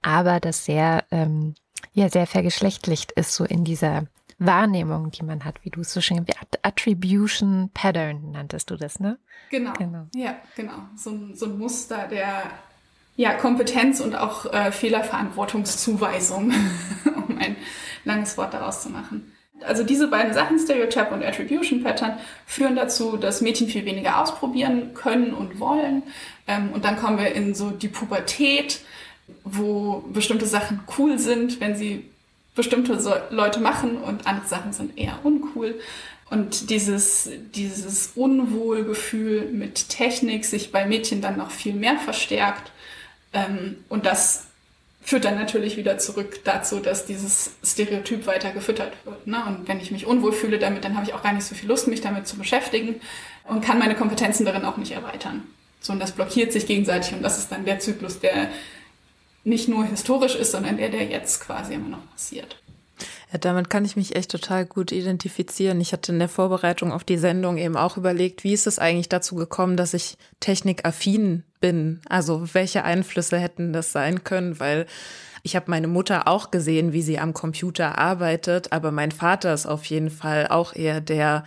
aber 0.00 0.38
das 0.38 0.64
sehr 0.64 1.04
ähm, 1.10 1.54
ja 1.92 2.08
sehr 2.08 2.26
vergeschlechtlicht 2.26 3.12
ist 3.12 3.34
so 3.34 3.44
in 3.44 3.64
dieser 3.64 4.04
Wahrnehmung, 4.40 5.10
die 5.10 5.22
man 5.22 5.44
hat, 5.44 5.62
wie 5.62 5.70
du 5.70 5.82
es 5.82 5.92
so 5.92 6.00
schön, 6.00 6.24
Attribution 6.62 7.70
Pattern 7.74 8.32
nanntest 8.32 8.70
du 8.70 8.76
das, 8.76 8.98
ne? 8.98 9.18
Genau. 9.50 9.74
genau. 9.74 10.06
Ja, 10.14 10.36
genau. 10.56 10.72
So 10.96 11.10
ein, 11.10 11.36
so 11.36 11.46
ein 11.46 11.58
Muster 11.58 12.08
der 12.08 12.44
ja, 13.16 13.34
Kompetenz 13.34 14.00
und 14.00 14.16
auch 14.16 14.50
äh, 14.50 14.72
Fehlerverantwortungszuweisung, 14.72 16.52
um 17.28 17.38
ein 17.38 17.56
langes 18.04 18.38
Wort 18.38 18.54
daraus 18.54 18.82
zu 18.82 18.88
machen. 18.88 19.30
Also 19.62 19.84
diese 19.84 20.08
beiden 20.08 20.32
Sachen, 20.32 20.58
Stereotype 20.58 21.12
und 21.12 21.22
Attribution 21.22 21.82
Pattern, 21.82 22.18
führen 22.46 22.76
dazu, 22.76 23.18
dass 23.18 23.42
Mädchen 23.42 23.68
viel 23.68 23.84
weniger 23.84 24.22
ausprobieren 24.22 24.94
können 24.94 25.34
und 25.34 25.60
wollen. 25.60 26.02
Ähm, 26.46 26.70
und 26.72 26.86
dann 26.86 26.96
kommen 26.96 27.18
wir 27.18 27.34
in 27.34 27.54
so 27.54 27.70
die 27.70 27.88
Pubertät, 27.88 28.80
wo 29.44 30.02
bestimmte 30.12 30.46
Sachen 30.46 30.80
cool 30.96 31.18
sind, 31.18 31.60
wenn 31.60 31.76
sie 31.76 32.08
bestimmte 32.54 33.00
so 33.00 33.14
Leute 33.30 33.60
machen 33.60 33.96
und 33.98 34.26
andere 34.26 34.46
Sachen 34.46 34.72
sind 34.72 34.98
eher 34.98 35.18
uncool. 35.24 35.78
Und 36.30 36.70
dieses, 36.70 37.28
dieses 37.54 38.12
Unwohlgefühl 38.14 39.50
mit 39.50 39.88
Technik 39.88 40.44
sich 40.44 40.70
bei 40.70 40.86
Mädchen 40.86 41.20
dann 41.20 41.36
noch 41.36 41.50
viel 41.50 41.74
mehr 41.74 41.98
verstärkt. 41.98 42.70
Ähm, 43.32 43.76
und 43.88 44.06
das 44.06 44.46
führt 45.02 45.24
dann 45.24 45.36
natürlich 45.36 45.76
wieder 45.76 45.98
zurück 45.98 46.44
dazu, 46.44 46.78
dass 46.78 47.06
dieses 47.06 47.52
Stereotyp 47.64 48.26
weiter 48.26 48.52
gefüttert 48.52 48.92
wird. 49.04 49.26
Ne? 49.26 49.42
Und 49.46 49.66
wenn 49.66 49.80
ich 49.80 49.90
mich 49.90 50.06
unwohl 50.06 50.32
fühle 50.32 50.58
damit, 50.58 50.84
dann 50.84 50.94
habe 50.94 51.06
ich 51.06 51.14
auch 51.14 51.22
gar 51.22 51.32
nicht 51.32 51.44
so 51.44 51.54
viel 51.54 51.68
Lust, 51.68 51.88
mich 51.88 52.00
damit 52.00 52.28
zu 52.28 52.36
beschäftigen 52.36 53.00
und 53.44 53.64
kann 53.64 53.78
meine 53.78 53.96
Kompetenzen 53.96 54.44
darin 54.44 54.64
auch 54.64 54.76
nicht 54.76 54.92
erweitern. 54.92 55.42
So, 55.80 55.92
und 55.92 56.00
das 56.00 56.12
blockiert 56.12 56.52
sich 56.52 56.66
gegenseitig 56.66 57.14
und 57.14 57.22
das 57.22 57.38
ist 57.38 57.50
dann 57.50 57.64
der 57.64 57.80
Zyklus, 57.80 58.20
der 58.20 58.50
nicht 59.44 59.68
nur 59.68 59.84
historisch 59.84 60.36
ist, 60.36 60.52
sondern 60.52 60.76
der, 60.76 60.90
der 60.90 61.04
jetzt 61.04 61.40
quasi 61.40 61.74
immer 61.74 61.88
noch 61.88 62.10
passiert. 62.10 62.56
Ja, 63.32 63.38
damit 63.38 63.70
kann 63.70 63.84
ich 63.84 63.96
mich 63.96 64.16
echt 64.16 64.30
total 64.30 64.66
gut 64.66 64.92
identifizieren. 64.92 65.80
Ich 65.80 65.92
hatte 65.92 66.12
in 66.12 66.18
der 66.18 66.28
Vorbereitung 66.28 66.92
auf 66.92 67.04
die 67.04 67.18
Sendung 67.18 67.58
eben 67.58 67.76
auch 67.76 67.96
überlegt, 67.96 68.44
wie 68.44 68.52
ist 68.52 68.66
es 68.66 68.78
eigentlich 68.78 69.08
dazu 69.08 69.36
gekommen, 69.36 69.76
dass 69.76 69.94
ich 69.94 70.16
technikaffin 70.40 71.44
bin? 71.60 72.00
Also 72.08 72.52
welche 72.52 72.84
Einflüsse 72.84 73.38
hätten 73.38 73.72
das 73.72 73.92
sein 73.92 74.24
können? 74.24 74.58
Weil 74.58 74.86
ich 75.42 75.56
habe 75.56 75.70
meine 75.70 75.86
Mutter 75.86 76.28
auch 76.28 76.50
gesehen, 76.50 76.92
wie 76.92 77.02
sie 77.02 77.18
am 77.18 77.32
Computer 77.32 77.98
arbeitet, 77.98 78.72
aber 78.72 78.90
mein 78.90 79.12
Vater 79.12 79.54
ist 79.54 79.66
auf 79.66 79.84
jeden 79.86 80.10
Fall 80.10 80.48
auch 80.48 80.74
eher 80.74 81.00
der, 81.00 81.44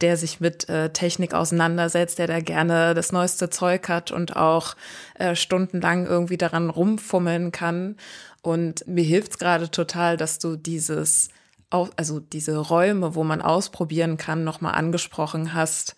der 0.00 0.16
sich 0.16 0.40
mit 0.40 0.68
äh, 0.68 0.90
Technik 0.90 1.34
auseinandersetzt, 1.34 2.18
der 2.18 2.26
da 2.26 2.40
gerne 2.40 2.94
das 2.94 3.12
neueste 3.12 3.50
Zeug 3.50 3.88
hat 3.88 4.10
und 4.10 4.36
auch 4.36 4.76
äh, 5.14 5.34
stundenlang 5.34 6.06
irgendwie 6.06 6.36
daran 6.36 6.70
rumfummeln 6.70 7.52
kann. 7.52 7.96
Und 8.42 8.86
mir 8.86 9.04
hilft's 9.04 9.38
gerade 9.38 9.70
total, 9.70 10.16
dass 10.16 10.38
du 10.38 10.56
dieses, 10.56 11.28
also 11.70 12.20
diese 12.20 12.56
Räume, 12.58 13.14
wo 13.14 13.24
man 13.24 13.42
ausprobieren 13.42 14.18
kann, 14.18 14.44
nochmal 14.44 14.74
angesprochen 14.74 15.54
hast 15.54 15.96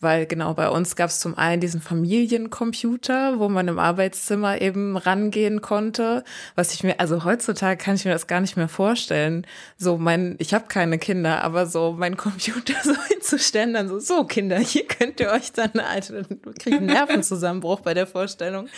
weil 0.00 0.26
genau 0.26 0.54
bei 0.54 0.68
uns 0.68 0.96
gab 0.96 1.10
es 1.10 1.20
zum 1.20 1.36
einen 1.36 1.60
diesen 1.60 1.80
Familiencomputer, 1.80 3.38
wo 3.38 3.48
man 3.48 3.68
im 3.68 3.78
Arbeitszimmer 3.78 4.60
eben 4.60 4.96
rangehen 4.96 5.60
konnte, 5.60 6.24
was 6.54 6.72
ich 6.74 6.82
mir, 6.82 6.98
also 6.98 7.24
heutzutage 7.24 7.76
kann 7.82 7.94
ich 7.94 8.04
mir 8.04 8.12
das 8.12 8.26
gar 8.26 8.40
nicht 8.40 8.56
mehr 8.56 8.68
vorstellen. 8.68 9.46
So 9.76 9.98
mein, 9.98 10.36
ich 10.38 10.54
habe 10.54 10.66
keine 10.68 10.98
Kinder, 10.98 11.44
aber 11.44 11.66
so 11.66 11.94
mein 11.96 12.16
Computer 12.16 12.74
so 12.82 12.94
hinzustellen, 13.08 13.74
dann 13.74 13.88
so, 13.88 13.98
so 13.98 14.24
Kinder, 14.24 14.58
hier 14.58 14.86
könnt 14.86 15.20
ihr 15.20 15.30
euch 15.30 15.52
dann, 15.52 15.72
Alter, 15.78 16.22
kriegt 16.58 16.78
einen 16.78 16.86
Nervenzusammenbruch 16.86 17.80
bei 17.80 17.94
der 17.94 18.06
Vorstellung. 18.06 18.68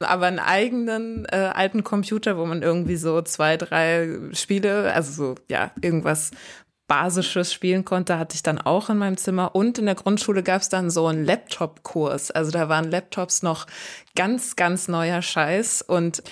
Aber 0.00 0.26
einen 0.26 0.38
eigenen 0.38 1.24
äh, 1.24 1.50
alten 1.52 1.82
Computer, 1.82 2.38
wo 2.38 2.46
man 2.46 2.62
irgendwie 2.62 2.96
so 2.96 3.20
zwei, 3.22 3.56
drei 3.56 4.08
Spiele, 4.32 4.92
also 4.92 5.12
so, 5.12 5.34
ja, 5.48 5.72
irgendwas 5.80 6.30
Basisches 6.88 7.52
spielen 7.52 7.84
konnte, 7.84 8.18
hatte 8.18 8.34
ich 8.34 8.42
dann 8.42 8.58
auch 8.58 8.88
in 8.88 8.96
meinem 8.96 9.18
Zimmer. 9.18 9.54
Und 9.54 9.78
in 9.78 9.86
der 9.86 9.94
Grundschule 9.94 10.42
gab 10.42 10.62
es 10.62 10.70
dann 10.70 10.90
so 10.90 11.06
einen 11.06 11.24
Laptop-Kurs. 11.24 12.30
Also 12.30 12.50
da 12.50 12.68
waren 12.70 12.90
Laptops 12.90 13.42
noch 13.42 13.66
ganz, 14.16 14.56
ganz 14.56 14.88
neuer 14.88 15.20
Scheiß. 15.20 15.82
Und 15.82 16.22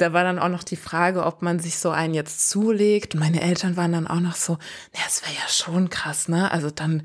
da 0.00 0.12
war 0.12 0.24
dann 0.24 0.38
auch 0.38 0.48
noch 0.48 0.64
die 0.64 0.76
Frage, 0.76 1.24
ob 1.24 1.42
man 1.42 1.58
sich 1.58 1.78
so 1.78 1.90
einen 1.90 2.14
jetzt 2.14 2.48
zulegt. 2.48 3.14
Meine 3.14 3.42
Eltern 3.42 3.76
waren 3.76 3.92
dann 3.92 4.06
auch 4.06 4.20
noch 4.20 4.34
so, 4.34 4.58
na, 4.94 5.00
das 5.04 5.22
wäre 5.22 5.34
ja 5.34 5.48
schon 5.48 5.90
krass, 5.90 6.28
ne? 6.28 6.50
Also 6.50 6.70
dann 6.70 7.02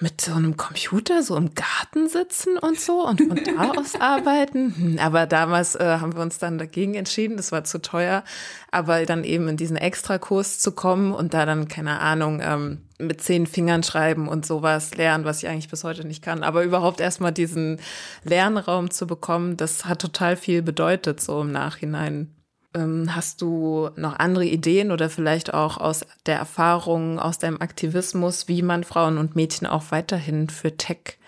mit 0.00 0.20
so 0.20 0.32
einem 0.32 0.56
Computer 0.56 1.22
so 1.22 1.36
im 1.36 1.54
Garten 1.54 2.08
sitzen 2.08 2.56
und 2.56 2.78
so 2.78 3.06
und 3.06 3.20
von 3.20 3.40
da 3.44 3.70
aus 3.76 4.00
arbeiten. 4.00 4.74
Hm, 4.76 4.98
aber 5.00 5.26
damals 5.26 5.74
äh, 5.74 5.98
haben 6.00 6.14
wir 6.14 6.22
uns 6.22 6.38
dann 6.38 6.58
dagegen 6.58 6.94
entschieden, 6.94 7.36
das 7.36 7.50
war 7.50 7.64
zu 7.64 7.80
teuer. 7.82 8.22
Aber 8.70 9.04
dann 9.06 9.24
eben 9.24 9.48
in 9.48 9.56
diesen 9.56 9.76
Extrakurs 9.76 10.60
zu 10.60 10.72
kommen 10.72 11.12
und 11.12 11.34
da 11.34 11.46
dann, 11.46 11.68
keine 11.68 12.00
Ahnung, 12.00 12.40
ähm, 12.42 12.82
mit 12.98 13.20
zehn 13.20 13.46
Fingern 13.46 13.82
schreiben 13.82 14.28
und 14.28 14.44
sowas 14.44 14.94
lernen, 14.94 15.24
was 15.24 15.42
ich 15.42 15.48
eigentlich 15.48 15.68
bis 15.68 15.84
heute 15.84 16.06
nicht 16.06 16.22
kann. 16.22 16.42
Aber 16.42 16.64
überhaupt 16.64 17.00
erstmal 17.00 17.32
diesen 17.32 17.80
Lernraum 18.24 18.90
zu 18.90 19.06
bekommen, 19.06 19.56
das 19.56 19.84
hat 19.84 20.00
total 20.00 20.36
viel 20.36 20.62
bedeutet, 20.62 21.20
so 21.20 21.40
im 21.40 21.52
Nachhinein. 21.52 22.34
Ähm, 22.74 23.14
hast 23.14 23.40
du 23.40 23.90
noch 23.96 24.18
andere 24.18 24.44
Ideen 24.44 24.90
oder 24.90 25.08
vielleicht 25.08 25.54
auch 25.54 25.78
aus 25.78 26.04
der 26.26 26.36
Erfahrung, 26.36 27.18
aus 27.18 27.38
deinem 27.38 27.60
Aktivismus, 27.60 28.48
wie 28.48 28.62
man 28.62 28.84
Frauen 28.84 29.16
und 29.16 29.36
Mädchen 29.36 29.66
auch 29.66 29.84
weiterhin 29.90 30.50
für 30.50 30.76
Tech 30.76 31.18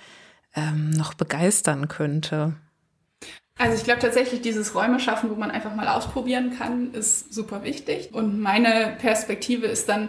ähm, 0.55 0.91
noch 0.91 1.15
begeistern 1.15 1.89
könnte? 1.89 2.55
Also 3.57 3.77
ich 3.77 3.85
glaube 3.85 4.01
tatsächlich, 4.01 4.41
dieses 4.41 4.75
Räume 4.75 5.01
schaffen, 5.01 5.31
wo 5.31 5.35
man 5.35 5.51
einfach 5.51 5.75
mal 5.75 5.89
ausprobieren 5.89 6.57
kann, 6.59 6.93
ist 6.95 7.33
super 7.33 7.63
wichtig. 7.63 8.11
Und 8.13 8.41
meine 8.41 8.97
Perspektive 8.99 9.67
ist 9.67 9.89
dann 9.89 10.09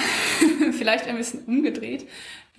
vielleicht 0.72 1.06
ein 1.06 1.16
bisschen 1.16 1.44
umgedreht 1.46 2.06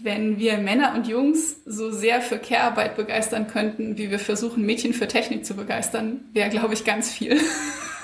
wenn 0.03 0.39
wir 0.39 0.57
Männer 0.57 0.93
und 0.95 1.07
Jungs 1.07 1.57
so 1.65 1.91
sehr 1.91 2.21
für 2.21 2.39
Care-Arbeit 2.39 2.95
begeistern 2.95 3.47
könnten, 3.47 3.97
wie 3.97 4.09
wir 4.09 4.19
versuchen, 4.19 4.65
Mädchen 4.65 4.93
für 4.93 5.07
Technik 5.07 5.45
zu 5.45 5.55
begeistern, 5.55 6.21
wäre, 6.33 6.49
glaube 6.49 6.73
ich, 6.73 6.85
ganz 6.85 7.11
viel 7.11 7.39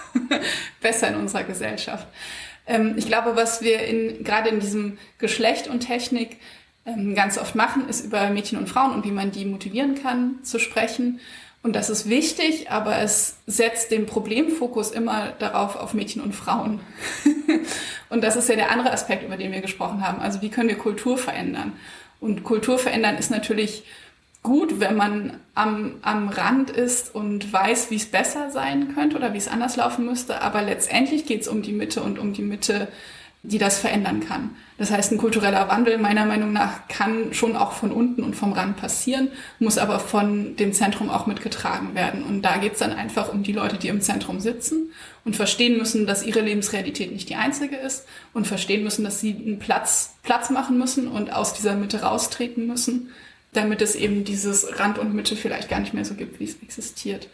besser 0.82 1.10
in 1.10 1.16
unserer 1.16 1.44
Gesellschaft. 1.44 2.08
Ähm, 2.68 2.94
ich 2.98 3.08
glaube, 3.08 3.36
was 3.36 3.62
wir 3.62 3.80
in, 3.82 4.24
gerade 4.24 4.50
in 4.50 4.60
diesem 4.60 4.98
Geschlecht 5.18 5.68
und 5.68 5.80
Technik 5.82 6.38
ähm, 6.86 7.16
ganz 7.16 7.38
oft 7.38 7.56
machen, 7.56 7.90
ist 7.90 8.06
über 8.06 8.30
Mädchen 8.30 8.58
und 8.58 8.70
Frauen 8.70 8.94
und 8.94 9.06
wie 9.06 9.12
man 9.12 9.32
die 9.32 9.46
motivieren 9.46 9.96
kann, 9.96 10.44
zu 10.44 10.60
sprechen. 10.60 11.20
Und 11.68 11.74
das 11.74 11.90
ist 11.90 12.10
wichtig, 12.10 12.72
aber 12.72 13.00
es 13.00 13.40
setzt 13.46 13.92
den 13.92 14.06
Problemfokus 14.06 14.90
immer 14.92 15.34
darauf 15.38 15.76
auf 15.76 15.94
Mädchen 15.94 16.22
und 16.22 16.34
Frauen. 16.34 16.80
und 18.10 18.24
das 18.24 18.38
ist 18.38 18.48
ja 18.48 18.56
der 18.56 18.72
andere 18.72 18.94
Aspekt, 18.94 19.24
über 19.24 19.36
den 19.36 19.52
wir 19.52 19.60
gesprochen 19.60 20.02
haben. 20.08 20.22
Also 20.22 20.42
wie 20.42 20.48
können 20.48 20.70
wir 20.70 20.78
Kultur 20.78 21.18
verändern? 21.18 21.74
Und 22.22 22.46
Kultur 22.46 22.80
verändern 22.80 23.18
ist 23.18 23.32
natürlich 23.32 23.84
gut, 24.44 24.80
wenn 24.80 24.96
man 24.96 25.42
am, 25.56 25.96
am 26.04 26.30
Rand 26.30 26.70
ist 26.70 27.14
und 27.14 27.52
weiß, 27.52 27.92
wie 27.92 27.98
es 27.98 28.06
besser 28.06 28.50
sein 28.50 28.96
könnte 28.96 29.18
oder 29.18 29.34
wie 29.34 29.38
es 29.38 29.50
anders 29.50 29.76
laufen 29.76 30.06
müsste. 30.06 30.42
Aber 30.42 30.62
letztendlich 30.62 31.26
geht 31.26 31.42
es 31.42 31.50
um 31.50 31.64
die 31.64 31.74
Mitte 31.74 32.02
und 32.02 32.18
um 32.18 32.32
die 32.32 32.44
Mitte 32.44 32.88
die 33.44 33.58
das 33.58 33.80
verändern 33.80 34.20
kann. 34.20 34.56
Das 34.78 34.92
heißt, 34.92 35.12
ein 35.12 35.18
kultureller 35.18 35.70
Wandel 35.70 35.98
meiner 35.98 36.26
Meinung 36.26 36.54
nach 36.54 36.88
kann 36.88 37.34
schon 37.34 37.56
auch 37.56 37.72
von 37.72 37.92
unten 37.92 38.24
und 38.24 38.36
vom 38.36 38.54
Rand 38.54 38.78
passieren, 38.78 39.30
muss 39.60 39.78
aber 39.78 40.00
von 40.00 40.56
dem 40.56 40.74
Zentrum 40.74 41.10
auch 41.10 41.28
mitgetragen 41.28 41.96
werden. 41.96 42.24
Und 42.24 42.42
da 42.44 42.58
geht 42.58 42.74
es 42.74 42.80
dann 42.80 42.94
einfach 42.94 43.32
um 43.32 43.44
die 43.44 43.54
Leute, 43.54 43.78
die 43.78 43.88
im 43.88 44.02
Zentrum 44.02 44.40
sitzen 44.40 44.92
und 45.24 45.36
verstehen 45.36 45.78
müssen, 45.78 46.06
dass 46.06 46.24
ihre 46.24 46.42
Lebensrealität 46.42 47.12
nicht 47.12 47.30
die 47.30 47.36
einzige 47.36 47.76
ist 47.76 48.06
und 48.34 48.46
verstehen 48.46 48.84
müssen, 48.84 49.04
dass 49.04 49.20
sie 49.20 49.34
einen 49.34 49.60
Platz, 49.60 50.16
Platz 50.24 50.50
machen 50.50 50.78
müssen 50.78 51.08
und 51.08 51.34
aus 51.34 51.54
dieser 51.54 51.76
Mitte 51.76 52.02
raustreten 52.02 52.68
müssen, 52.68 53.10
damit 53.54 53.82
es 53.82 53.96
eben 53.96 54.24
dieses 54.26 54.80
Rand 54.80 55.00
und 55.00 55.14
Mitte 55.14 55.36
vielleicht 55.36 55.70
gar 55.70 55.80
nicht 55.80 55.94
mehr 55.94 56.06
so 56.06 56.14
gibt, 56.14 56.40
wie 56.40 56.46
es 56.46 56.62
existiert. 56.62 57.30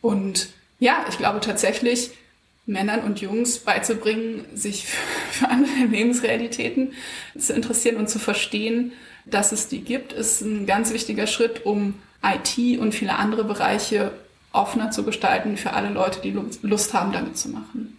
Und 0.00 0.48
ja, 0.78 1.04
ich 1.08 1.18
glaube 1.18 1.40
tatsächlich, 1.40 2.10
Männern 2.70 3.00
und 3.00 3.20
Jungs 3.20 3.58
beizubringen, 3.58 4.44
sich 4.54 4.86
für 5.30 5.48
andere 5.48 5.86
Lebensrealitäten 5.90 6.92
zu 7.38 7.52
interessieren 7.52 7.96
und 7.96 8.08
zu 8.08 8.18
verstehen, 8.18 8.92
dass 9.26 9.52
es 9.52 9.68
die 9.68 9.82
gibt, 9.82 10.12
ist 10.12 10.40
ein 10.40 10.66
ganz 10.66 10.92
wichtiger 10.92 11.26
Schritt, 11.26 11.66
um 11.66 11.94
IT 12.22 12.78
und 12.78 12.94
viele 12.94 13.16
andere 13.16 13.44
Bereiche 13.44 14.12
offener 14.52 14.90
zu 14.90 15.04
gestalten 15.04 15.56
für 15.56 15.72
alle 15.72 15.90
Leute, 15.90 16.20
die 16.20 16.36
Lust 16.62 16.94
haben, 16.94 17.12
damit 17.12 17.36
zu 17.36 17.50
machen. 17.50 17.96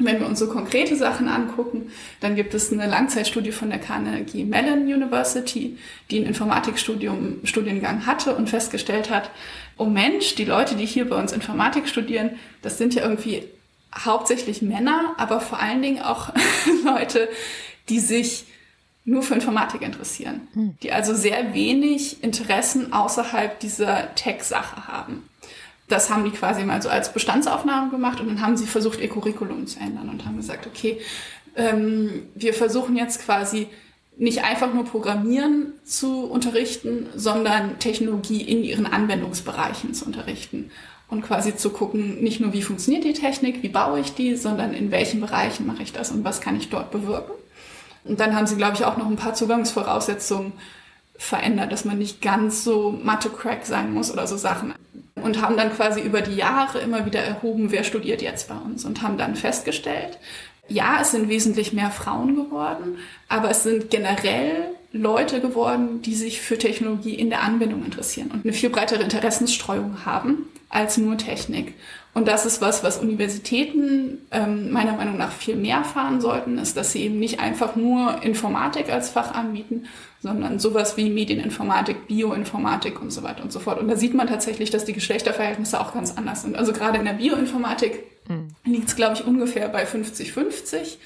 Wenn 0.00 0.18
wir 0.18 0.26
uns 0.26 0.40
so 0.40 0.48
konkrete 0.48 0.96
Sachen 0.96 1.28
angucken, 1.28 1.92
dann 2.20 2.34
gibt 2.34 2.52
es 2.52 2.72
eine 2.72 2.88
Langzeitstudie 2.88 3.52
von 3.52 3.70
der 3.70 3.78
Carnegie 3.78 4.44
Mellon 4.44 4.82
University, 4.82 5.78
die 6.10 6.16
einen 6.16 6.26
Informatikstudium 6.26 7.40
Studiengang 7.44 8.04
hatte 8.04 8.34
und 8.34 8.50
festgestellt 8.50 9.08
hat, 9.08 9.30
oh 9.76 9.84
Mensch, 9.84 10.34
die 10.34 10.46
Leute, 10.46 10.74
die 10.74 10.86
hier 10.86 11.08
bei 11.08 11.16
uns 11.16 11.32
Informatik 11.32 11.88
studieren, 11.88 12.30
das 12.62 12.76
sind 12.76 12.94
ja 12.94 13.02
irgendwie 13.02 13.44
hauptsächlich 14.04 14.62
Männer, 14.62 15.14
aber 15.18 15.40
vor 15.40 15.60
allen 15.60 15.82
Dingen 15.82 16.02
auch 16.02 16.30
Leute, 16.84 17.28
die 17.88 18.00
sich 18.00 18.44
nur 19.04 19.22
für 19.22 19.34
Informatik 19.34 19.82
interessieren, 19.82 20.48
hm. 20.54 20.76
die 20.82 20.92
also 20.92 21.14
sehr 21.14 21.54
wenig 21.54 22.22
Interessen 22.22 22.92
außerhalb 22.92 23.60
dieser 23.60 24.14
Tech-Sache 24.14 24.88
haben. 24.88 25.28
Das 25.88 26.08
haben 26.08 26.24
die 26.24 26.30
quasi 26.30 26.64
mal 26.64 26.80
so 26.80 26.88
als 26.88 27.12
Bestandsaufnahme 27.12 27.90
gemacht 27.90 28.20
und 28.20 28.28
dann 28.28 28.40
haben 28.40 28.56
sie 28.56 28.66
versucht, 28.66 29.00
ihr 29.00 29.10
Curriculum 29.10 29.66
zu 29.66 29.78
ändern 29.80 30.08
und 30.08 30.24
haben 30.24 30.38
gesagt, 30.38 30.66
okay, 30.66 30.98
ähm, 31.56 32.22
wir 32.34 32.54
versuchen 32.54 32.96
jetzt 32.96 33.22
quasi 33.22 33.68
nicht 34.16 34.44
einfach 34.44 34.72
nur 34.72 34.84
Programmieren 34.84 35.74
zu 35.84 36.24
unterrichten, 36.24 37.08
sondern 37.14 37.78
Technologie 37.80 38.40
in 38.40 38.64
ihren 38.64 38.86
Anwendungsbereichen 38.86 39.92
zu 39.92 40.06
unterrichten 40.06 40.70
und 41.08 41.22
quasi 41.22 41.56
zu 41.56 41.70
gucken, 41.70 42.22
nicht 42.22 42.40
nur 42.40 42.52
wie 42.52 42.62
funktioniert 42.62 43.04
die 43.04 43.12
Technik, 43.12 43.62
wie 43.62 43.68
baue 43.68 44.00
ich 44.00 44.14
die, 44.14 44.36
sondern 44.36 44.72
in 44.72 44.90
welchen 44.90 45.20
Bereichen 45.20 45.66
mache 45.66 45.82
ich 45.82 45.92
das 45.92 46.10
und 46.10 46.24
was 46.24 46.40
kann 46.40 46.56
ich 46.56 46.70
dort 46.70 46.90
bewirken. 46.90 47.34
Und 48.04 48.20
dann 48.20 48.34
haben 48.34 48.46
sie, 48.46 48.56
glaube 48.56 48.74
ich, 48.74 48.84
auch 48.84 48.96
noch 48.96 49.06
ein 49.06 49.16
paar 49.16 49.34
Zugangsvoraussetzungen 49.34 50.52
verändert, 51.16 51.72
dass 51.72 51.84
man 51.84 51.98
nicht 51.98 52.20
ganz 52.20 52.64
so 52.64 52.98
Mathe-Crack 53.02 53.64
sein 53.66 53.92
muss 53.92 54.12
oder 54.12 54.26
so 54.26 54.36
Sachen. 54.36 54.74
Und 55.14 55.40
haben 55.40 55.56
dann 55.56 55.72
quasi 55.72 56.00
über 56.00 56.20
die 56.20 56.34
Jahre 56.34 56.80
immer 56.80 57.06
wieder 57.06 57.20
erhoben, 57.20 57.70
wer 57.70 57.84
studiert 57.84 58.20
jetzt 58.20 58.48
bei 58.48 58.56
uns 58.56 58.84
und 58.84 59.00
haben 59.00 59.16
dann 59.16 59.36
festgestellt, 59.36 60.18
ja, 60.68 60.98
es 61.00 61.12
sind 61.12 61.28
wesentlich 61.28 61.72
mehr 61.72 61.90
Frauen 61.90 62.34
geworden, 62.34 62.98
aber 63.28 63.50
es 63.50 63.62
sind 63.62 63.90
generell 63.90 64.70
Leute 64.94 65.40
geworden, 65.40 66.02
die 66.02 66.14
sich 66.14 66.40
für 66.40 66.56
Technologie 66.56 67.14
in 67.14 67.28
der 67.28 67.42
Anwendung 67.42 67.84
interessieren 67.84 68.30
und 68.32 68.44
eine 68.44 68.52
viel 68.52 68.70
breitere 68.70 69.02
Interessensstreuung 69.02 70.06
haben 70.06 70.48
als 70.68 70.98
nur 70.98 71.18
Technik. 71.18 71.74
Und 72.14 72.28
das 72.28 72.46
ist 72.46 72.60
was, 72.60 72.84
was 72.84 72.98
Universitäten 72.98 74.18
ähm, 74.30 74.70
meiner 74.70 74.92
Meinung 74.92 75.16
nach 75.16 75.32
viel 75.32 75.56
mehr 75.56 75.82
fahren 75.82 76.20
sollten, 76.20 76.58
ist, 76.58 76.76
dass 76.76 76.92
sie 76.92 77.02
eben 77.02 77.18
nicht 77.18 77.40
einfach 77.40 77.74
nur 77.74 78.22
Informatik 78.22 78.88
als 78.88 79.10
Fach 79.10 79.34
anbieten, 79.34 79.86
sondern 80.20 80.60
sowas 80.60 80.96
wie 80.96 81.10
Medieninformatik, 81.10 82.06
Bioinformatik 82.06 83.02
und 83.02 83.10
so 83.10 83.24
weiter 83.24 83.42
und 83.42 83.52
so 83.52 83.58
fort. 83.58 83.80
Und 83.80 83.88
da 83.88 83.96
sieht 83.96 84.14
man 84.14 84.28
tatsächlich, 84.28 84.70
dass 84.70 84.84
die 84.84 84.92
Geschlechterverhältnisse 84.92 85.80
auch 85.80 85.92
ganz 85.92 86.16
anders 86.16 86.42
sind. 86.42 86.54
Also 86.54 86.72
gerade 86.72 86.98
in 86.98 87.04
der 87.04 87.14
Bioinformatik 87.14 88.04
mhm. 88.28 88.48
liegt 88.64 88.88
es, 88.88 88.94
glaube 88.94 89.14
ich, 89.14 89.26
ungefähr 89.26 89.68
bei 89.68 89.84
50-50 89.84 90.98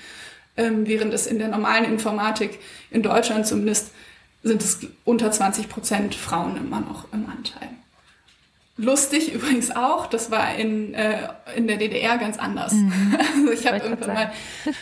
ähm, 0.59 0.86
während 0.86 1.14
es 1.14 1.26
in 1.26 1.38
der 1.38 1.48
normalen 1.48 1.84
Informatik 1.84 2.59
in 2.90 3.02
Deutschland 3.02 3.46
zumindest 3.46 3.92
sind 4.42 4.62
es 4.62 4.80
unter 5.04 5.30
20 5.30 5.68
Prozent 5.68 6.14
Frauen 6.14 6.56
immer 6.56 6.80
noch 6.80 7.12
im 7.12 7.28
Anteil. 7.28 7.68
Lustig 8.76 9.32
übrigens 9.34 9.74
auch, 9.74 10.06
das 10.06 10.30
war 10.30 10.54
in, 10.54 10.94
äh, 10.94 11.28
in 11.56 11.66
der 11.66 11.76
DDR 11.76 12.18
ganz 12.18 12.38
anders. 12.38 12.72
Mhm. 12.72 13.16
Also 13.38 13.52
ich 13.52 13.66
habe 13.66 13.78
irgendwann 13.78 14.14
mal 14.14 14.32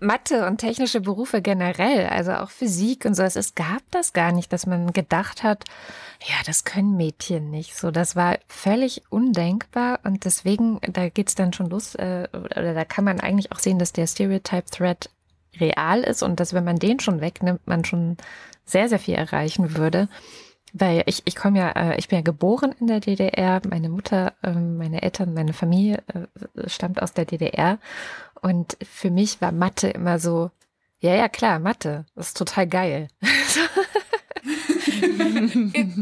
Mathe 0.00 0.46
und 0.46 0.58
technische 0.58 1.00
Berufe 1.00 1.40
generell, 1.40 2.06
also 2.06 2.32
auch 2.32 2.50
Physik 2.50 3.04
und 3.04 3.14
so, 3.14 3.22
es 3.22 3.54
gab 3.54 3.82
das 3.90 4.12
gar 4.12 4.32
nicht, 4.32 4.52
dass 4.52 4.66
man 4.66 4.92
gedacht 4.92 5.42
hat, 5.42 5.64
ja, 6.26 6.34
das 6.44 6.64
können 6.64 6.96
Mädchen 6.96 7.50
nicht. 7.50 7.76
So, 7.76 7.90
das 7.90 8.16
war 8.16 8.38
völlig 8.48 9.02
undenkbar 9.08 10.00
und 10.04 10.24
deswegen, 10.24 10.80
da 10.82 11.08
geht's 11.08 11.34
dann 11.34 11.52
schon 11.52 11.70
los, 11.70 11.94
äh, 11.94 12.28
oder 12.32 12.74
da 12.74 12.84
kann 12.84 13.04
man 13.04 13.20
eigentlich 13.20 13.52
auch 13.52 13.60
sehen, 13.60 13.78
dass 13.78 13.92
der 13.92 14.06
Stereotype 14.06 14.70
Threat 14.70 15.10
real 15.60 16.00
ist 16.00 16.22
und 16.22 16.40
dass, 16.40 16.52
wenn 16.52 16.64
man 16.64 16.78
den 16.78 17.00
schon 17.00 17.20
wegnimmt, 17.20 17.66
man 17.66 17.84
schon 17.84 18.16
sehr, 18.64 18.88
sehr 18.88 18.98
viel 18.98 19.14
erreichen 19.14 19.76
würde. 19.76 20.08
Weil 20.74 21.02
ich, 21.06 21.22
ich 21.24 21.34
komme 21.34 21.58
ja, 21.58 21.70
äh, 21.70 21.98
ich 21.98 22.08
bin 22.08 22.18
ja 22.18 22.22
geboren 22.22 22.74
in 22.78 22.88
der 22.88 23.00
DDR, 23.00 23.62
meine 23.68 23.88
Mutter, 23.88 24.34
äh, 24.42 24.52
meine 24.52 25.02
Eltern, 25.02 25.32
meine 25.32 25.54
Familie 25.54 26.02
äh, 26.08 26.68
stammt 26.68 27.00
aus 27.00 27.14
der 27.14 27.24
DDR 27.24 27.78
und 28.42 28.76
für 28.82 29.10
mich 29.10 29.40
war 29.40 29.52
Mathe 29.52 29.88
immer 29.88 30.18
so, 30.18 30.50
ja, 31.00 31.14
ja, 31.14 31.28
klar, 31.28 31.58
Mathe, 31.58 32.06
das 32.14 32.28
ist 32.28 32.36
total 32.36 32.66
geil. 32.66 33.08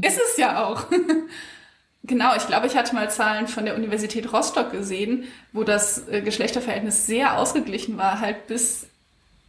ist 0.03 0.21
es 0.21 0.37
ja 0.39 0.65
auch. 0.65 0.87
Genau, 2.05 2.37
ich 2.37 2.47
glaube, 2.47 2.67
ich 2.67 2.77
hatte 2.77 2.95
mal 2.95 3.11
Zahlen 3.11 3.49
von 3.49 3.65
der 3.65 3.75
Universität 3.75 4.33
Rostock 4.33 4.71
gesehen, 4.71 5.25
wo 5.53 5.65
das 5.65 6.07
äh, 6.09 6.23
Geschlechterverhältnis 6.23 7.07
sehr 7.07 7.37
ausgeglichen 7.39 7.99
war, 7.99 8.21
halt 8.21 8.47
bis 8.47 8.87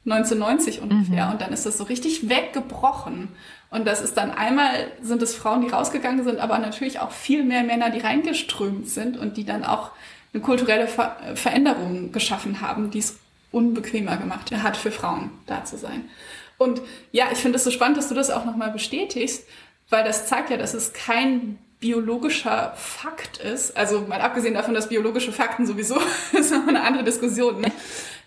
1990 0.05 0.81
ungefähr. 0.81 1.27
Mhm. 1.27 1.31
Und 1.33 1.41
dann 1.41 1.53
ist 1.53 1.65
das 1.65 1.77
so 1.77 1.83
richtig 1.83 2.29
weggebrochen. 2.29 3.29
Und 3.69 3.85
das 3.85 4.01
ist 4.01 4.17
dann 4.17 4.31
einmal 4.31 4.91
sind 5.01 5.21
es 5.21 5.35
Frauen, 5.35 5.61
die 5.61 5.69
rausgegangen 5.69 6.23
sind, 6.23 6.39
aber 6.39 6.57
natürlich 6.57 6.99
auch 6.99 7.11
viel 7.11 7.43
mehr 7.43 7.63
Männer, 7.63 7.89
die 7.89 7.99
reingeströmt 7.99 8.87
sind 8.87 9.17
und 9.17 9.37
die 9.37 9.45
dann 9.45 9.63
auch 9.63 9.91
eine 10.33 10.43
kulturelle 10.43 10.87
Ver 10.87 11.17
Veränderung 11.35 12.11
geschaffen 12.11 12.61
haben, 12.61 12.91
die 12.91 12.99
es 12.99 13.17
unbequemer 13.51 14.17
gemacht 14.17 14.51
hat 14.51 14.77
für 14.77 14.91
Frauen 14.91 15.31
da 15.45 15.63
zu 15.65 15.77
sein. 15.77 16.09
Und 16.57 16.81
ja, 17.11 17.27
ich 17.31 17.37
finde 17.37 17.57
es 17.57 17.63
so 17.63 17.71
spannend, 17.71 17.97
dass 17.97 18.09
du 18.09 18.15
das 18.15 18.29
auch 18.29 18.45
nochmal 18.45 18.71
bestätigst, 18.71 19.47
weil 19.89 20.03
das 20.03 20.27
zeigt 20.27 20.49
ja, 20.49 20.57
dass 20.57 20.73
es 20.73 20.93
kein 20.93 21.59
biologischer 21.79 22.73
Fakt 22.75 23.37
ist. 23.37 23.77
Also 23.77 24.01
mal 24.01 24.21
abgesehen 24.21 24.55
davon, 24.55 24.73
dass 24.73 24.89
biologische 24.89 25.31
Fakten 25.31 25.67
sowieso 25.67 25.99
ist 26.33 26.51
noch 26.51 26.67
eine 26.67 26.81
andere 26.81 27.03
Diskussion. 27.03 27.61
Ne? 27.61 27.71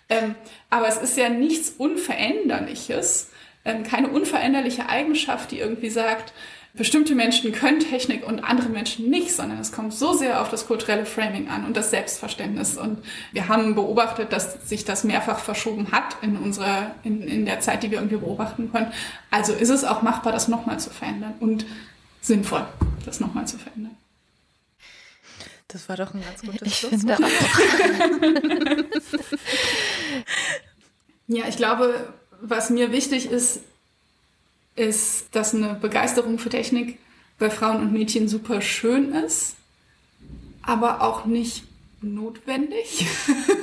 Ähm, 0.09 0.35
aber 0.69 0.87
es 0.87 0.97
ist 0.97 1.17
ja 1.17 1.29
nichts 1.29 1.71
Unveränderliches, 1.77 3.29
ähm, 3.65 3.83
keine 3.83 4.09
unveränderliche 4.09 4.87
Eigenschaft, 4.87 5.51
die 5.51 5.59
irgendwie 5.59 5.89
sagt, 5.89 6.33
bestimmte 6.73 7.15
Menschen 7.15 7.51
können 7.51 7.79
Technik 7.79 8.25
und 8.25 8.43
andere 8.43 8.69
Menschen 8.69 9.09
nicht, 9.09 9.33
sondern 9.35 9.59
es 9.59 9.71
kommt 9.71 9.93
so 9.93 10.13
sehr 10.13 10.41
auf 10.41 10.49
das 10.49 10.67
kulturelle 10.67 11.05
Framing 11.05 11.49
an 11.49 11.65
und 11.65 11.75
das 11.75 11.89
Selbstverständnis. 11.91 12.77
Und 12.77 13.03
wir 13.33 13.47
haben 13.47 13.75
beobachtet, 13.75 14.31
dass 14.31 14.67
sich 14.67 14.85
das 14.85 15.03
mehrfach 15.03 15.39
verschoben 15.39 15.91
hat 15.91 16.17
in 16.21 16.37
unserer, 16.37 16.95
in, 17.03 17.21
in 17.21 17.45
der 17.45 17.59
Zeit, 17.59 17.83
die 17.83 17.91
wir 17.91 17.97
irgendwie 17.97 18.17
beobachten 18.17 18.71
können. 18.71 18.91
Also 19.29 19.53
ist 19.53 19.69
es 19.69 19.83
auch 19.83 20.01
machbar, 20.01 20.31
das 20.31 20.47
nochmal 20.47 20.79
zu 20.79 20.89
verändern 20.89 21.33
und 21.39 21.65
sinnvoll, 22.21 22.65
das 23.05 23.19
nochmal 23.19 23.47
zu 23.47 23.57
verändern. 23.57 23.97
Das 25.67 25.87
war 25.87 25.95
doch 25.95 26.13
ein 26.13 26.21
ganz 26.21 26.41
gutes 26.41 26.67
Ich 26.67 26.77
Schlusswort. 26.79 27.17
finde 27.17 27.25
auch. 27.25 28.83
Ja, 31.27 31.45
ich 31.47 31.55
glaube, 31.55 32.13
was 32.41 32.69
mir 32.69 32.91
wichtig 32.91 33.31
ist, 33.31 33.61
ist, 34.81 35.27
dass 35.31 35.53
eine 35.53 35.75
Begeisterung 35.75 36.39
für 36.39 36.49
Technik 36.49 36.97
bei 37.37 37.49
Frauen 37.49 37.81
und 37.81 37.93
Mädchen 37.93 38.27
super 38.27 38.61
schön 38.61 39.13
ist, 39.13 39.55
aber 40.63 41.01
auch 41.01 41.25
nicht 41.25 41.63
notwendig. 42.01 43.05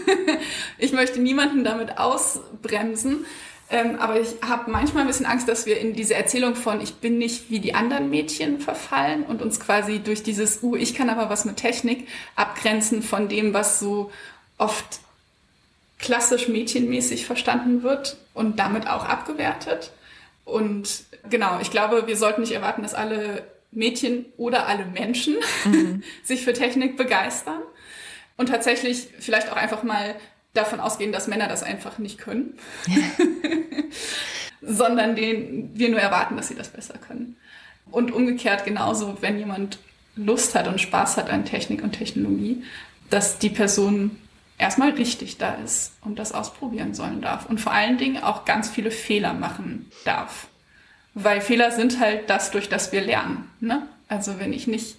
ich 0.79 0.93
möchte 0.93 1.21
niemanden 1.21 1.65
damit 1.65 1.99
ausbremsen, 1.99 3.27
ähm, 3.71 3.97
aber 3.97 4.21
ich 4.21 4.29
habe 4.43 4.71
manchmal 4.71 5.03
ein 5.03 5.09
bisschen 5.09 5.27
Angst, 5.27 5.49
dass 5.49 5.67
wir 5.67 5.79
in 5.79 5.93
diese 5.93 6.15
Erzählung 6.15 6.55
von 6.55 6.81
ich 6.81 6.95
bin 6.95 7.19
nicht 7.19 7.51
wie 7.51 7.59
die 7.59 7.75
anderen 7.75 8.09
Mädchen 8.11 8.61
verfallen 8.61 9.25
und 9.25 9.43
uns 9.43 9.61
quasi 9.61 9.99
durch 9.99 10.23
dieses, 10.23 10.63
uh, 10.63 10.77
ich 10.77 10.95
kann 10.95 11.11
aber 11.11 11.29
was 11.29 11.45
mit 11.45 11.57
Technik 11.57 12.09
abgrenzen 12.37 13.03
von 13.03 13.29
dem, 13.29 13.53
was 13.53 13.81
so 13.81 14.11
oft 14.57 15.01
klassisch 15.99 16.49
mädchenmäßig 16.49 17.27
verstanden 17.27 17.83
wird 17.83 18.17
und 18.33 18.59
damit 18.59 18.87
auch 18.87 19.05
abgewertet. 19.05 19.93
Und 20.45 21.05
genau, 21.31 21.59
ich 21.61 21.71
glaube, 21.71 22.07
wir 22.07 22.17
sollten 22.17 22.43
nicht 22.43 22.53
erwarten, 22.53 22.83
dass 22.83 22.95
alle 22.95 23.47
Mädchen 23.71 24.27
oder 24.37 24.67
alle 24.67 24.87
Menschen 24.87 25.37
sich 26.23 26.45
für 26.45 26.53
Technik 26.53 26.97
begeistern. 26.97 27.63
Und 28.37 28.49
tatsächlich 28.49 29.09
vielleicht 29.19 29.51
auch 29.51 29.57
einfach 29.57 29.83
mal 29.83 30.15
davon 30.55 30.81
ausgehen, 30.81 31.13
dass 31.13 31.27
Männer 31.27 31.49
das 31.49 31.63
einfach 31.63 31.99
nicht 31.99 32.19
können, 32.19 32.55
sondern 34.63 35.17
den, 35.17 35.71
wir 35.75 35.89
nur 35.89 36.01
erwarten, 36.01 36.37
dass 36.37 36.49
sie 36.49 36.55
das 36.55 36.69
besser 36.69 36.99
können. 36.99 37.37
Und 37.91 38.13
umgekehrt 38.13 38.65
genauso, 38.65 39.19
wenn 39.21 39.39
jemand 39.39 39.79
Lust 40.15 40.55
hat 40.55 40.69
und 40.69 40.81
Spaß 40.81 41.17
hat 41.17 41.31
an 41.31 41.45
Technik 41.45 41.83
und 41.83 41.93
Technologie, 41.93 42.63
dass 43.11 43.39
die 43.39 43.51
Person 43.51 44.19
erstmal 44.59 44.91
richtig 44.91 45.39
da 45.39 45.55
ist 45.55 45.93
und 46.03 46.19
das 46.19 46.33
ausprobieren 46.33 46.95
sollen 46.95 47.21
darf. 47.21 47.47
Und 47.47 47.61
vor 47.61 47.73
allen 47.73 47.99
Dingen 47.99 48.23
auch 48.23 48.45
ganz 48.45 48.69
viele 48.69 48.91
Fehler 48.91 49.33
machen 49.33 49.91
darf. 50.05 50.49
Weil 51.23 51.41
Fehler 51.41 51.71
sind 51.71 52.01
halt 52.01 52.31
das, 52.31 52.51
durch 52.51 52.69
das 52.69 52.93
wir 52.93 53.01
lernen. 53.01 53.51
Ne? 53.61 53.87
Also 54.09 54.39
wenn 54.39 54.53
ich 54.53 54.67
nicht 54.67 54.97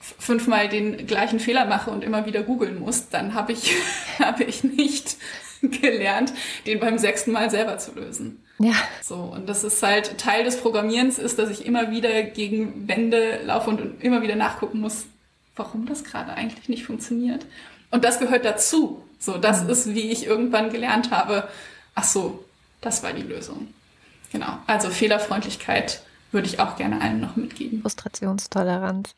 fünfmal 0.00 0.68
den 0.68 1.06
gleichen 1.06 1.38
Fehler 1.38 1.64
mache 1.64 1.90
und 1.90 2.02
immer 2.02 2.26
wieder 2.26 2.42
googeln 2.42 2.80
muss, 2.80 3.08
dann 3.08 3.34
habe 3.34 3.52
ich, 3.52 3.72
habe 4.18 4.44
ich 4.44 4.64
nicht 4.64 5.16
gelernt, 5.62 6.32
den 6.66 6.80
beim 6.80 6.98
sechsten 6.98 7.32
Mal 7.32 7.50
selber 7.50 7.78
zu 7.78 7.92
lösen. 7.92 8.42
Ja, 8.58 8.74
So, 9.02 9.16
und 9.16 9.48
das 9.48 9.64
ist 9.64 9.82
halt 9.82 10.18
Teil 10.18 10.44
des 10.44 10.58
Programmierens 10.58 11.18
ist, 11.18 11.38
dass 11.38 11.50
ich 11.50 11.66
immer 11.66 11.90
wieder 11.90 12.22
gegen 12.22 12.86
Wände 12.86 13.40
laufe 13.44 13.70
und 13.70 14.02
immer 14.02 14.22
wieder 14.22 14.36
nachgucken 14.36 14.80
muss, 14.80 15.06
warum 15.56 15.86
das 15.86 16.04
gerade 16.04 16.34
eigentlich 16.34 16.68
nicht 16.68 16.84
funktioniert. 16.84 17.44
Und 17.90 18.04
das 18.04 18.20
gehört 18.20 18.44
dazu. 18.44 19.02
So, 19.18 19.36
das 19.36 19.62
ist, 19.62 19.94
wie 19.94 20.10
ich 20.10 20.26
irgendwann 20.26 20.70
gelernt 20.70 21.10
habe, 21.10 21.48
ach 21.94 22.04
so, 22.04 22.44
das 22.80 23.02
war 23.02 23.12
die 23.12 23.22
Lösung. 23.22 23.68
Genau. 24.32 24.58
Also 24.66 24.90
Fehlerfreundlichkeit 24.90 26.02
würde 26.32 26.48
ich 26.48 26.58
auch 26.58 26.76
gerne 26.76 27.00
allen 27.00 27.20
noch 27.20 27.36
mitgeben. 27.36 27.80
Frustrationstoleranz, 27.82 29.14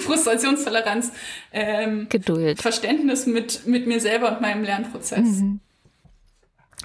Frustrationstoleranz, 0.00 1.12
ähm, 1.52 2.08
Geduld. 2.08 2.60
Verständnis 2.60 3.26
mit, 3.26 3.66
mit 3.66 3.86
mir 3.86 4.00
selber 4.00 4.32
und 4.32 4.40
meinem 4.40 4.64
Lernprozess. 4.64 5.40
Mhm. 5.40 5.60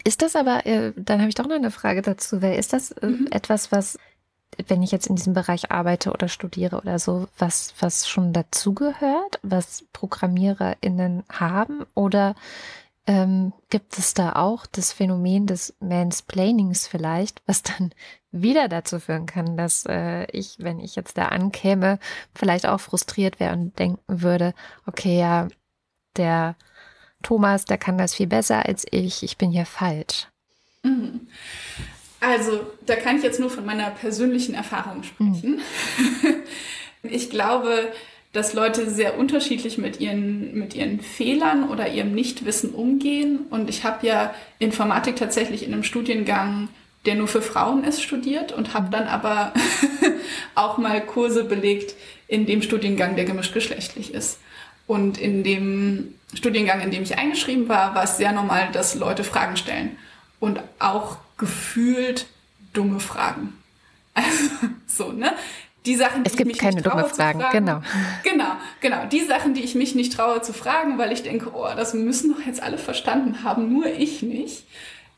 Ist 0.03 0.21
das 0.21 0.35
aber, 0.35 0.65
äh, 0.65 0.93
dann 0.95 1.19
habe 1.19 1.29
ich 1.29 1.35
doch 1.35 1.47
noch 1.47 1.55
eine 1.55 1.71
Frage 1.71 2.01
dazu, 2.01 2.41
weil 2.41 2.57
ist 2.57 2.73
das 2.73 2.91
äh, 2.91 3.11
etwas, 3.31 3.71
was, 3.71 3.97
wenn 4.67 4.83
ich 4.83 4.91
jetzt 4.91 5.07
in 5.07 5.15
diesem 5.15 5.33
Bereich 5.33 5.71
arbeite 5.71 6.11
oder 6.11 6.27
studiere 6.27 6.77
oder 6.77 6.99
so, 6.99 7.27
was, 7.37 7.73
was 7.79 8.07
schon 8.07 8.33
dazugehört, 8.33 9.39
was 9.41 9.83
ProgrammiererInnen 9.93 11.23
haben? 11.29 11.85
Oder 11.93 12.35
ähm, 13.07 13.53
gibt 13.69 13.97
es 13.97 14.13
da 14.13 14.33
auch 14.33 14.65
das 14.65 14.91
Phänomen 14.91 15.45
des 15.45 15.75
Mansplainings 15.79 16.87
vielleicht, 16.87 17.41
was 17.45 17.63
dann 17.63 17.91
wieder 18.31 18.67
dazu 18.67 18.99
führen 18.99 19.25
kann, 19.25 19.57
dass 19.57 19.85
äh, 19.85 20.25
ich, 20.31 20.57
wenn 20.59 20.79
ich 20.79 20.95
jetzt 20.95 21.17
da 21.17 21.27
ankäme, 21.27 21.99
vielleicht 22.33 22.65
auch 22.65 22.79
frustriert 22.79 23.39
wäre 23.39 23.53
und 23.53 23.77
denken 23.79 24.01
würde, 24.07 24.53
okay, 24.85 25.19
ja, 25.19 25.47
der 26.17 26.55
Thomas, 27.21 27.65
der 27.65 27.77
kann 27.77 27.97
das 27.97 28.13
viel 28.13 28.27
besser 28.27 28.65
als 28.65 28.85
ich, 28.91 29.23
ich 29.23 29.37
bin 29.37 29.51
hier 29.51 29.65
falsch. 29.65 30.27
Mhm. 30.83 31.27
Also, 32.19 32.65
da 32.85 32.95
kann 32.95 33.17
ich 33.17 33.23
jetzt 33.23 33.39
nur 33.39 33.49
von 33.49 33.65
meiner 33.65 33.91
persönlichen 33.91 34.55
Erfahrung 34.55 35.03
sprechen. 35.03 35.61
Ich 37.09 37.29
glaube, 37.29 37.91
dass 38.35 38.53
Leute 38.53 38.89
sehr 38.89 39.17
unterschiedlich 39.17 39.77
mit 39.77 40.01
ihren, 40.01 40.53
mit 40.55 40.75
ihren 40.75 40.99
Fehlern 40.99 41.69
oder 41.69 41.87
ihrem 41.87 42.11
Nichtwissen 42.11 42.71
umgehen. 42.71 43.45
Und 43.49 43.69
ich 43.69 43.85
habe 43.85 44.05
ja 44.05 44.33
Informatik 44.59 45.15
tatsächlich 45.15 45.65
in 45.65 45.73
einem 45.73 45.83
Studiengang, 45.83 46.67
der 47.05 47.15
nur 47.15 47.29
für 47.29 47.41
Frauen 47.41 47.85
ist, 47.85 48.03
studiert 48.03 48.51
und 48.51 48.73
habe 48.73 48.89
dann 48.89 49.07
aber 49.07 49.53
auch 50.55 50.77
mal 50.77 50.99
Kurse 50.99 51.45
belegt 51.45 51.95
in 52.27 52.45
dem 52.45 52.61
Studiengang, 52.61 53.15
der 53.15 53.23
gemischtgeschlechtlich 53.23 54.13
ist. 54.13 54.39
Und 54.85 55.17
in 55.17 55.45
dem 55.45 56.15
Studiengang, 56.33 56.81
in 56.81 56.91
dem 56.91 57.03
ich 57.03 57.17
eingeschrieben 57.17 57.69
war, 57.69 57.95
war 57.95 58.03
es 58.03 58.17
sehr 58.17 58.33
normal, 58.33 58.67
dass 58.73 58.95
Leute 58.95 59.23
Fragen 59.23 59.55
stellen. 59.55 59.97
Und 60.41 60.59
auch 60.79 61.19
gefühlt 61.37 62.25
dumme 62.73 62.99
Fragen. 62.99 63.53
Also 64.17 64.49
so, 64.87 65.11
ne? 65.11 65.33
Die 65.85 65.95
Sachen, 65.95 66.23
die 66.23 66.29
Es 66.29 66.35
gibt 66.35 66.49
ich 66.51 66.55
mich 66.55 66.61
keine 66.61 66.75
nicht 66.77 66.85
traue 66.85 67.01
dumme 67.01 67.09
zu 67.11 67.15
Fragen, 67.15 67.43
genau. 67.51 67.81
Genau, 68.23 68.51
genau. 68.81 69.05
Die 69.05 69.21
Sachen, 69.21 69.53
die 69.53 69.61
ich 69.63 69.75
mich 69.75 69.95
nicht 69.95 70.13
traue 70.13 70.41
zu 70.41 70.53
fragen, 70.53 70.97
weil 70.97 71.11
ich 71.11 71.23
denke, 71.23 71.51
oh, 71.53 71.67
das 71.75 71.93
müssen 71.93 72.33
doch 72.33 72.45
jetzt 72.45 72.61
alle 72.61 72.77
verstanden 72.77 73.43
haben, 73.43 73.71
nur 73.71 73.85
ich 73.87 74.21
nicht. 74.21 74.63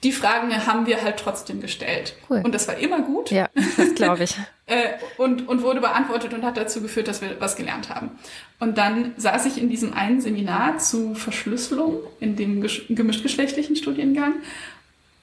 Die 0.03 0.11
Fragen 0.11 0.53
haben 0.67 0.85
wir 0.85 1.01
halt 1.01 1.17
trotzdem 1.17 1.59
gestellt. 1.59 2.15
Cool. 2.29 2.41
Und 2.43 2.53
das 2.53 2.67
war 2.67 2.77
immer 2.77 3.01
gut 3.01 3.31
Ja, 3.31 3.49
das 3.77 3.95
glaube 3.95 4.25
ich. 4.25 4.35
äh, 4.67 4.89
und, 5.17 5.47
und 5.47 5.63
wurde 5.63 5.81
beantwortet 5.81 6.35
und 6.35 6.43
hat 6.43 6.55
dazu 6.55 6.81
geführt, 6.81 7.07
dass 7.07 7.21
wir 7.21 7.39
was 7.39 7.55
gelernt 7.55 7.89
haben. 7.89 8.11
Und 8.59 8.77
dann 8.77 9.13
saß 9.17 9.47
ich 9.47 9.59
in 9.59 9.69
diesem 9.69 9.93
einen 9.93 10.21
Seminar 10.21 10.77
zu 10.77 11.15
Verschlüsselung 11.15 11.97
in 12.19 12.35
dem 12.35 12.61
gesch- 12.61 12.83
gemischtgeschlechtlichen 12.93 13.75
Studiengang 13.75 14.35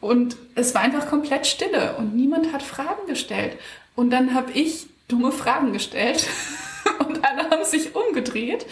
und 0.01 0.36
es 0.57 0.74
war 0.74 0.82
einfach 0.82 1.09
komplett 1.09 1.47
Stille 1.47 1.95
und 1.97 2.14
niemand 2.16 2.53
hat 2.53 2.62
Fragen 2.62 3.07
gestellt. 3.07 3.57
Und 3.95 4.11
dann 4.11 4.34
habe 4.34 4.51
ich 4.53 4.86
dumme 5.09 5.32
Fragen 5.32 5.72
gestellt 5.72 6.26
und 7.07 7.24
alle 7.24 7.50
haben 7.50 7.64
sich 7.64 7.94
umgedreht. 7.94 8.66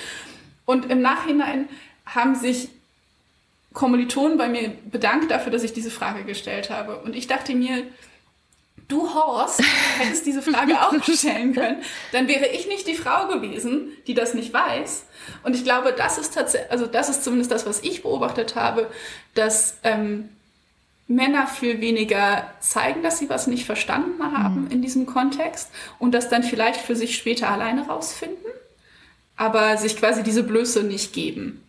Und 0.64 0.90
im 0.90 1.02
Nachhinein 1.02 1.68
haben 2.06 2.34
sich 2.34 2.68
Kommilitonen 3.72 4.38
bei 4.38 4.48
mir 4.48 4.70
bedankt 4.90 5.30
dafür, 5.30 5.50
dass 5.50 5.62
ich 5.62 5.72
diese 5.72 5.90
Frage 5.90 6.24
gestellt 6.24 6.70
habe. 6.70 6.98
Und 6.98 7.16
ich 7.16 7.26
dachte 7.26 7.54
mir, 7.54 7.84
du 8.88 9.14
Horst, 9.14 9.62
hättest 9.98 10.26
diese 10.26 10.42
Frage 10.42 10.80
auch 10.80 10.92
stellen 11.14 11.54
können, 11.54 11.82
dann 12.12 12.28
wäre 12.28 12.46
ich 12.46 12.68
nicht 12.68 12.86
die 12.86 12.94
Frau 12.94 13.28
gewesen, 13.28 13.88
die 14.06 14.14
das 14.14 14.34
nicht 14.34 14.52
weiß. 14.52 15.04
Und 15.42 15.56
ich 15.56 15.64
glaube, 15.64 15.94
das 15.96 16.18
ist 16.18 16.34
tatsächlich, 16.34 16.70
also 16.70 16.86
das 16.86 17.08
ist 17.08 17.24
zumindest 17.24 17.50
das, 17.50 17.66
was 17.66 17.82
ich 17.82 18.02
beobachtet 18.02 18.54
habe, 18.54 18.90
dass 19.34 19.78
ähm, 19.82 20.28
Männer 21.14 21.46
viel 21.46 21.80
weniger 21.80 22.46
zeigen, 22.60 23.02
dass 23.02 23.18
sie 23.18 23.28
was 23.28 23.46
nicht 23.46 23.66
verstanden 23.66 24.22
haben 24.22 24.68
in 24.70 24.82
diesem 24.82 25.06
Kontext 25.06 25.70
und 25.98 26.12
das 26.12 26.28
dann 26.28 26.42
vielleicht 26.42 26.80
für 26.80 26.96
sich 26.96 27.16
später 27.16 27.50
alleine 27.50 27.86
rausfinden, 27.86 28.50
aber 29.36 29.76
sich 29.76 29.96
quasi 29.96 30.22
diese 30.22 30.42
Blöße 30.42 30.82
nicht 30.82 31.12
geben. 31.12 31.62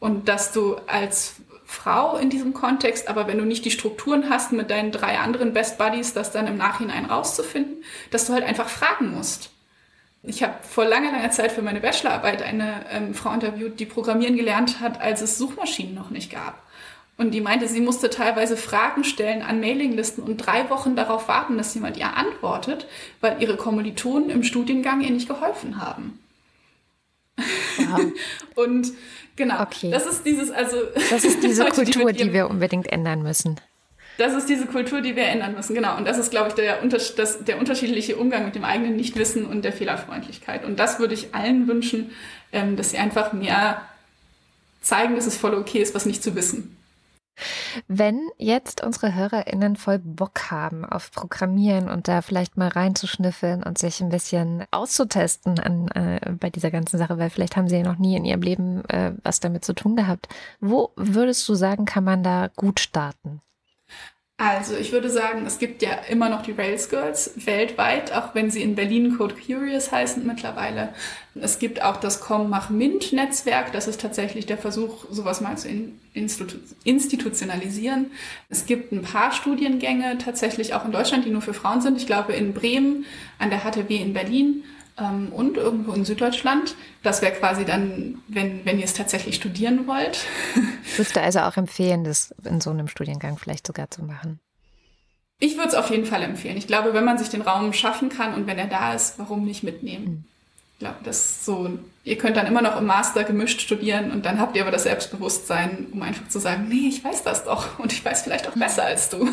Und 0.00 0.28
dass 0.28 0.52
du 0.52 0.76
als 0.86 1.36
Frau 1.64 2.16
in 2.16 2.30
diesem 2.30 2.54
Kontext, 2.54 3.08
aber 3.08 3.26
wenn 3.26 3.38
du 3.38 3.44
nicht 3.44 3.64
die 3.64 3.70
Strukturen 3.70 4.30
hast 4.30 4.52
mit 4.52 4.70
deinen 4.70 4.90
drei 4.90 5.18
anderen 5.18 5.52
Best 5.52 5.76
Buddies, 5.76 6.14
das 6.14 6.32
dann 6.32 6.46
im 6.46 6.56
Nachhinein 6.56 7.04
rauszufinden, 7.04 7.84
dass 8.10 8.26
du 8.26 8.32
halt 8.32 8.44
einfach 8.44 8.68
fragen 8.68 9.14
musst. 9.14 9.50
Ich 10.22 10.42
habe 10.42 10.54
vor 10.62 10.86
langer, 10.86 11.12
langer 11.12 11.30
Zeit 11.30 11.52
für 11.52 11.62
meine 11.62 11.80
Bachelorarbeit 11.80 12.42
eine 12.42 12.86
ähm, 12.90 13.14
Frau 13.14 13.32
interviewt, 13.32 13.78
die 13.78 13.86
Programmieren 13.86 14.36
gelernt 14.36 14.80
hat, 14.80 15.00
als 15.00 15.20
es 15.20 15.38
Suchmaschinen 15.38 15.94
noch 15.94 16.10
nicht 16.10 16.32
gab. 16.32 16.62
Und 17.18 17.32
die 17.32 17.40
meinte, 17.40 17.66
sie 17.68 17.80
musste 17.80 18.08
teilweise 18.10 18.56
Fragen 18.56 19.02
stellen 19.04 19.42
an 19.42 19.60
Mailinglisten 19.60 20.22
und 20.22 20.36
drei 20.38 20.70
Wochen 20.70 20.94
darauf 20.96 21.26
warten, 21.28 21.58
dass 21.58 21.74
jemand 21.74 21.96
ihr 21.96 22.16
antwortet, 22.16 22.86
weil 23.20 23.42
ihre 23.42 23.56
Kommilitonen 23.56 24.30
im 24.30 24.42
Studiengang 24.44 25.00
ihr 25.02 25.10
nicht 25.10 25.28
geholfen 25.28 25.80
haben. 25.80 26.20
Wow. 27.36 28.00
Und 28.56 28.92
genau, 29.36 29.62
Okay. 29.62 29.90
das 29.90 30.06
ist 30.06 30.24
dieses, 30.24 30.50
also 30.50 30.76
Das 31.10 31.24
ist 31.24 31.42
diese 31.42 31.62
Leute, 31.64 31.74
Kultur, 31.84 32.12
die 32.12 32.20
ihrem- 32.20 32.32
wir 32.32 32.48
unbedingt 32.50 32.90
ändern 32.90 33.22
müssen. 33.22 33.60
Das 34.16 34.34
ist 34.34 34.48
diese 34.48 34.66
Kultur, 34.66 35.00
die 35.00 35.14
wir 35.14 35.24
ändern 35.26 35.54
müssen, 35.54 35.74
genau. 35.76 35.96
Und 35.96 36.04
das 36.08 36.18
ist, 36.18 36.30
glaube 36.32 36.48
ich, 36.48 36.54
der, 36.54 36.80
das, 36.84 37.44
der 37.44 37.58
unterschiedliche 37.60 38.16
Umgang 38.16 38.44
mit 38.46 38.56
dem 38.56 38.64
eigenen 38.64 38.96
Nichtwissen 38.96 39.44
und 39.46 39.64
der 39.64 39.72
Fehlerfreundlichkeit. 39.72 40.64
Und 40.64 40.80
das 40.80 40.98
würde 40.98 41.14
ich 41.14 41.34
allen 41.36 41.68
wünschen, 41.68 42.10
ähm, 42.52 42.74
dass 42.76 42.90
sie 42.90 42.98
einfach 42.98 43.32
mehr 43.32 43.82
zeigen, 44.80 45.14
dass 45.14 45.26
es 45.26 45.36
voll 45.36 45.54
okay 45.54 45.78
ist, 45.80 45.94
was 45.94 46.04
nicht 46.06 46.22
zu 46.24 46.34
wissen. 46.34 46.76
Wenn 47.86 48.28
jetzt 48.36 48.82
unsere 48.82 49.14
HörerInnen 49.14 49.76
voll 49.76 49.98
Bock 49.98 50.50
haben 50.50 50.84
auf 50.84 51.10
Programmieren 51.12 51.88
und 51.88 52.08
da 52.08 52.22
vielleicht 52.22 52.56
mal 52.56 52.68
reinzuschnüffeln 52.68 53.62
und 53.62 53.78
sich 53.78 54.00
ein 54.00 54.08
bisschen 54.08 54.64
auszutesten 54.70 55.58
an, 55.58 55.88
äh, 55.88 56.32
bei 56.32 56.50
dieser 56.50 56.70
ganzen 56.70 56.98
Sache, 56.98 57.18
weil 57.18 57.30
vielleicht 57.30 57.56
haben 57.56 57.68
sie 57.68 57.76
ja 57.76 57.82
noch 57.82 57.98
nie 57.98 58.16
in 58.16 58.24
ihrem 58.24 58.42
Leben 58.42 58.84
äh, 58.88 59.12
was 59.22 59.40
damit 59.40 59.64
zu 59.64 59.74
tun 59.74 59.96
gehabt, 59.96 60.28
wo 60.60 60.90
würdest 60.96 61.48
du 61.48 61.54
sagen, 61.54 61.84
kann 61.84 62.04
man 62.04 62.22
da 62.22 62.48
gut 62.56 62.80
starten? 62.80 63.40
Also 64.40 64.76
ich 64.76 64.92
würde 64.92 65.10
sagen, 65.10 65.46
es 65.46 65.58
gibt 65.58 65.82
ja 65.82 65.94
immer 66.08 66.28
noch 66.28 66.42
die 66.42 66.52
Rails 66.52 66.90
Girls 66.90 67.32
weltweit, 67.44 68.12
auch 68.12 68.36
wenn 68.36 68.52
sie 68.52 68.62
in 68.62 68.76
Berlin 68.76 69.18
Code 69.18 69.34
Curious 69.34 69.90
heißen 69.90 70.24
mittlerweile. 70.24 70.90
Es 71.34 71.58
gibt 71.58 71.82
auch 71.82 71.96
das 71.96 72.20
Com 72.20 72.48
Mach 72.48 72.70
Mint 72.70 73.12
Netzwerk, 73.12 73.72
das 73.72 73.88
ist 73.88 74.00
tatsächlich 74.00 74.46
der 74.46 74.56
Versuch, 74.56 75.06
sowas 75.10 75.40
mal 75.40 75.58
zu 75.58 75.68
institu 76.14 76.56
institutionalisieren. 76.84 78.12
Es 78.48 78.64
gibt 78.64 78.92
ein 78.92 79.02
paar 79.02 79.32
Studiengänge 79.32 80.18
tatsächlich 80.18 80.72
auch 80.72 80.84
in 80.84 80.92
Deutschland, 80.92 81.24
die 81.24 81.30
nur 81.30 81.42
für 81.42 81.54
Frauen 81.54 81.80
sind. 81.80 81.96
Ich 81.96 82.06
glaube 82.06 82.32
in 82.32 82.54
Bremen, 82.54 83.06
an 83.40 83.50
der 83.50 83.64
HTW 83.64 83.96
in 83.96 84.12
Berlin 84.12 84.62
ähm, 84.98 85.32
und 85.32 85.56
irgendwo 85.56 85.92
in 85.92 86.04
Süddeutschland. 86.04 86.74
Das 87.02 87.22
wäre 87.22 87.32
quasi 87.32 87.64
dann, 87.64 88.22
wenn, 88.28 88.64
wenn 88.64 88.78
ihr 88.78 88.84
es 88.84 88.94
tatsächlich 88.94 89.36
studieren 89.36 89.86
wollt. 89.86 90.24
Würdest 90.96 91.16
du 91.16 91.20
also 91.20 91.40
auch 91.40 91.56
empfehlen, 91.56 92.04
das 92.04 92.34
in 92.44 92.60
so 92.60 92.70
einem 92.70 92.88
Studiengang 92.88 93.38
vielleicht 93.38 93.66
sogar 93.66 93.90
zu 93.90 94.02
machen? 94.02 94.40
Ich 95.40 95.56
würde 95.56 95.68
es 95.68 95.74
auf 95.74 95.90
jeden 95.90 96.04
Fall 96.04 96.22
empfehlen. 96.22 96.56
Ich 96.56 96.66
glaube, 96.66 96.94
wenn 96.94 97.04
man 97.04 97.18
sich 97.18 97.28
den 97.28 97.42
Raum 97.42 97.72
schaffen 97.72 98.08
kann 98.08 98.34
und 98.34 98.46
wenn 98.46 98.58
er 98.58 98.66
da 98.66 98.94
ist, 98.94 99.18
warum 99.18 99.44
nicht 99.44 99.62
mitnehmen? 99.62 100.04
Mhm. 100.04 100.24
Ich 100.72 100.80
glaube, 100.80 100.98
das 101.02 101.44
so, 101.44 101.70
ihr 102.04 102.18
könnt 102.18 102.36
dann 102.36 102.46
immer 102.46 102.62
noch 102.62 102.78
im 102.78 102.86
Master 102.86 103.24
gemischt 103.24 103.60
studieren 103.60 104.12
und 104.12 104.24
dann 104.24 104.38
habt 104.38 104.54
ihr 104.54 104.62
aber 104.62 104.70
das 104.70 104.84
Selbstbewusstsein, 104.84 105.88
um 105.92 106.02
einfach 106.02 106.28
zu 106.28 106.38
sagen, 106.38 106.66
nee, 106.68 106.88
ich 106.88 107.02
weiß 107.02 107.24
das 107.24 107.44
doch 107.44 107.80
und 107.80 107.92
ich 107.92 108.04
weiß 108.04 108.22
vielleicht 108.22 108.48
auch 108.48 108.54
besser 108.54 108.84
als 108.84 109.08
du. 109.08 109.28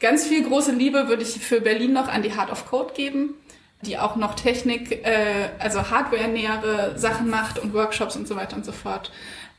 Ganz 0.00 0.26
viel 0.26 0.42
große 0.42 0.72
Liebe 0.72 1.08
würde 1.08 1.22
ich 1.22 1.38
für 1.38 1.60
Berlin 1.60 1.92
noch 1.92 2.08
an 2.08 2.22
die 2.22 2.36
Heart 2.36 2.50
of 2.50 2.66
Code 2.66 2.94
geben 2.94 3.34
die 3.82 3.98
auch 3.98 4.16
noch 4.16 4.34
Technik, 4.34 5.04
äh, 5.06 5.50
also 5.58 5.90
Hardware-nähere 5.90 6.98
Sachen 6.98 7.28
macht 7.28 7.58
und 7.58 7.74
Workshops 7.74 8.16
und 8.16 8.26
so 8.26 8.36
weiter 8.36 8.56
und 8.56 8.64
so 8.64 8.72
fort. 8.72 9.12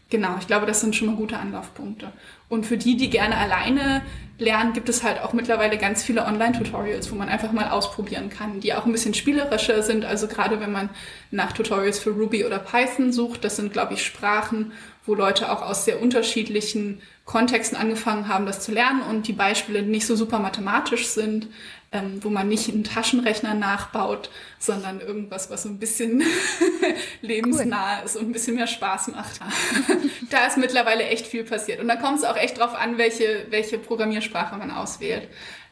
Genau, 0.10 0.36
ich 0.40 0.48
glaube, 0.48 0.66
das 0.66 0.80
sind 0.80 0.96
schon 0.96 1.08
mal 1.08 1.16
gute 1.18 1.38
Anlaufpunkte. 1.38 2.14
Und 2.48 2.66
für 2.66 2.78
die, 2.78 2.96
die 2.96 3.10
gerne 3.10 3.36
alleine 3.36 4.02
lernen, 4.40 4.72
gibt 4.72 4.88
es 4.88 5.04
halt 5.04 5.22
auch 5.22 5.34
mittlerweile 5.34 5.78
ganz 5.78 6.02
viele 6.02 6.26
Online-Tutorials, 6.26 7.12
wo 7.12 7.16
man 7.16 7.28
einfach 7.28 7.52
mal 7.52 7.70
ausprobieren 7.70 8.30
kann, 8.30 8.62
die 8.62 8.74
auch 8.74 8.86
ein 8.86 8.94
bisschen 8.94 9.14
spielerischer 9.14 9.84
sind. 9.84 10.06
Also 10.06 10.28
gerade 10.28 10.62
wenn 10.62 10.72
man 10.72 10.90
nach 11.32 11.52
Tutorials 11.52 12.00
für 12.00 12.12
Ruby 12.12 12.46
oder 12.46 12.60
Python 12.60 13.12
sucht, 13.12 13.44
das 13.44 13.58
sind, 13.58 13.74
glaube 13.74 13.96
ich, 13.96 14.06
Sprachen, 14.06 14.72
wo 15.06 15.14
Leute 15.14 15.52
auch 15.52 15.62
aus 15.62 15.84
sehr 15.84 16.02
unterschiedlichen 16.02 17.02
Kontexten 17.26 17.78
angefangen 17.78 18.30
haben, 18.30 18.46
das 18.46 18.62
zu 18.62 18.72
lernen 18.72 19.02
und 19.02 19.28
die 19.28 19.34
Beispiele 19.34 19.82
nicht 19.82 20.08
so 20.08 20.16
super 20.16 20.40
mathematisch 20.40 21.08
sind, 21.08 21.48
ähm, 21.92 22.24
wo 22.24 22.30
man 22.30 22.50
nicht 22.50 22.70
einen 22.70 22.84
Taschenrechner 22.84 23.54
nachbaut, 23.54 24.30
sondern 24.60 25.00
irgendwas, 25.00 25.50
was 25.50 25.64
so 25.64 25.70
ein 25.70 25.80
bisschen 25.80 26.22
lebensnah 27.22 28.00
cool. 28.00 28.06
ist 28.06 28.16
und 28.18 28.30
ein 28.30 28.34
bisschen 28.34 28.56
mehr 28.56 28.68
Spaß 28.68 29.10
macht. 29.10 29.40
da 30.30 30.48
ist 30.48 30.58
mittlerweile 30.58 31.04
echt 31.06 31.28
viel 31.28 31.44
passiert. 31.44 31.80
Und 31.80 31.88
da 31.88 31.96
kommt 31.96 32.20
es 32.20 32.26
auch 32.26 32.36
echt 32.36 32.60
drauf 32.60 32.76
an, 32.76 32.98
welche, 32.98 33.46
welche 33.50 33.78
Programmiersprache 33.78 34.58
man 34.58 34.72
auswählt. 34.72 35.30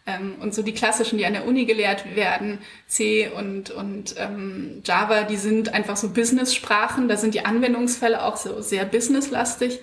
Ähm, 0.07 0.35
und 0.39 0.53
so 0.53 0.61
die 0.61 0.73
klassischen, 0.73 1.17
die 1.17 1.25
an 1.25 1.33
der 1.33 1.47
Uni 1.47 1.65
gelehrt 1.65 2.15
werden, 2.15 2.59
C 2.87 3.29
und, 3.35 3.71
und 3.71 4.15
ähm, 4.17 4.81
Java, 4.85 5.23
die 5.23 5.37
sind 5.37 5.73
einfach 5.73 5.97
so 5.97 6.09
Business-Sprachen. 6.09 7.09
Da 7.09 7.17
sind 7.17 7.33
die 7.33 7.43
Anwendungsfälle 7.43 8.23
auch 8.23 8.37
so 8.37 8.61
sehr 8.61 8.85
businesslastig. 8.85 9.79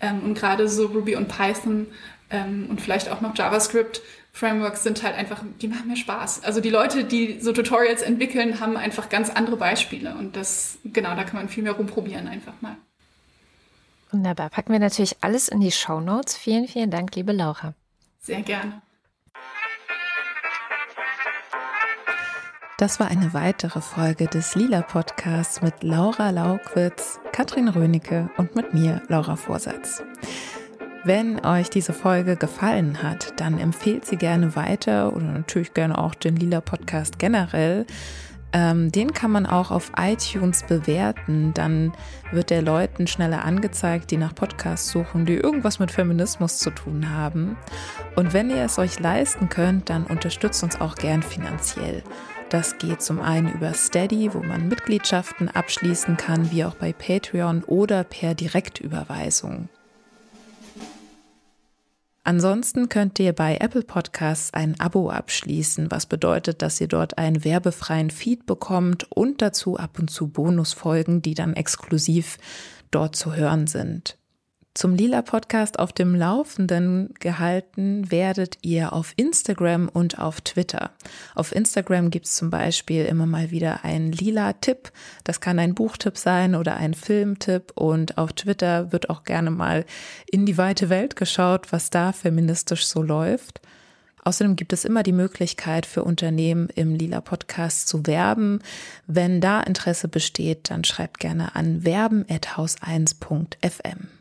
Ähm, 0.00 0.22
und 0.24 0.34
gerade 0.34 0.68
so 0.68 0.86
Ruby 0.86 1.16
und 1.16 1.28
Python 1.28 1.86
ähm, 2.30 2.66
und 2.68 2.80
vielleicht 2.80 3.10
auch 3.10 3.20
noch 3.20 3.36
JavaScript 3.36 4.02
Frameworks 4.32 4.82
sind 4.82 5.02
halt 5.02 5.16
einfach, 5.16 5.42
die 5.60 5.68
machen 5.68 5.88
mir 5.88 5.96
Spaß. 5.96 6.44
Also 6.44 6.60
die 6.60 6.70
Leute, 6.70 7.04
die 7.04 7.40
so 7.40 7.52
Tutorials 7.52 8.02
entwickeln, 8.02 8.60
haben 8.60 8.76
einfach 8.76 9.08
ganz 9.08 9.30
andere 9.30 9.56
Beispiele 9.56 10.14
und 10.14 10.36
das, 10.36 10.78
genau, 10.84 11.14
da 11.14 11.24
kann 11.24 11.36
man 11.36 11.48
viel 11.48 11.62
mehr 11.62 11.72
rumprobieren 11.72 12.28
einfach 12.28 12.54
mal. 12.60 12.76
Wunderbar. 14.10 14.50
Packen 14.50 14.72
wir 14.72 14.80
natürlich 14.80 15.16
alles 15.20 15.48
in 15.48 15.60
die 15.60 15.70
Show 15.70 16.00
Notes. 16.00 16.36
Vielen, 16.36 16.66
vielen 16.66 16.90
Dank, 16.90 17.14
liebe 17.14 17.32
Laura. 17.32 17.74
Sehr 18.20 18.42
gerne. 18.42 18.82
Das 22.78 22.98
war 22.98 23.08
eine 23.08 23.34
weitere 23.34 23.82
Folge 23.82 24.26
des 24.26 24.54
Lila 24.54 24.80
Podcasts 24.80 25.60
mit 25.60 25.82
Laura 25.82 26.30
Laukwitz, 26.30 27.20
Katrin 27.30 27.68
Rönecke 27.68 28.30
und 28.38 28.56
mit 28.56 28.72
mir, 28.72 29.02
Laura 29.08 29.36
Vorsatz. 29.36 30.02
Wenn 31.02 31.44
euch 31.46 31.70
diese 31.70 31.94
Folge 31.94 32.36
gefallen 32.36 33.02
hat, 33.02 33.40
dann 33.40 33.58
empfehlt 33.58 34.04
sie 34.04 34.16
gerne 34.16 34.54
weiter 34.54 35.14
oder 35.16 35.24
natürlich 35.24 35.72
gerne 35.72 35.96
auch 35.96 36.14
den 36.14 36.36
Lila 36.36 36.60
Podcast 36.60 37.18
generell. 37.18 37.86
Ähm, 38.52 38.92
den 38.92 39.14
kann 39.14 39.30
man 39.30 39.46
auch 39.46 39.70
auf 39.70 39.92
iTunes 39.96 40.62
bewerten. 40.64 41.54
Dann 41.54 41.92
wird 42.32 42.50
der 42.50 42.60
Leuten 42.60 43.06
schneller 43.06 43.46
angezeigt, 43.46 44.10
die 44.10 44.18
nach 44.18 44.34
Podcasts 44.34 44.90
suchen, 44.90 45.24
die 45.24 45.36
irgendwas 45.36 45.78
mit 45.78 45.90
Feminismus 45.90 46.58
zu 46.58 46.70
tun 46.70 47.08
haben. 47.10 47.56
Und 48.14 48.34
wenn 48.34 48.50
ihr 48.50 48.64
es 48.64 48.78
euch 48.78 49.00
leisten 49.00 49.48
könnt, 49.48 49.88
dann 49.88 50.04
unterstützt 50.04 50.62
uns 50.62 50.82
auch 50.82 50.96
gern 50.96 51.22
finanziell. 51.22 52.02
Das 52.50 52.76
geht 52.76 53.00
zum 53.00 53.22
einen 53.22 53.50
über 53.50 53.72
Steady, 53.72 54.34
wo 54.34 54.40
man 54.40 54.68
Mitgliedschaften 54.68 55.48
abschließen 55.48 56.18
kann, 56.18 56.50
wie 56.50 56.64
auch 56.64 56.74
bei 56.74 56.92
Patreon 56.92 57.64
oder 57.64 58.04
per 58.04 58.34
Direktüberweisung. 58.34 59.70
Ansonsten 62.30 62.88
könnt 62.88 63.18
ihr 63.18 63.32
bei 63.32 63.56
Apple 63.56 63.82
Podcasts 63.82 64.54
ein 64.54 64.78
Abo 64.78 65.10
abschließen, 65.10 65.90
was 65.90 66.06
bedeutet, 66.06 66.62
dass 66.62 66.80
ihr 66.80 66.86
dort 66.86 67.18
einen 67.18 67.42
werbefreien 67.42 68.10
Feed 68.10 68.46
bekommt 68.46 69.10
und 69.10 69.42
dazu 69.42 69.76
ab 69.76 69.98
und 69.98 70.12
zu 70.12 70.28
Bonusfolgen, 70.28 71.22
die 71.22 71.34
dann 71.34 71.54
exklusiv 71.54 72.38
dort 72.92 73.16
zu 73.16 73.34
hören 73.34 73.66
sind. 73.66 74.16
Zum 74.72 74.94
Lila 74.94 75.22
Podcast 75.22 75.80
auf 75.80 75.92
dem 75.92 76.14
Laufenden 76.14 77.12
gehalten 77.18 78.08
werdet 78.12 78.58
ihr 78.62 78.92
auf 78.92 79.14
Instagram 79.16 79.88
und 79.88 80.20
auf 80.20 80.42
Twitter. 80.42 80.92
Auf 81.34 81.52
Instagram 81.52 82.12
gibt 82.12 82.26
es 82.26 82.36
zum 82.36 82.50
Beispiel 82.50 83.04
immer 83.04 83.26
mal 83.26 83.50
wieder 83.50 83.84
einen 83.84 84.12
lila 84.12 84.52
Tipp. 84.52 84.92
Das 85.24 85.40
kann 85.40 85.58
ein 85.58 85.74
Buchtipp 85.74 86.16
sein 86.16 86.54
oder 86.54 86.76
ein 86.76 86.94
Filmtipp. 86.94 87.72
Und 87.74 88.16
auf 88.16 88.32
Twitter 88.32 88.92
wird 88.92 89.10
auch 89.10 89.24
gerne 89.24 89.50
mal 89.50 89.84
in 90.30 90.46
die 90.46 90.56
weite 90.56 90.88
Welt 90.88 91.16
geschaut, 91.16 91.72
was 91.72 91.90
da 91.90 92.12
feministisch 92.12 92.86
so 92.86 93.02
läuft. 93.02 93.60
Außerdem 94.22 94.54
gibt 94.54 94.72
es 94.72 94.84
immer 94.84 95.02
die 95.02 95.10
Möglichkeit 95.10 95.84
für 95.84 96.04
Unternehmen 96.04 96.68
im 96.76 96.94
Lila 96.94 97.20
Podcast 97.20 97.88
zu 97.88 98.06
werben. 98.06 98.60
Wenn 99.08 99.40
da 99.40 99.62
Interesse 99.62 100.06
besteht, 100.06 100.70
dann 100.70 100.84
schreibt 100.84 101.18
gerne 101.18 101.56
an 101.56 101.84
werben@haus1.fm. 101.84 104.19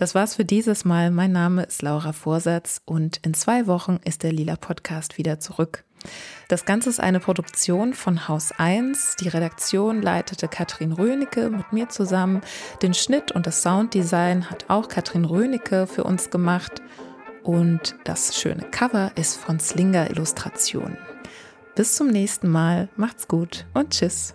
Das 0.00 0.14
war's 0.14 0.36
für 0.36 0.46
dieses 0.46 0.86
Mal. 0.86 1.10
Mein 1.10 1.30
Name 1.30 1.64
ist 1.64 1.82
Laura 1.82 2.14
Vorsatz 2.14 2.80
und 2.86 3.18
in 3.18 3.34
zwei 3.34 3.66
Wochen 3.66 4.00
ist 4.02 4.22
der 4.22 4.32
Lila 4.32 4.56
Podcast 4.56 5.18
wieder 5.18 5.40
zurück. 5.40 5.84
Das 6.48 6.64
Ganze 6.64 6.88
ist 6.88 7.00
eine 7.00 7.20
Produktion 7.20 7.92
von 7.92 8.26
Haus 8.26 8.50
1. 8.56 9.16
Die 9.20 9.28
Redaktion 9.28 10.00
leitete 10.00 10.48
Katrin 10.48 10.92
Rönecke 10.92 11.50
mit 11.50 11.74
mir 11.74 11.90
zusammen. 11.90 12.40
Den 12.80 12.94
Schnitt 12.94 13.30
und 13.30 13.46
das 13.46 13.60
Sounddesign 13.60 14.48
hat 14.48 14.70
auch 14.70 14.88
Katrin 14.88 15.26
Rönecke 15.26 15.86
für 15.86 16.04
uns 16.04 16.30
gemacht. 16.30 16.80
Und 17.42 17.94
das 18.04 18.40
schöne 18.40 18.62
Cover 18.70 19.12
ist 19.16 19.36
von 19.36 19.60
Slinger 19.60 20.08
Illustration. 20.08 20.96
Bis 21.74 21.96
zum 21.96 22.08
nächsten 22.08 22.48
Mal. 22.48 22.88
Macht's 22.96 23.28
gut 23.28 23.66
und 23.74 23.90
tschüss. 23.90 24.34